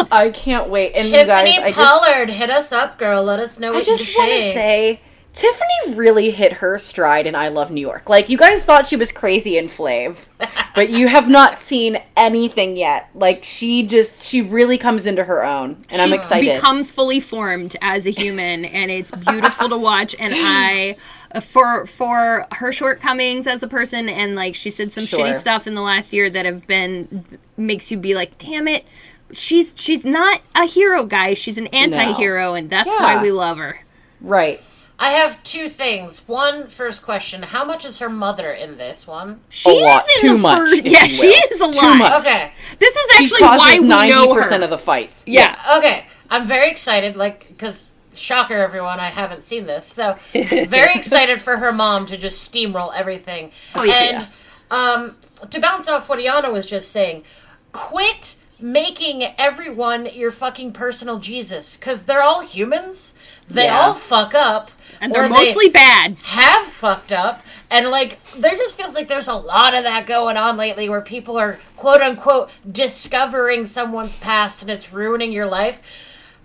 up? 0.00 0.08
I 0.10 0.30
can't 0.34 0.68
wait. 0.68 0.92
And 0.94 1.06
you 1.06 1.12
Tiffany 1.12 1.56
guys, 1.56 1.58
I 1.58 1.72
just 1.72 1.78
Pollard, 1.78 2.30
hit 2.30 2.50
us 2.50 2.72
up, 2.72 2.98
girl. 2.98 3.22
Let 3.22 3.38
us 3.38 3.58
know 3.60 3.72
what 3.72 3.82
I 3.82 3.84
just 3.84 4.12
you 4.12 4.18
want 4.18 4.30
to 4.30 4.36
think. 4.36 4.54
say 4.54 5.00
Tiffany 5.34 5.94
really 5.96 6.30
hit 6.30 6.52
her 6.54 6.76
stride 6.76 7.26
in 7.26 7.34
I 7.34 7.48
Love 7.48 7.70
New 7.70 7.80
York. 7.80 8.10
Like 8.10 8.28
you 8.28 8.36
guys 8.36 8.66
thought 8.66 8.86
she 8.86 8.96
was 8.96 9.10
crazy 9.10 9.56
in 9.56 9.66
Flav, 9.68 10.26
but 10.74 10.90
you 10.90 11.08
have 11.08 11.26
not 11.28 11.58
seen 11.58 11.96
anything 12.18 12.76
yet. 12.76 13.08
Like 13.14 13.42
she 13.42 13.82
just 13.86 14.22
she 14.24 14.42
really 14.42 14.76
comes 14.76 15.06
into 15.06 15.24
her 15.24 15.42
own, 15.42 15.78
and 15.88 16.02
I'm 16.02 16.12
excited. 16.12 16.46
She. 16.48 16.52
Becomes 16.54 16.90
fully 16.92 17.18
formed 17.20 17.76
as 17.80 18.06
a 18.06 18.10
human, 18.10 18.66
and 18.66 18.90
it's 18.90 19.10
beautiful 19.10 19.70
to 19.70 19.78
watch. 19.78 20.14
And 20.18 20.34
I, 20.36 20.96
uh, 21.34 21.40
for 21.40 21.86
for 21.86 22.46
her 22.52 22.70
shortcomings 22.70 23.46
as 23.46 23.62
a 23.62 23.68
person, 23.68 24.10
and 24.10 24.34
like 24.36 24.54
she 24.54 24.68
said 24.68 24.92
some 24.92 25.06
Sure. 25.06 25.20
shitty 25.20 25.34
stuff 25.34 25.66
in 25.66 25.74
the 25.74 25.80
last 25.82 26.12
year 26.12 26.28
that 26.28 26.44
have 26.44 26.66
been 26.66 27.24
makes 27.56 27.90
you 27.90 27.96
be 27.96 28.14
like, 28.14 28.36
damn 28.36 28.68
it. 28.68 28.84
She's 29.32 29.72
she's 29.76 30.04
not 30.04 30.42
a 30.54 30.66
hero, 30.66 31.06
guys. 31.06 31.38
She's 31.38 31.56
an 31.56 31.68
anti-hero, 31.68 32.52
and 32.52 32.68
that's 32.68 32.92
Yeah. 32.92 33.16
why 33.16 33.22
we 33.22 33.32
love 33.32 33.56
her. 33.56 33.80
right. 34.20 34.60
I 35.04 35.10
have 35.10 35.42
two 35.42 35.68
things. 35.68 36.20
One, 36.28 36.68
first 36.68 37.02
question: 37.02 37.42
How 37.42 37.64
much 37.64 37.84
is 37.84 37.98
her 37.98 38.08
mother 38.08 38.52
in 38.52 38.76
this 38.76 39.04
one? 39.06 39.40
She 39.48 39.82
lot. 39.82 40.00
is 40.02 40.08
in 40.22 40.28
Too 40.28 40.34
the 40.36 40.38
much, 40.42 40.56
first. 40.58 40.74
if 40.86 40.92
Yeah, 40.92 41.06
she 41.08 41.26
will. 41.28 41.34
is 41.50 41.60
a 41.60 41.72
Too 41.72 41.78
lot. 41.88 41.98
much. 41.98 42.20
Okay. 42.20 42.52
This 42.78 42.94
is 42.96 43.10
She 43.10 43.22
actually 43.22 43.42
why 43.42 43.58
causes 43.58 43.80
we 43.80 43.86
know 43.88 44.34
her. 44.34 44.42
percent 44.42 44.62
of 44.62 44.70
the 44.70 44.78
fights. 44.78 45.24
yeah. 45.26 45.58
Okay, 45.78 46.06
I'm 46.30 46.46
very 46.46 46.70
excited. 46.70 47.16
Like, 47.16 47.48
because 47.48 47.90
shocker, 48.14 48.54
everyone, 48.54 49.00
I 49.00 49.06
haven't 49.08 49.42
seen 49.42 49.66
this, 49.66 49.86
so 49.86 50.16
very 50.32 50.94
excited 50.94 51.40
for 51.40 51.56
her 51.56 51.72
mom 51.72 52.06
to 52.06 52.16
just 52.16 52.52
steamroll 52.52 52.92
everything. 52.94 53.50
Oh, 53.74 53.82
yeah. 53.82 53.94
And 53.94 54.28
um, 54.70 55.16
to 55.50 55.60
bounce 55.60 55.88
off 55.88 56.08
what 56.08 56.20
Iana 56.20 56.52
was 56.52 56.64
just 56.66 56.90
saying, 56.92 57.24
quit 57.72 58.36
making 58.60 59.24
everyone 59.38 60.06
your 60.14 60.30
fucking 60.30 60.72
personal 60.72 61.18
Jesus, 61.18 61.76
because 61.76 62.04
they're 62.06 62.22
all 62.22 62.42
humans. 62.46 63.14
They 63.48 63.64
Yeah. 63.64 63.80
all 63.80 63.94
fuck 63.94 64.34
up, 64.34 64.70
And 65.02 65.12
they're 65.12 65.24
or 65.24 65.28
they 65.28 65.34
mostly 65.34 65.68
bad. 65.68 66.16
have 66.22 66.66
fucked 66.66 67.12
up 67.12 67.42
and 67.70 67.90
like 67.90 68.18
there 68.38 68.52
just 68.56 68.76
feels 68.76 68.94
like 68.94 69.08
there's 69.08 69.28
a 69.28 69.34
lot 69.34 69.74
of 69.74 69.82
that 69.84 70.06
going 70.06 70.36
on 70.36 70.56
lately 70.56 70.88
where 70.88 71.00
people 71.02 71.36
are 71.38 71.58
quote 71.76 72.00
unquote 72.00 72.50
discovering 72.70 73.66
someone's 73.66 74.16
past 74.16 74.62
and 74.62 74.70
it's 74.70 74.92
ruining 74.92 75.32
your 75.32 75.46
life 75.46 75.80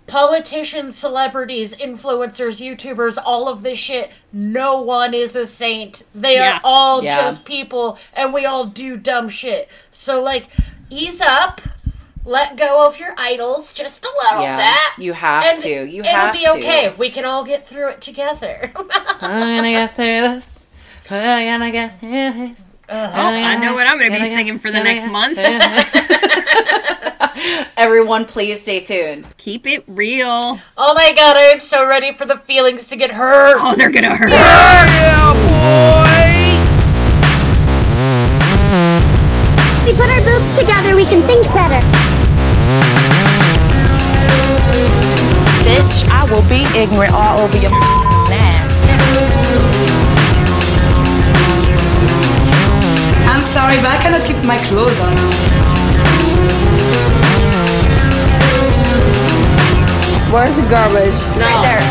politicians 0.08 0.96
celebrities 0.96 1.74
influencers 1.76 2.60
youtubers 2.66 3.18
all 3.22 3.46
of 3.48 3.62
this 3.62 3.78
shit 3.78 4.10
no 4.32 4.80
one 4.80 5.12
is 5.12 5.36
a 5.36 5.46
saint 5.46 6.02
they 6.14 6.34
Yeah. 6.34 6.54
are 6.56 6.60
all 6.64 7.04
Yeah. 7.04 7.16
just 7.16 7.44
people 7.44 7.98
and 8.14 8.32
we 8.32 8.46
all 8.46 8.64
do 8.64 8.96
dumb 8.96 9.28
shit 9.28 9.68
so 9.90 10.22
like 10.22 10.46
ease 10.90 11.20
up 11.20 11.60
let 12.28 12.56
go 12.58 12.86
of 12.86 12.98
your 13.00 13.14
idols 13.16 13.72
just 13.72 14.04
a 14.04 14.08
little 14.22 14.42
Yeah, 14.42 14.74
bit 14.96 15.02
you 15.04 15.14
have 15.14 15.42
and 15.44 15.62
to. 15.62 15.84
You 15.86 16.00
it'll 16.02 16.12
have 16.12 16.32
be 16.34 16.40
to. 16.44 16.50
okay 16.50 16.94
we 16.98 17.08
can 17.08 17.24
all 17.24 17.42
get 17.42 17.66
through 17.66 17.88
it 17.88 18.02
together 18.02 18.70
I'm 18.76 19.56
gonna 19.56 19.70
get 19.70 19.96
through 19.96 20.20
this. 20.20 20.66
I'm 21.10 21.46
gonna 21.60 21.70
get 21.72 21.98
through 22.00 22.10
this. 22.10 22.64
Uh-huh. 22.90 23.20
Oh, 23.20 23.34
I 23.34 23.56
know 23.56 23.74
what 23.74 23.86
I'm 23.86 23.98
going 23.98 24.10
to 24.12 24.18
be 24.18 24.24
singing 24.24 24.56
for 24.56 24.70
the 24.70 24.82
next 24.82 25.10
month. 25.12 25.36
Everyone, 27.76 28.24
please 28.24 28.62
stay 28.62 28.80
tuned. 28.80 29.26
Keep 29.36 29.66
it 29.66 29.84
real. 29.86 30.58
Oh 30.74 30.94
my 30.94 31.12
god, 31.14 31.36
I 31.36 31.42
am 31.52 31.60
so 31.60 31.86
ready 31.86 32.14
for 32.14 32.24
the 32.24 32.38
feelings 32.38 32.86
to 32.88 32.96
get 32.96 33.10
hurt. 33.12 33.58
Oh, 33.60 33.74
they're 33.76 33.90
going 33.90 34.04
to 34.04 34.16
hurt. 34.16 34.30
we 39.84 39.92
put 39.94 40.08
our 40.08 40.22
boobs 40.22 40.58
together, 40.58 40.96
we 40.96 41.04
can 41.04 41.20
think 41.22 41.44
better. 41.52 41.82
Bitch, 45.78 46.08
I 46.10 46.24
will 46.24 46.42
be 46.48 46.66
ignorant 46.76 47.12
all 47.12 47.38
over 47.38 47.56
your 47.58 47.70
ass. 47.72 48.74
I'm 53.30 53.42
sorry, 53.42 53.76
but 53.76 53.86
I 53.86 53.98
cannot 54.02 54.24
keep 54.26 54.44
my 54.44 54.58
clothes 54.58 54.98
on. 54.98 55.14
Where's 60.32 60.56
the 60.56 60.62
garbage? 60.68 61.14
Right 61.36 61.62
there. 61.62 61.82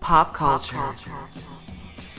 Pop 0.00 0.34
culture, 0.34 0.94